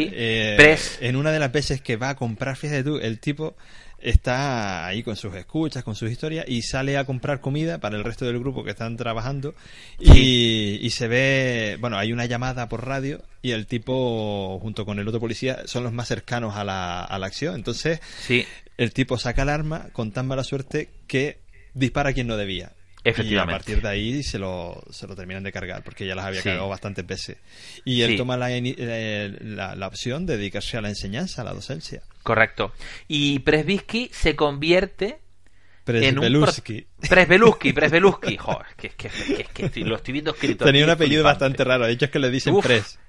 él, 0.08 0.12
eh, 0.14 0.54
Pres, 0.58 1.00
en 1.02 1.16
una 1.16 1.32
de 1.32 1.40
las 1.40 1.52
veces 1.52 1.82
que 1.82 1.98
va 1.98 2.10
a 2.10 2.16
comprar, 2.16 2.56
fíjate 2.58 2.84
tú, 2.84 2.98
el 2.98 3.20
tipo 3.20 3.56
está 4.10 4.86
ahí 4.86 5.02
con 5.04 5.16
sus 5.16 5.34
escuchas, 5.36 5.84
con 5.84 5.96
sus 5.96 6.12
historias 6.12 6.46
y 6.48 6.62
sale 6.62 6.96
a 6.98 7.06
comprar 7.06 7.42
comida 7.42 7.80
para 7.80 7.98
el 7.98 8.04
resto 8.04 8.26
del 8.26 8.38
grupo 8.40 8.64
que 8.64 8.70
están 8.72 8.98
trabajando 8.98 9.56
y, 10.00 10.78
y 10.82 10.90
se 10.92 11.08
ve, 11.08 11.78
bueno, 11.80 11.98
hay 11.98 12.14
una 12.14 12.26
llamada 12.26 12.70
por 12.70 12.86
radio 12.86 13.22
y 13.42 13.52
el 13.52 13.66
tipo 13.66 14.60
junto 14.62 14.86
con 14.86 15.00
el 15.00 15.08
otro 15.08 15.20
policía 15.20 15.64
son 15.66 15.84
los 15.84 15.92
más 15.94 16.08
cercanos 16.08 16.56
a 16.56 16.64
la, 16.64 17.04
a 17.04 17.18
la 17.20 17.26
acción. 17.28 17.56
Entonces, 17.56 18.00
Sí, 18.20 18.46
el 18.78 18.92
tipo 18.94 19.18
saca 19.18 19.42
el 19.44 19.50
arma 19.50 19.88
con 19.92 20.12
tan 20.12 20.28
mala 20.28 20.44
suerte 20.44 20.90
que 21.08 21.40
dispara 21.74 22.12
a 22.12 22.14
quien 22.14 22.28
no 22.28 22.38
debía. 22.38 22.72
Efectivamente. 23.04 23.52
Y 23.52 23.56
a 23.56 23.58
partir 23.58 23.82
de 23.84 23.88
ahí 23.90 24.24
se 24.24 24.40
lo, 24.40 24.84
se 24.90 25.06
lo 25.08 25.16
terminan 25.16 25.44
de 25.44 25.52
cargar, 25.52 25.84
porque 25.84 26.08
ya 26.08 26.16
las 26.16 26.26
había 26.26 26.42
Sí. 26.42 26.50
cargado 26.50 26.70
bastantes 26.70 27.06
veces. 27.06 27.38
Y 27.86 28.02
él 28.02 28.12
Sí. 28.12 28.18
toma 28.18 28.36
la, 28.36 28.48
eh, 28.52 29.38
la, 29.42 29.76
la 29.76 29.88
opción 29.88 30.26
de 30.26 30.38
dedicarse 30.38 30.78
a 30.78 30.82
la 30.82 30.90
enseñanza, 30.90 31.42
a 31.44 31.46
la 31.46 31.54
docencia. 31.54 32.02
Correcto. 32.26 32.74
Y 33.08 33.40
Presbisky 33.40 34.10
se 34.12 34.36
convierte. 34.36 35.20
Presbelusky. 35.86 36.82
pro- 36.82 37.10
Presbelusky, 37.10 37.72
Presbelusky. 37.74 38.38
Joder, 38.40 38.66
que, 38.76 38.90
que, 38.90 39.08
que, 39.10 39.44
que 39.54 39.66
estoy- 39.68 39.84
lo 39.84 39.96
estoy 39.96 40.12
viendo 40.14 40.32
escrito. 40.32 40.66
Tenía 40.66 40.84
un 40.84 40.90
apellido 40.90 41.24
bastante 41.24 41.64
raro, 41.64 41.86
de 41.86 41.94
hecho 41.94 42.06
es 42.06 42.12
que 42.12 42.20
le 42.20 42.30
dicen 42.32 42.54
Uf. 42.56 42.66
Pres. 42.66 43.00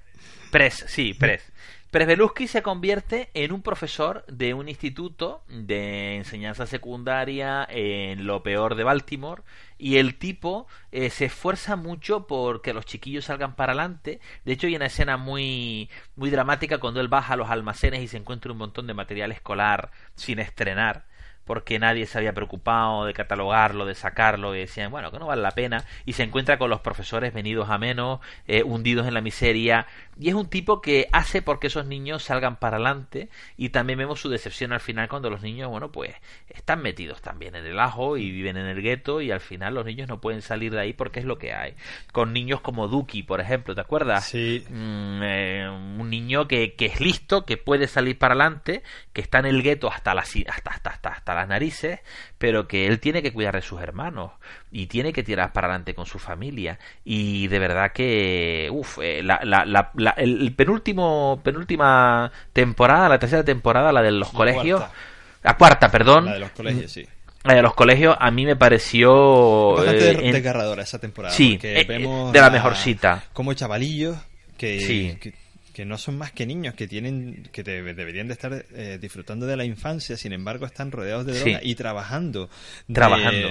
Pres, 0.51 0.85
sí, 0.87 1.13
Pres. 1.13 1.43
Presbelusky 1.91 2.47
se 2.47 2.61
convierte 2.61 3.29
en 3.33 3.53
un 3.53 3.61
profesor 3.61 4.25
de 4.27 4.53
un 4.53 4.67
instituto 4.67 5.41
de 5.47 6.17
enseñanza 6.17 6.65
secundaria 6.65 7.65
en 7.69 8.27
lo 8.27 8.43
peor 8.43 8.75
de 8.75 8.83
Baltimore 8.83 9.43
y 9.77 9.95
el 9.95 10.15
tipo 10.15 10.67
eh, 10.91 11.09
se 11.09 11.25
esfuerza 11.25 11.77
mucho 11.77 12.27
porque 12.27 12.73
los 12.73 12.85
chiquillos 12.85 13.25
salgan 13.25 13.55
para 13.55 13.71
adelante. 13.71 14.19
De 14.43 14.51
hecho 14.51 14.67
hay 14.67 14.75
una 14.75 14.87
escena 14.87 15.15
muy 15.15 15.89
muy 16.17 16.29
dramática 16.29 16.79
cuando 16.79 16.99
él 16.99 17.07
baja 17.07 17.35
a 17.35 17.37
los 17.37 17.49
almacenes 17.49 18.01
y 18.01 18.09
se 18.09 18.17
encuentra 18.17 18.51
un 18.51 18.57
montón 18.57 18.85
de 18.85 18.93
material 18.93 19.31
escolar 19.31 19.89
sin 20.15 20.39
estrenar 20.39 21.05
porque 21.47 21.79
nadie 21.79 22.05
se 22.05 22.17
había 22.17 22.33
preocupado 22.33 23.05
de 23.05 23.13
catalogarlo, 23.13 23.85
de 23.85 23.95
sacarlo, 23.95 24.53
y 24.53 24.59
decían, 24.59 24.91
bueno, 24.91 25.11
que 25.11 25.17
no 25.17 25.25
vale 25.25 25.41
la 25.41 25.51
pena, 25.51 25.85
y 26.05 26.13
se 26.13 26.23
encuentra 26.23 26.57
con 26.57 26.69
los 26.69 26.81
profesores 26.81 27.33
venidos 27.33 27.69
a 27.69 27.77
menos, 27.77 28.19
eh, 28.47 28.63
hundidos 28.63 29.07
en 29.07 29.13
la 29.13 29.21
miseria, 29.21 29.87
y 30.19 30.29
es 30.29 30.35
un 30.35 30.49
tipo 30.49 30.81
que 30.81 31.07
hace 31.11 31.41
porque 31.41 31.67
esos 31.67 31.85
niños 31.85 32.23
salgan 32.23 32.57
para 32.57 32.77
adelante, 32.77 33.29
y 33.57 33.69
también 33.69 33.99
vemos 33.99 34.19
su 34.21 34.29
decepción 34.29 34.73
al 34.73 34.79
final 34.79 35.07
cuando 35.09 35.29
los 35.29 35.41
niños, 35.41 35.69
bueno, 35.69 35.91
pues 35.91 36.13
están 36.49 36.81
metidos 36.81 37.21
también 37.21 37.55
en 37.55 37.65
el 37.65 37.79
ajo 37.79 38.17
y 38.17 38.31
viven 38.31 38.57
en 38.57 38.65
el 38.67 38.81
gueto, 38.81 39.21
y 39.21 39.31
al 39.31 39.39
final 39.39 39.73
los 39.75 39.85
niños 39.85 40.07
no 40.07 40.19
pueden 40.21 40.41
salir 40.41 40.71
de 40.73 40.81
ahí 40.81 40.93
porque 40.93 41.19
es 41.19 41.25
lo 41.25 41.37
que 41.37 41.53
hay. 41.53 41.75
Con 42.11 42.33
niños 42.33 42.61
como 42.61 42.87
Duki, 42.87 43.23
por 43.23 43.41
ejemplo, 43.41 43.75
¿te 43.75 43.81
acuerdas? 43.81 44.25
Sí. 44.25 44.63
Mm, 44.69 45.21
eh, 45.23 45.69
un 45.99 46.09
niño 46.09 46.47
que, 46.47 46.73
que 46.75 46.85
es 46.87 46.99
listo, 47.01 47.45
que 47.45 47.57
puede 47.57 47.87
salir 47.87 48.17
para 48.17 48.33
adelante, 48.33 48.83
que 49.13 49.21
está 49.21 49.39
en 49.39 49.45
el 49.45 49.61
gueto 49.63 49.91
hasta 49.91 50.13
las, 50.13 50.33
hasta, 50.47 50.71
hasta, 50.71 50.89
hasta, 50.89 51.09
hasta 51.09 51.35
las 51.35 51.47
narices, 51.47 51.99
pero 52.37 52.67
que 52.67 52.87
él 52.87 52.99
tiene 52.99 53.21
que 53.21 53.33
cuidar 53.33 53.55
de 53.55 53.61
sus 53.61 53.81
hermanos 53.81 54.31
y 54.71 54.87
tiene 54.87 55.13
que 55.13 55.23
tirar 55.23 55.53
para 55.53 55.67
adelante 55.67 55.93
con 55.95 56.05
su 56.05 56.19
familia. 56.19 56.79
Y 57.03 57.47
de 57.47 57.59
verdad 57.59 57.91
que, 57.91 58.69
uff, 58.71 58.97
la, 58.99 59.39
la, 59.43 59.65
la, 59.65 59.91
la- 59.95 60.06
el, 60.11 60.41
el 60.41 60.53
penúltimo, 60.53 61.41
penúltima 61.43 62.31
temporada, 62.53 63.09
la 63.09 63.19
tercera 63.19 63.43
temporada, 63.43 63.91
la 63.91 64.01
de 64.01 64.11
los 64.11 64.31
La 64.31 64.37
colegios, 64.37 64.79
cuarta. 64.79 64.95
la 65.43 65.57
cuarta, 65.57 65.91
perdón, 65.91 66.25
La 66.25 66.33
de 66.33 66.39
los 66.39 66.51
colegios, 66.51 66.91
sí. 66.91 67.05
la 67.43 67.53
de 67.55 67.61
los 67.61 67.73
colegios, 67.73 68.15
a 68.19 68.31
mí 68.31 68.45
me 68.45 68.55
pareció... 68.55 69.73
Bastante 69.75 70.09
eh, 70.11 70.17
en- 70.27 70.31
desgarradora 70.33 70.83
esa 70.83 70.99
temporada. 70.99 71.33
Sí, 71.33 71.57
eh, 71.63 71.85
vemos 71.87 72.31
de 72.33 72.39
la 72.39 72.47
a- 72.47 72.51
mejorcita. 72.51 73.23
Como 73.33 73.53
chavalillos 73.53 74.17
que, 74.57 74.79
Sí. 74.81 75.17
que, 75.21 75.33
que 75.73 75.85
no 75.85 75.97
son 75.97 76.17
más 76.17 76.31
que 76.31 76.45
niños, 76.45 76.73
que 76.73 76.87
tienen 76.87 77.47
que 77.51 77.63
debe- 77.63 77.93
deberían 77.93 78.27
de 78.27 78.33
estar 78.33 78.65
eh, 78.73 78.97
disfrutando 78.99 79.45
de 79.45 79.55
la 79.55 79.63
infancia, 79.65 80.17
sin 80.17 80.33
embargo 80.33 80.65
están 80.65 80.91
rodeados 80.91 81.25
de 81.25 81.33
Sí. 81.35 81.39
droga 81.51 81.59
y 81.63 81.75
trabajando. 81.75 82.49
de- 82.87 82.93
Trabajando. 82.95 83.47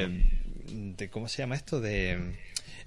De, 0.68 1.08
¿Cómo 1.10 1.28
se 1.28 1.42
llama 1.42 1.54
esto? 1.54 1.80
De 1.80 2.34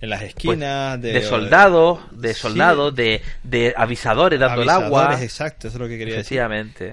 en 0.02 0.10
las 0.10 0.22
esquinas, 0.22 0.98
Pues, 1.00 1.02
de, 1.02 1.20
de 1.20 1.22
soldados, 1.22 2.00
de 2.12 2.34
Sí. 2.34 2.40
soldados, 2.42 2.96
de, 2.96 3.22
de 3.44 3.74
avisadores 3.76 4.40
dando 4.40 4.62
el 4.62 4.70
agua. 4.70 5.06
Avisadores, 5.08 5.22
exacto, 5.22 5.68
eso 5.68 5.78
es 5.78 5.82
lo 5.82 5.88
que 5.88 5.98
quería 5.98 6.16
decir. 6.16 6.42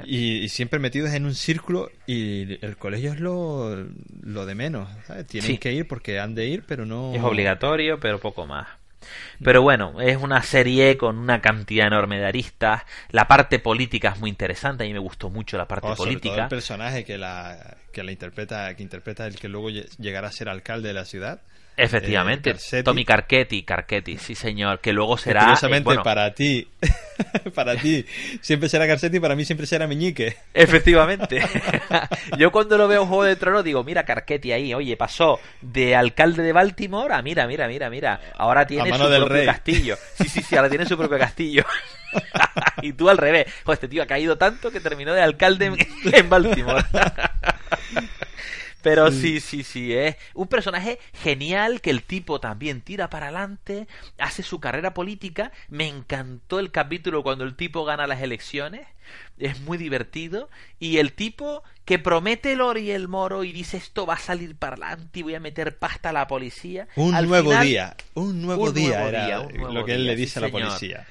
Y, 0.07 0.39
y 0.39 0.49
siempre 0.49 0.79
metidos 0.79 1.13
en 1.13 1.25
un 1.25 1.35
círculo 1.35 1.91
y 2.07 2.65
el 2.65 2.77
colegio 2.77 3.13
es 3.13 3.21
lo, 3.21 3.87
lo 4.23 4.47
de 4.47 4.55
menos. 4.55 4.89
¿sabes? 5.07 5.27
Tienen 5.27 5.51
Sí. 5.53 5.59
que 5.59 5.73
ir 5.73 5.87
porque 5.87 6.19
han 6.19 6.35
de 6.35 6.47
ir, 6.47 6.65
pero 6.67 6.85
no... 6.87 7.15
Es 7.15 7.23
obligatorio, 7.23 8.01
pero 8.01 8.19
poco 8.19 8.47
más. 8.47 8.67
Pero 9.41 9.63
bueno, 9.63 10.01
es 10.01 10.17
una 10.17 10.43
serie 10.43 10.97
con 10.97 11.17
una 11.19 11.41
cantidad 11.41 11.87
enorme 11.87 12.19
de 12.19 12.27
aristas. 12.27 12.83
La 13.11 13.29
parte 13.29 13.61
política 13.61 14.09
es 14.15 14.19
muy 14.19 14.31
interesante. 14.31 14.83
A 14.83 14.87
mí 14.89 14.93
me 14.93 14.99
gustó 14.99 15.31
mucho 15.31 15.57
la 15.57 15.69
parte 15.69 15.87
Oh, 15.87 15.95
sobre 15.95 16.13
todo 16.13 16.21
política. 16.23 16.43
el 16.45 16.49
personaje 16.49 17.05
que 17.05 17.17
la, 17.17 17.77
que 17.93 18.03
la 18.03 18.11
interpreta, 18.11 18.75
que 18.75 18.83
interpreta 18.83 19.27
el 19.29 19.37
que 19.37 19.49
luego 19.49 19.71
lle- 19.71 19.89
llegará 19.99 20.27
a 20.29 20.33
ser 20.33 20.49
alcalde 20.49 20.89
de 20.89 20.95
la 20.95 21.05
ciudad. 21.05 21.41
Efectivamente, 21.77 22.55
Eh. 22.73 22.83
Tommy 22.83 23.05
Carchetti, 23.05 23.63
Carchetti, 23.63 24.17
sí 24.17 24.35
señor, 24.35 24.81
que 24.81 24.93
luego 24.93 25.19
será... 25.19 25.41
curiosamente, 25.41 25.83
eh, 25.83 25.85
bueno, 25.85 26.03
para 26.03 26.33
ti, 26.33 26.67
para 27.55 27.77
ti, 27.77 28.05
siempre 28.41 28.69
será 28.69 28.87
Garcetti 28.87 29.19
y 29.19 29.21
para 29.21 29.37
mí 29.37 29.45
siempre 29.45 29.67
será 29.67 29.87
Meñique. 29.87 30.37
Efectivamente. 30.55 31.43
Yo 32.39 32.51
cuando 32.51 32.79
lo 32.79 32.89
veo 32.89 33.03
en 33.03 33.09
Juego 33.09 33.25
de 33.25 33.37
Tronos 33.37 33.63
digo, 33.63 33.85
mira 33.85 34.05
Carchetti 34.05 34.53
ahí, 34.53 34.73
oye, 34.73 34.97
pasó 34.97 35.39
de 35.61 35.95
alcalde 35.95 36.43
de 36.43 36.53
Baltimore 36.53 37.13
a 37.15 37.21
mira, 37.23 37.47
mira, 37.47 37.69
mira, 37.69 37.91
mira, 37.91 38.21
ahora 38.37 38.67
tiene 38.67 38.91
su 38.93 38.99
propio 38.99 39.29
rey. 39.29 39.47
castillo. 39.47 39.97
Sí, 40.15 40.29
sí, 40.29 40.43
sí, 40.43 40.57
ahora 40.57 40.71
tiene 40.71 40.87
su 40.87 40.97
propio 40.97 41.19
castillo. 41.19 41.63
y 42.83 42.93
tú 42.95 43.11
al 43.11 43.19
revés. 43.19 43.47
Joder, 43.65 43.75
este 43.77 43.89
tío 43.89 44.03
ha 44.03 44.07
caído 44.07 44.39
tanto 44.39 44.71
que 44.71 44.81
terminó 44.81 45.13
de 45.13 45.21
alcalde 45.21 45.67
en, 45.67 45.77
en 46.15 46.29
Baltimore. 46.31 46.85
Pero 48.87 49.11
sí, 49.11 49.41
sí, 49.41 49.65
sí, 49.65 49.93
es 49.95 50.15
un 50.33 50.47
personaje 50.47 51.01
genial 51.13 51.81
que 51.81 51.91
el 51.91 52.05
tipo 52.05 52.39
también 52.39 52.83
tira 52.83 53.11
para 53.11 53.27
adelante, 53.27 53.89
hace 54.17 54.45
su 54.45 54.61
carrera 54.61 54.95
política. 54.95 55.51
Me 55.69 55.89
encantó 55.89 56.61
el 56.61 56.71
capítulo 56.71 57.25
cuando 57.25 57.43
el 57.43 57.57
tipo 57.57 57.85
gana 57.85 58.07
las 58.07 58.23
elecciones, 58.23 58.87
es 59.39 59.59
muy 59.59 59.77
divertido. 59.77 60.49
Y 60.79 60.99
el 60.99 61.15
tipo 61.15 61.65
que 61.85 61.99
promete 61.99 62.53
el 62.53 62.61
oro 62.61 62.79
y 62.79 62.93
el 62.93 63.09
moro 63.09 63.43
y 63.43 63.51
dice 63.53 63.77
esto 63.77 64.07
va 64.07 64.15
a 64.15 64.19
salir 64.19 64.55
para 64.57 64.77
adelante 64.77 65.19
y 65.19 65.23
voy 65.23 65.35
a 65.35 65.41
meter 65.41 65.77
pasta 65.79 66.11
a 66.11 66.13
la 66.13 66.29
policía. 66.29 66.87
Un 66.95 67.11
Al 67.11 67.27
nuevo 67.27 67.57
final, 67.57 67.59
día, 67.59 67.97
un 68.15 68.41
nuevo 68.43 68.71
un 68.71 68.73
día 68.73 69.03
nuevo 69.03 69.09
era 69.09 69.21
día, 69.21 69.41
un 69.41 69.57
nuevo 69.57 69.73
lo 69.73 69.85
que 69.85 69.95
él 69.95 70.05
día, 70.05 70.07
le 70.07 70.17
sí, 70.17 70.17
dice 70.17 70.39
a 70.39 70.43
la 70.43 70.49
señor. 70.49 70.51
policía. 70.51 71.09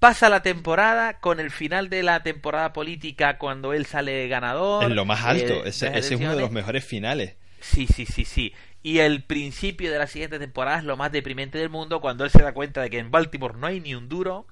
Pasa 0.00 0.30
la 0.30 0.42
temporada 0.42 1.20
con 1.20 1.40
el 1.40 1.50
final 1.50 1.90
de 1.90 2.02
la 2.02 2.22
temporada 2.22 2.72
política 2.72 3.36
cuando 3.36 3.74
él 3.74 3.84
sale 3.84 4.26
ganador. 4.28 4.84
En 4.84 4.96
lo 4.96 5.04
más 5.04 5.22
alto, 5.24 5.52
eh, 5.64 5.68
ese, 5.68 5.88
ese 5.88 6.14
es 6.14 6.20
uno 6.20 6.34
de 6.34 6.40
los 6.40 6.50
mejores 6.50 6.84
finales. 6.86 7.36
Sí, 7.60 7.86
sí, 7.86 8.06
sí, 8.06 8.24
sí. 8.24 8.54
Y 8.82 9.00
el 9.00 9.22
principio 9.22 9.92
de 9.92 9.98
la 9.98 10.06
siguiente 10.06 10.38
temporada 10.38 10.78
es 10.78 10.84
lo 10.84 10.96
más 10.96 11.12
deprimente 11.12 11.58
del 11.58 11.68
mundo 11.68 12.00
cuando 12.00 12.24
él 12.24 12.30
se 12.30 12.42
da 12.42 12.54
cuenta 12.54 12.80
de 12.80 12.88
que 12.88 12.98
en 12.98 13.10
Baltimore 13.10 13.58
no 13.58 13.66
hay 13.66 13.80
ni 13.80 13.94
un 13.94 14.08
duro, 14.08 14.46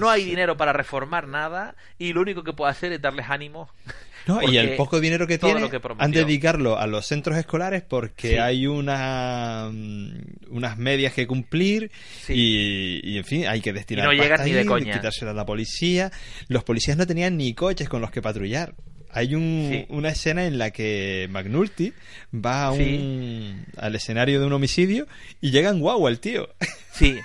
no 0.00 0.10
hay 0.10 0.24
dinero 0.24 0.56
para 0.56 0.72
reformar 0.72 1.26
nada 1.28 1.74
y 1.98 2.12
lo 2.12 2.20
único 2.20 2.42
que 2.44 2.52
puede 2.52 2.70
hacer 2.70 2.92
es 2.92 3.00
darles 3.02 3.26
ánimo. 3.28 3.68
No, 4.24 4.40
y 4.40 4.56
el 4.56 4.76
poco 4.76 5.00
dinero 5.00 5.26
que 5.26 5.36
todo 5.36 5.48
tiene 5.50 5.62
lo 5.62 5.68
que 5.68 5.80
prometió. 5.80 6.04
han 6.04 6.12
de 6.12 6.20
dedicarlo 6.20 6.78
a 6.78 6.86
los 6.86 7.06
centros 7.06 7.36
escolares 7.36 7.82
porque 7.82 8.28
Sí. 8.28 8.34
hay 8.36 8.68
una, 8.68 9.68
mm, 9.72 10.12
unas 10.50 10.78
medias 10.78 11.12
que 11.12 11.26
cumplir 11.26 11.90
Sí. 12.20 12.32
y, 12.36 13.00
y, 13.14 13.18
en 13.18 13.24
fin 13.24 13.48
hay 13.48 13.60
que 13.60 13.72
destinar 13.72 14.04
Y 14.14 14.16
no 14.16 14.22
llegan 14.22 14.44
ni 14.44 14.52
de 14.52 14.60
ahí, 14.60 14.64
coña. 14.64 14.92
quitársela 14.92 15.32
a 15.32 15.34
la 15.34 15.44
policía 15.44 16.12
los 16.46 16.62
policías 16.62 16.96
no 16.96 17.04
tenían 17.04 17.36
ni 17.36 17.52
coches 17.52 17.88
con 17.88 18.00
los 18.00 18.12
que 18.12 18.22
patrullar 18.22 18.74
hay 19.12 19.34
un, 19.34 19.68
Sí. 19.70 19.86
una 19.90 20.08
escena 20.08 20.46
en 20.46 20.58
la 20.58 20.70
que 20.70 21.28
McNulty 21.30 21.92
va 22.34 22.68
a 22.68 22.74
Sí. 22.74 22.82
un, 23.00 23.66
al 23.76 23.94
escenario 23.94 24.40
de 24.40 24.46
un 24.46 24.52
homicidio 24.54 25.06
y 25.40 25.50
llega 25.50 25.70
en 25.70 25.80
guagua 25.80 26.10
el 26.10 26.18
tío 26.20 26.48
Sí, 26.92 27.18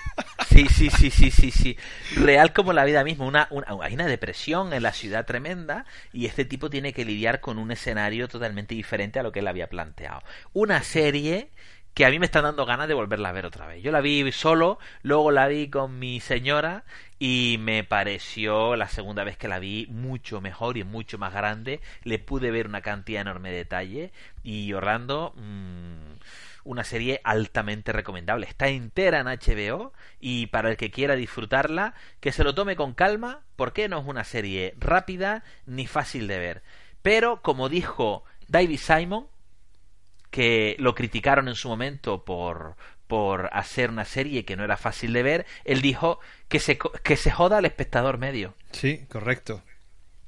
sí, 0.50 0.65
sí, 0.69 0.89
sí, 0.89 1.10
sí, 1.10 1.32
sí, 1.32 1.52
sí. 1.52 1.78
Real 2.15 2.54
como 2.54 2.71
la 2.73 2.86
vida 2.86 3.04
misma. 3.04 3.26
Una, 3.26 3.47
una- 3.52 3.67
hay 3.82 3.93
una 3.93 4.06
depresión 4.08 4.71
en 4.73 4.84
la 4.84 4.93
ciudad 4.93 5.26
tremenda 5.26 5.86
y 6.13 6.26
este 6.26 6.45
tipo 6.45 6.69
tiene 6.69 6.93
que 6.93 7.04
lidiar 7.06 7.41
con 7.41 7.58
un 7.58 7.71
escenario 7.71 8.28
totalmente 8.28 8.76
diferente 8.76 9.19
a 9.19 9.23
lo 9.23 9.32
que 9.32 9.39
él 9.39 9.47
había 9.47 9.67
planteado. 9.67 10.21
Una 10.54 10.84
serie 10.84 11.50
que 11.98 12.06
a 12.06 12.12
mí 12.12 12.20
me 12.20 12.28
están 12.28 12.44
dando 12.44 12.68
ganas 12.68 12.88
de 12.88 12.94
volverla 12.94 13.30
a 13.30 13.32
ver 13.32 13.48
otra 13.48 13.66
vez. 13.66 13.82
Yo 13.82 13.92
la 13.92 14.02
vi 14.02 14.32
solo, 14.32 14.78
luego 15.02 15.32
la 15.32 15.48
vi 15.48 15.68
con 15.68 15.98
mi 15.98 16.20
señora 16.20 16.84
y 17.18 17.58
me 17.60 17.84
pareció 17.84 18.76
la 18.76 18.88
segunda 18.88 19.24
vez 19.24 19.36
que 19.36 19.48
la 19.48 19.58
vi 19.58 19.88
mucho 19.90 20.40
mejor 20.40 20.78
y 20.78 20.84
mucho 20.84 21.18
más 21.18 21.34
grande. 21.34 21.82
Le 22.04 22.20
pude 22.20 22.52
ver 22.52 22.68
una 22.68 22.82
cantidad 22.82 23.22
enorme 23.22 23.50
de 23.50 23.58
detalle 23.58 24.12
y 24.44 24.72
Orlando... 24.74 25.34
mm, 25.38 26.20
una 26.66 26.84
serie 26.84 27.20
altamente 27.24 27.94
recomendable. 27.94 28.46
Está 28.46 28.68
entera 28.68 29.22
en 29.22 29.28
HBO 29.28 29.93
y 30.20 30.48
para 30.48 30.70
el 30.70 30.78
que 30.78 30.91
quiera 30.91 31.16
disfrutarla, 31.16 31.95
que 32.20 32.34
se 32.34 32.43
lo 32.43 32.54
tome 32.54 32.76
con 32.76 32.93
calma, 32.93 33.39
porque 33.56 33.88
no 33.88 34.00
es 34.00 34.06
una 34.06 34.26
serie 34.26 34.76
rápida 34.78 35.43
ni 35.66 35.88
fácil 35.88 36.28
de 36.28 36.38
ver. 36.38 36.64
Pero, 37.02 37.41
como 37.41 37.70
dijo 37.70 38.24
David 38.50 38.80
Simon, 38.80 39.28
que 40.30 40.75
lo 40.80 40.95
criticaron 40.95 41.47
en 41.47 41.55
su 41.55 41.69
momento 41.69 42.23
por, 42.25 42.75
por 43.07 43.49
hacer 43.53 43.89
una 43.89 44.05
serie 44.05 44.45
que 44.45 44.55
no 44.55 44.63
era 44.63 44.78
fácil 44.78 45.13
de 45.13 45.23
ver, 45.23 45.45
él 45.65 45.82
dijo 45.82 46.19
que 46.47 46.59
se, 46.59 46.78
que 46.78 47.15
se 47.15 47.32
joda 47.32 47.57
al 47.57 47.65
espectador 47.65 48.17
medio. 48.17 48.53
sí 48.71 49.05
correcto 49.09 49.63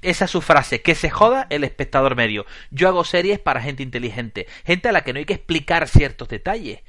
Esa 0.01 0.25
es 0.25 0.31
su 0.31 0.41
frase, 0.41 0.81
que 0.81 0.95
se 0.95 1.09
joda 1.09 1.47
el 1.49 1.63
espectador 1.63 2.15
medio. 2.15 2.45
Yo 2.71 2.87
hago 2.87 3.03
series 3.03 3.39
para 3.39 3.61
gente 3.61 3.83
inteligente, 3.83 4.47
gente 4.65 4.89
a 4.89 4.91
la 4.91 5.03
que 5.03 5.13
no 5.13 5.19
hay 5.19 5.25
que 5.25 5.33
explicar 5.33 5.87
ciertos 5.87 6.29
detalles. 6.29 6.81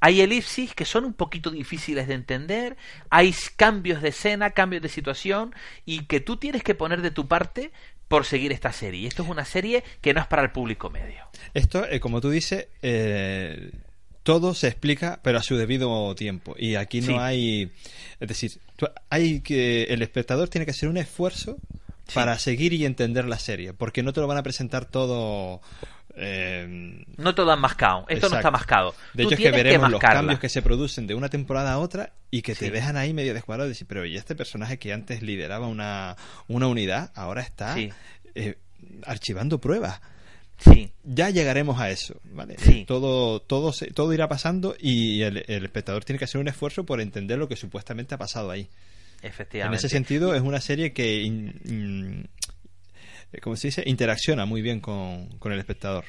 Hay 0.00 0.20
elipsis 0.20 0.74
que 0.74 0.84
son 0.84 1.06
un 1.06 1.14
poquito 1.14 1.50
difíciles 1.50 2.08
de 2.08 2.14
entender, 2.14 2.76
hay 3.08 3.34
cambios 3.56 4.02
de 4.02 4.10
escena, 4.10 4.50
cambios 4.50 4.82
de 4.82 4.90
situación 4.90 5.54
y 5.86 6.04
que 6.04 6.20
tú 6.20 6.36
tienes 6.36 6.62
que 6.62 6.74
poner 6.74 7.00
de 7.00 7.10
tu 7.10 7.26
parte 7.26 7.72
por 8.14 8.24
seguir 8.26 8.52
esta 8.52 8.72
serie. 8.72 9.00
Y 9.00 9.06
esto 9.06 9.24
es 9.24 9.28
una 9.28 9.44
serie 9.44 9.82
que 10.00 10.14
no 10.14 10.20
es 10.20 10.26
para 10.28 10.42
el 10.42 10.50
público 10.52 10.88
medio. 10.88 11.24
Esto, 11.52 11.84
eh, 11.84 11.98
como 11.98 12.20
tú 12.20 12.30
dices, 12.30 12.68
eh, 12.82 13.72
todo 14.22 14.54
se 14.54 14.68
explica, 14.68 15.18
pero 15.22 15.38
a 15.38 15.42
su 15.42 15.56
debido 15.56 16.14
tiempo. 16.14 16.54
Y 16.56 16.76
aquí 16.76 17.00
no 17.00 17.06
Sí. 17.08 17.14
hay. 17.18 17.72
Es 18.20 18.28
decir, 18.28 18.52
hay 19.10 19.40
que. 19.40 19.84
El 19.84 20.00
espectador 20.02 20.48
tiene 20.48 20.64
que 20.64 20.70
hacer 20.70 20.88
un 20.88 20.96
esfuerzo 20.96 21.56
Sí. 22.06 22.14
para 22.14 22.38
seguir 22.38 22.72
y 22.72 22.84
entender 22.84 23.24
la 23.24 23.38
serie. 23.40 23.72
Porque 23.72 24.04
no 24.04 24.12
te 24.12 24.20
lo 24.20 24.28
van 24.28 24.38
a 24.38 24.42
presentar 24.44 24.84
todo. 24.84 25.60
Eh, 26.16 27.04
No 27.16 27.34
todo 27.34 27.50
han 27.52 27.60
mascado, 27.60 28.04
esto 28.08 28.28
no 28.28 28.36
está 28.36 28.50
mascado. 28.50 28.94
De 29.14 29.24
Tú 29.24 29.30
hecho, 29.30 29.34
es 29.36 29.40
que 29.40 29.50
veremos 29.56 29.90
los 29.90 29.98
mascarla. 30.00 30.20
cambios 30.20 30.40
que 30.40 30.48
se 30.48 30.62
producen 30.62 31.06
de 31.06 31.14
una 31.14 31.28
temporada 31.28 31.72
a 31.72 31.78
otra 31.78 32.12
y 32.30 32.42
que 32.42 32.54
te 32.54 32.66
Sí. 32.66 32.70
dejan 32.70 32.96
ahí 32.96 33.12
medio 33.12 33.34
descuadrado 33.34 33.68
y 33.68 33.72
decir, 33.72 33.86
pero 33.88 34.04
¿y 34.06 34.16
este 34.16 34.34
personaje 34.34 34.78
que 34.78 34.92
antes 34.92 35.22
lideraba 35.22 35.66
una, 35.66 36.16
una 36.48 36.66
unidad 36.68 37.10
ahora 37.14 37.42
está 37.42 37.74
Sí. 37.74 37.90
eh, 38.34 38.56
archivando 39.04 39.60
pruebas? 39.60 40.00
Sí, 40.58 40.92
Ya 41.02 41.30
llegaremos 41.30 41.80
a 41.80 41.90
eso, 41.90 42.20
¿vale? 42.32 42.54
Sí. 42.58 42.84
Todo, 42.86 43.40
todo, 43.40 43.72
se- 43.72 43.90
todo 43.90 44.12
irá 44.14 44.28
pasando 44.28 44.76
y 44.78 45.22
el, 45.22 45.44
el 45.48 45.64
espectador 45.64 46.04
tiene 46.04 46.18
que 46.20 46.26
hacer 46.26 46.40
un 46.40 46.46
esfuerzo 46.46 46.84
por 46.86 47.00
entender 47.00 47.38
lo 47.38 47.48
que 47.48 47.56
supuestamente 47.56 48.14
ha 48.14 48.18
pasado 48.18 48.52
ahí. 48.52 48.68
En 49.20 49.28
efectivamente. 49.30 49.78
ese 49.78 49.88
sentido, 49.88 50.34
es 50.34 50.42
una 50.42 50.60
serie 50.60 50.92
que, 50.92 51.22
in- 51.22 51.60
in- 51.64 52.28
eh, 53.34 53.40
¿cómo 53.40 53.56
se 53.56 53.68
dice? 53.68 53.82
Interacciona 53.86 54.46
muy 54.46 54.62
bien 54.62 54.80
con, 54.80 55.38
con 55.38 55.52
el 55.52 55.58
espectador. 55.58 56.04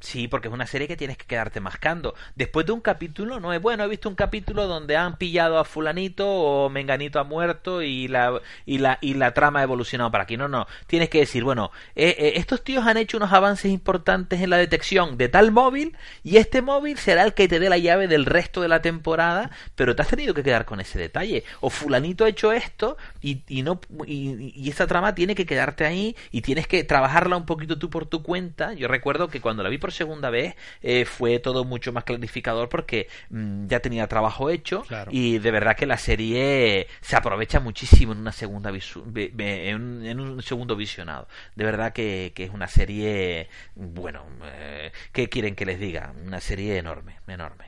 Sí, 0.00 0.28
porque 0.28 0.46
es 0.46 0.54
una 0.54 0.66
serie 0.66 0.86
que 0.86 0.96
tienes 0.96 1.16
que 1.18 1.26
quedarte 1.26 1.58
mascando. 1.58 2.14
Después 2.36 2.64
de 2.64 2.72
un 2.72 2.80
capítulo, 2.80 3.40
no 3.40 3.52
es 3.52 3.60
bueno, 3.60 3.82
he 3.82 3.88
visto 3.88 4.08
un 4.08 4.14
capítulo 4.14 4.68
donde 4.68 4.96
han 4.96 5.16
pillado 5.16 5.58
a 5.58 5.64
fulanito 5.64 6.28
o 6.28 6.70
menganito 6.70 7.18
ha 7.18 7.24
muerto 7.24 7.82
y 7.82 8.06
la, 8.06 8.40
y 8.64 8.78
la, 8.78 8.98
y 9.00 9.14
la 9.14 9.34
trama 9.34 9.58
ha 9.58 9.64
evolucionado 9.64 10.10
para 10.12 10.22
aquí. 10.22 10.36
No, 10.36 10.46
no. 10.46 10.68
Tienes 10.86 11.08
que 11.08 11.18
decir, 11.18 11.42
bueno, 11.42 11.72
eh, 11.96 12.14
eh, 12.16 12.32
estos 12.36 12.62
tíos 12.62 12.86
han 12.86 12.96
hecho 12.96 13.16
unos 13.16 13.32
avances 13.32 13.72
importantes 13.72 14.40
en 14.40 14.50
la 14.50 14.56
detección 14.56 15.18
de 15.18 15.28
tal 15.28 15.50
móvil 15.50 15.96
y 16.22 16.36
este 16.36 16.62
móvil 16.62 16.96
será 16.96 17.24
el 17.24 17.34
que 17.34 17.48
te 17.48 17.58
dé 17.58 17.68
la 17.68 17.78
llave 17.78 18.06
del 18.06 18.24
resto 18.24 18.62
de 18.62 18.68
la 18.68 18.80
temporada, 18.80 19.50
pero 19.74 19.96
te 19.96 20.02
has 20.02 20.08
tenido 20.08 20.32
que 20.32 20.44
quedar 20.44 20.64
con 20.64 20.80
ese 20.80 20.96
detalle. 20.96 21.42
O 21.60 21.70
fulanito 21.70 22.24
ha 22.24 22.28
hecho 22.28 22.52
esto 22.52 22.96
y, 23.20 23.42
y 23.48 23.62
no, 23.62 23.80
y, 24.06 24.52
y 24.54 24.70
esa 24.70 24.86
trama 24.86 25.16
tiene 25.16 25.34
que 25.34 25.44
quedarte 25.44 25.84
ahí 25.84 26.14
y 26.30 26.42
tienes 26.42 26.68
que 26.68 26.84
trabajarla 26.84 27.36
un 27.36 27.46
poquito 27.46 27.78
tú 27.80 27.90
por 27.90 28.06
tu 28.06 28.22
cuenta. 28.22 28.74
Yo 28.74 28.86
recuerdo 28.86 29.26
que 29.26 29.40
cuando 29.40 29.64
la 29.64 29.68
vi 29.68 29.78
por 29.78 29.87
segunda 29.90 30.30
vez 30.30 30.54
eh, 30.82 31.04
fue 31.04 31.38
todo 31.38 31.64
mucho 31.64 31.92
más 31.92 32.04
clarificador 32.04 32.68
porque 32.68 33.08
mm, 33.30 33.66
ya 33.66 33.80
tenía 33.80 34.06
trabajo 34.06 34.50
hecho 34.50 34.82
Claro. 34.82 35.10
y 35.12 35.38
de 35.38 35.50
verdad 35.50 35.76
que 35.76 35.86
la 35.86 35.98
serie 35.98 36.86
se 37.00 37.16
aprovecha 37.16 37.60
muchísimo 37.60 38.12
en 38.12 38.18
una 38.18 38.32
segunda 38.32 38.70
visu- 38.70 39.04
en, 39.38 39.74
un, 39.76 40.04
en 40.06 40.20
un 40.20 40.42
segundo 40.42 40.76
visionado. 40.76 41.28
De 41.56 41.64
verdad 41.64 41.92
que, 41.92 42.32
que 42.34 42.44
es 42.44 42.50
una 42.50 42.68
serie, 42.68 43.48
bueno, 43.74 44.24
eh, 44.44 44.92
¿qué 45.12 45.28
quieren 45.28 45.54
que 45.54 45.64
les 45.66 45.78
diga? 45.80 46.12
Una 46.24 46.40
serie 46.40 46.76
enorme, 46.76 47.16
enorme. 47.26 47.66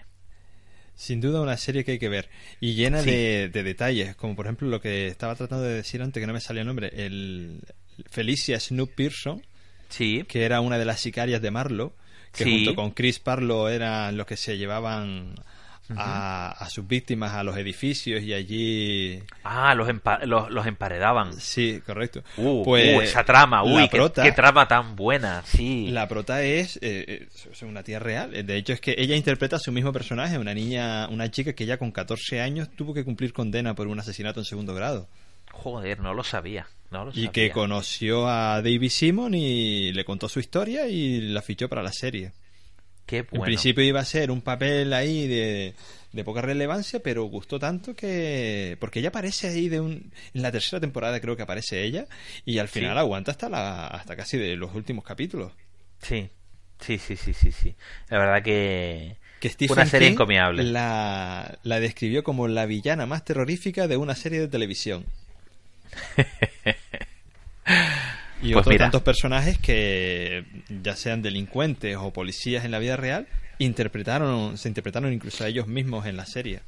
Sin 0.94 1.20
duda 1.22 1.40
una 1.40 1.56
serie 1.56 1.82
que 1.84 1.92
hay 1.92 1.98
que 1.98 2.10
ver 2.10 2.28
y 2.60 2.74
llena 2.74 3.00
Sí. 3.00 3.10
de, 3.10 3.48
de 3.48 3.62
detalles, 3.62 4.14
como 4.16 4.36
por 4.36 4.44
ejemplo 4.46 4.68
lo 4.68 4.80
que 4.82 5.06
estaba 5.06 5.34
tratando 5.34 5.64
de 5.64 5.74
decir 5.76 6.02
antes 6.02 6.20
que 6.20 6.26
no 6.26 6.34
me 6.34 6.40
salía 6.40 6.60
el 6.60 6.66
nombre, 6.68 6.90
el 6.94 7.62
Felicia 8.10 8.60
Snoop 8.60 8.94
Pearson, 8.94 9.42
Sí, 9.88 10.24
que 10.28 10.44
era 10.44 10.60
una 10.60 10.78
de 10.78 10.84
las 10.84 11.00
sicarias 11.00 11.40
de 11.42 11.50
Marlowe, 11.50 11.94
que 12.32 12.44
Sí. 12.44 12.64
junto 12.64 12.74
con 12.74 12.90
Chris 12.92 13.18
Parlow 13.18 13.68
eran 13.68 14.16
los 14.16 14.26
que 14.26 14.36
se 14.36 14.56
llevaban 14.58 15.34
a, 15.96 16.52
a 16.52 16.70
sus 16.70 16.86
víctimas 16.86 17.32
a 17.32 17.42
los 17.42 17.56
edificios 17.56 18.22
y 18.22 18.32
allí... 18.32 19.20
ah, 19.42 19.74
los, 19.74 19.88
empa- 19.88 20.22
los, 20.24 20.48
los 20.48 20.64
emparedaban. 20.66 21.32
Sí, 21.34 21.80
correcto. 21.84 22.22
Uh, 22.36 22.62
Pues, 22.64 22.96
uh, 22.96 23.00
esa 23.00 23.24
trama, 23.24 23.64
uy, 23.64 23.88
qué, 23.88 23.96
prota- 23.96 24.22
qué 24.22 24.30
trama 24.30 24.68
tan 24.68 24.94
buena, 24.94 25.42
sí. 25.44 25.88
La 25.90 26.06
prota 26.06 26.44
es, 26.44 26.76
eh, 26.76 27.04
eh, 27.08 27.28
es 27.50 27.62
una 27.62 27.82
tía 27.82 27.98
real. 27.98 28.30
De 28.46 28.56
hecho, 28.56 28.72
es 28.72 28.80
que 28.80 28.94
ella 28.98 29.16
interpreta 29.16 29.56
a 29.56 29.58
su 29.58 29.72
mismo 29.72 29.92
personaje, 29.92 30.38
una 30.38 30.54
niña, 30.54 31.08
una 31.08 31.28
chica 31.30 31.54
que 31.54 31.66
ya 31.66 31.76
con 31.76 31.90
14 31.90 32.40
años 32.40 32.68
tuvo 32.76 32.94
que 32.94 33.04
cumplir 33.04 33.32
condena 33.32 33.74
por 33.74 33.88
un 33.88 33.98
asesinato 33.98 34.38
en 34.38 34.44
segundo 34.46 34.74
grado. 34.74 35.08
Joder, 35.52 36.00
no 36.00 36.14
lo 36.14 36.24
sabía. 36.24 36.66
No 36.90 37.04
lo 37.04 37.10
Y 37.10 37.14
sabía. 37.14 37.32
que 37.32 37.50
conoció 37.50 38.28
a 38.28 38.62
David 38.62 38.90
Simon 38.90 39.34
y 39.34 39.92
le 39.92 40.04
contó 40.04 40.28
su 40.28 40.40
historia 40.40 40.88
y 40.88 41.20
la 41.20 41.42
fichó 41.42 41.68
para 41.68 41.82
la 41.82 41.92
serie. 41.92 42.32
Qué 43.06 43.18
En 43.18 43.26
bueno. 43.30 43.44
principio 43.44 43.82
iba 43.84 44.00
a 44.00 44.04
ser 44.04 44.30
un 44.30 44.40
papel 44.40 44.92
ahí 44.92 45.26
de, 45.26 45.74
de 46.12 46.24
poca 46.24 46.42
relevancia, 46.42 47.00
pero 47.00 47.24
gustó 47.24 47.58
tanto 47.58 47.94
que... 47.96 48.76
Porque 48.80 49.00
ella 49.00 49.08
aparece 49.08 49.48
ahí 49.48 49.68
de 49.68 49.80
un... 49.80 50.12
En 50.32 50.42
la 50.42 50.52
tercera 50.52 50.80
temporada 50.80 51.20
creo 51.20 51.36
que 51.36 51.42
aparece 51.42 51.82
ella 51.84 52.06
y 52.44 52.58
al 52.58 52.68
final 52.68 52.92
Sí. 52.94 52.98
aguanta 53.00 53.32
hasta, 53.32 53.48
la, 53.48 53.86
hasta 53.88 54.14
casi 54.16 54.38
de 54.38 54.56
los 54.56 54.74
últimos 54.74 55.04
capítulos. 55.04 55.52
Sí, 56.02 56.30
sí, 56.80 56.98
sí, 56.98 57.16
sí, 57.16 57.32
sí, 57.34 57.50
sí. 57.52 57.74
La 58.08 58.18
verdad 58.18 58.42
que... 58.42 59.16
Que 59.40 59.48
Stephen 59.48 59.72
Una 59.72 59.86
serie 59.86 60.08
King 60.08 60.12
encomiable. 60.14 60.62
La, 60.64 61.58
la 61.62 61.80
describió 61.80 62.22
como 62.22 62.46
la 62.46 62.66
villana 62.66 63.06
más 63.06 63.24
terrorífica 63.24 63.88
de 63.88 63.96
una 63.96 64.14
serie 64.14 64.38
de 64.38 64.48
televisión. 64.48 65.04
Y 68.42 68.52
Pues 68.54 68.62
otros 68.62 68.72
mira. 68.72 68.84
tantos 68.86 69.02
personajes 69.02 69.58
que, 69.58 70.44
ya 70.70 70.96
sean 70.96 71.20
delincuentes 71.20 71.96
o 72.00 72.10
policías 72.10 72.64
en 72.64 72.70
la 72.70 72.78
vida 72.78 72.96
real, 72.96 73.26
interpretaron, 73.58 74.56
se 74.56 74.68
interpretaron 74.68 75.12
incluso 75.12 75.44
a 75.44 75.48
ellos 75.48 75.66
mismos 75.66 76.06
en 76.06 76.16
la 76.16 76.24
serie. 76.24 76.60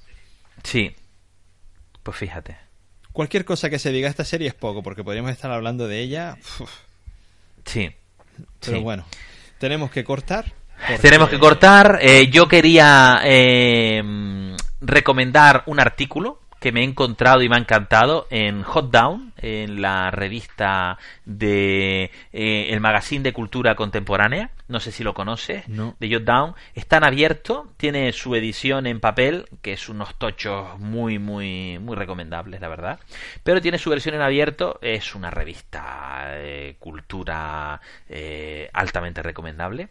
Sí. 0.64 0.94
Pues 2.02 2.16
fíjate. 2.18 2.58
Cualquier 3.12 3.46
cosa 3.46 3.70
que 3.70 3.78
se 3.78 3.90
diga 3.90 4.08
esta 4.10 4.24
serie 4.26 4.48
es 4.48 4.54
poco, 4.54 4.82
porque 4.82 5.02
podríamos 5.02 5.30
estar 5.30 5.50
hablando 5.50 5.88
de 5.88 6.00
ella. 6.00 6.36
uf, 6.60 6.70
Sí. 7.64 7.90
pero 8.60 8.76
Sí. 8.76 8.82
bueno, 8.82 9.06
tenemos 9.58 9.90
que 9.90 10.04
cortar. 10.04 10.52
porque- 10.86 10.98
Tenemos 11.02 11.28
que 11.30 11.38
cortar. 11.38 12.00
Eh, 12.02 12.28
yo 12.30 12.48
quería 12.48 13.20
eh, 13.24 14.02
recomendar 14.82 15.62
un 15.66 15.80
artículo 15.80 16.41
que 16.62 16.70
me 16.70 16.80
he 16.80 16.84
encontrado 16.84 17.42
y 17.42 17.48
me 17.48 17.56
ha 17.56 17.58
encantado 17.58 18.28
en 18.30 18.62
Hot 18.62 18.92
Down, 18.92 19.32
en 19.36 19.82
la 19.82 20.12
revista 20.12 20.96
de 21.24 22.12
eh, 22.32 22.68
el 22.70 22.78
magazine 22.78 23.24
de 23.24 23.32
cultura 23.32 23.74
contemporánea. 23.74 24.52
No 24.68 24.78
sé 24.78 24.92
si 24.92 25.02
lo 25.02 25.12
conoces. 25.12 25.68
No. 25.68 25.96
De 25.98 26.14
Hot 26.14 26.22
Down. 26.22 26.54
Está 26.74 26.98
en 26.98 27.04
abierto. 27.04 27.66
Tiene 27.76 28.12
su 28.12 28.36
edición 28.36 28.86
en 28.86 29.00
papel, 29.00 29.46
que 29.60 29.72
es 29.72 29.88
unos 29.88 30.14
tochos 30.14 30.78
muy, 30.78 31.18
muy, 31.18 31.80
muy 31.80 31.96
recomendables, 31.96 32.60
la 32.60 32.68
verdad. 32.68 33.00
Pero 33.42 33.60
tiene 33.60 33.78
su 33.78 33.90
versión 33.90 34.14
en 34.14 34.22
abierto. 34.22 34.78
Es 34.82 35.16
una 35.16 35.32
revista 35.32 36.28
de 36.30 36.76
cultura 36.78 37.80
eh, 38.08 38.70
altamente 38.72 39.20
recomendable. 39.20 39.88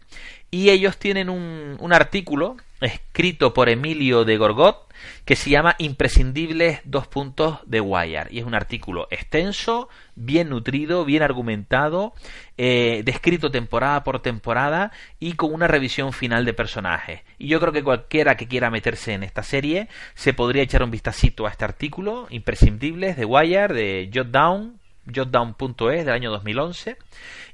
Y 0.49 0.69
ellos 0.69 0.95
tienen 0.95 1.29
un, 1.29 1.75
un 1.79 1.93
artículo 1.93 2.55
escrito 2.79 3.53
por 3.53 3.67
Emilio 3.67 4.23
de 4.23 4.37
Gorgot 4.37 4.90
que 5.25 5.35
se 5.35 5.49
llama 5.49 5.75
Imprescindibles 5.77 6.81
dos 6.83 7.07
puntos 7.07 7.59
de 7.65 7.81
Wire. 7.81 8.27
Y 8.31 8.39
es 8.39 8.45
un 8.45 8.55
artículo 8.55 9.07
extenso, 9.11 9.89
bien 10.15 10.49
nutrido, 10.49 11.05
bien 11.05 11.23
argumentado, 11.23 12.13
eh, 12.57 13.01
descrito 13.05 13.51
temporada 13.51 14.03
por 14.03 14.21
temporada 14.21 14.91
y 15.19 15.33
con 15.33 15.53
una 15.53 15.67
revisión 15.67 16.13
final 16.13 16.45
de 16.45 16.53
personajes. 16.53 17.21
Y 17.37 17.47
yo 17.47 17.59
creo 17.59 17.73
que 17.73 17.83
cualquiera 17.83 18.35
que 18.35 18.47
quiera 18.47 18.69
meterse 18.69 19.13
en 19.13 19.23
esta 19.23 19.43
serie 19.43 19.87
se 20.15 20.33
podría 20.33 20.63
echar 20.63 20.83
un 20.83 20.91
vistacito 20.91 21.45
a 21.45 21.49
este 21.51 21.65
artículo, 21.65 22.27
Imprescindibles 22.29 23.17
de 23.17 23.25
Wire, 23.25 23.73
de 23.73 24.09
Jotdown, 24.13 24.80
jotdown.es 25.13 26.05
del 26.05 26.13
año 26.13 26.31
2011 26.31 26.97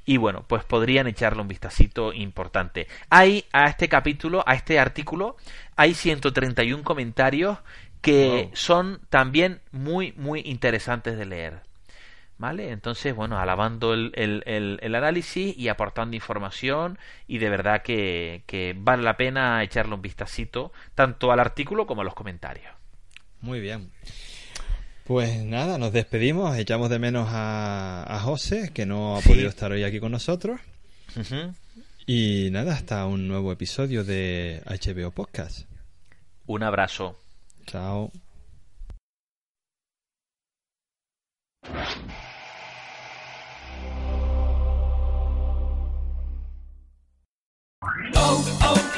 y 0.04 0.16
bueno, 0.16 0.44
pues 0.46 0.64
podrían 0.64 1.06
echarle 1.06 1.42
un 1.42 1.48
vistacito 1.48 2.12
importante. 2.12 2.86
Hay 3.10 3.44
a 3.52 3.66
este 3.68 3.88
capítulo, 3.88 4.42
a 4.46 4.54
este 4.54 4.78
artículo, 4.78 5.36
hay 5.76 5.94
131 5.94 6.82
comentarios 6.84 7.58
que 8.00 8.44
Wow. 8.44 8.50
son 8.56 9.00
también 9.10 9.60
muy, 9.72 10.12
muy 10.16 10.40
interesantes 10.44 11.16
de 11.18 11.26
leer. 11.26 11.60
¿Vale? 12.40 12.70
Entonces, 12.70 13.16
bueno, 13.16 13.36
alabando 13.40 13.92
el, 13.94 14.12
el- 14.14 14.44
el- 14.46 14.78
el 14.80 14.94
análisis 14.94 15.58
y 15.58 15.66
aportando 15.66 16.14
información 16.14 16.96
y 17.26 17.38
de 17.38 17.50
verdad 17.50 17.82
que, 17.82 18.44
que 18.46 18.76
vale 18.78 19.02
la 19.02 19.16
pena 19.16 19.60
echarle 19.64 19.94
un 19.96 20.02
vistacito 20.02 20.70
tanto 20.94 21.32
al 21.32 21.40
artículo 21.40 21.88
como 21.88 22.02
a 22.02 22.04
los 22.04 22.14
comentarios. 22.14 22.72
Muy 23.40 23.58
bien. 23.58 23.90
Pues 25.08 25.42
nada, 25.42 25.78
nos 25.78 25.94
despedimos, 25.94 26.54
echamos 26.58 26.90
de 26.90 26.98
menos 26.98 27.28
a, 27.30 28.20
José, 28.24 28.72
que 28.74 28.84
no 28.84 29.16
ha 29.16 29.22
podido 29.22 29.48
estar 29.48 29.72
hoy 29.72 29.82
aquí 29.82 30.00
con 30.00 30.12
nosotros. 30.12 30.60
Y 32.06 32.50
nada, 32.52 32.74
hasta 32.74 33.06
un 33.06 33.26
nuevo 33.26 33.50
episodio 33.50 34.04
de 34.04 34.62
HBO 34.66 35.10
Podcast. 35.10 35.66
Un 36.46 36.62
abrazo. 36.62 37.18
Chao. 37.64 38.12
Oh, 48.14 48.58
oh. 48.62 48.97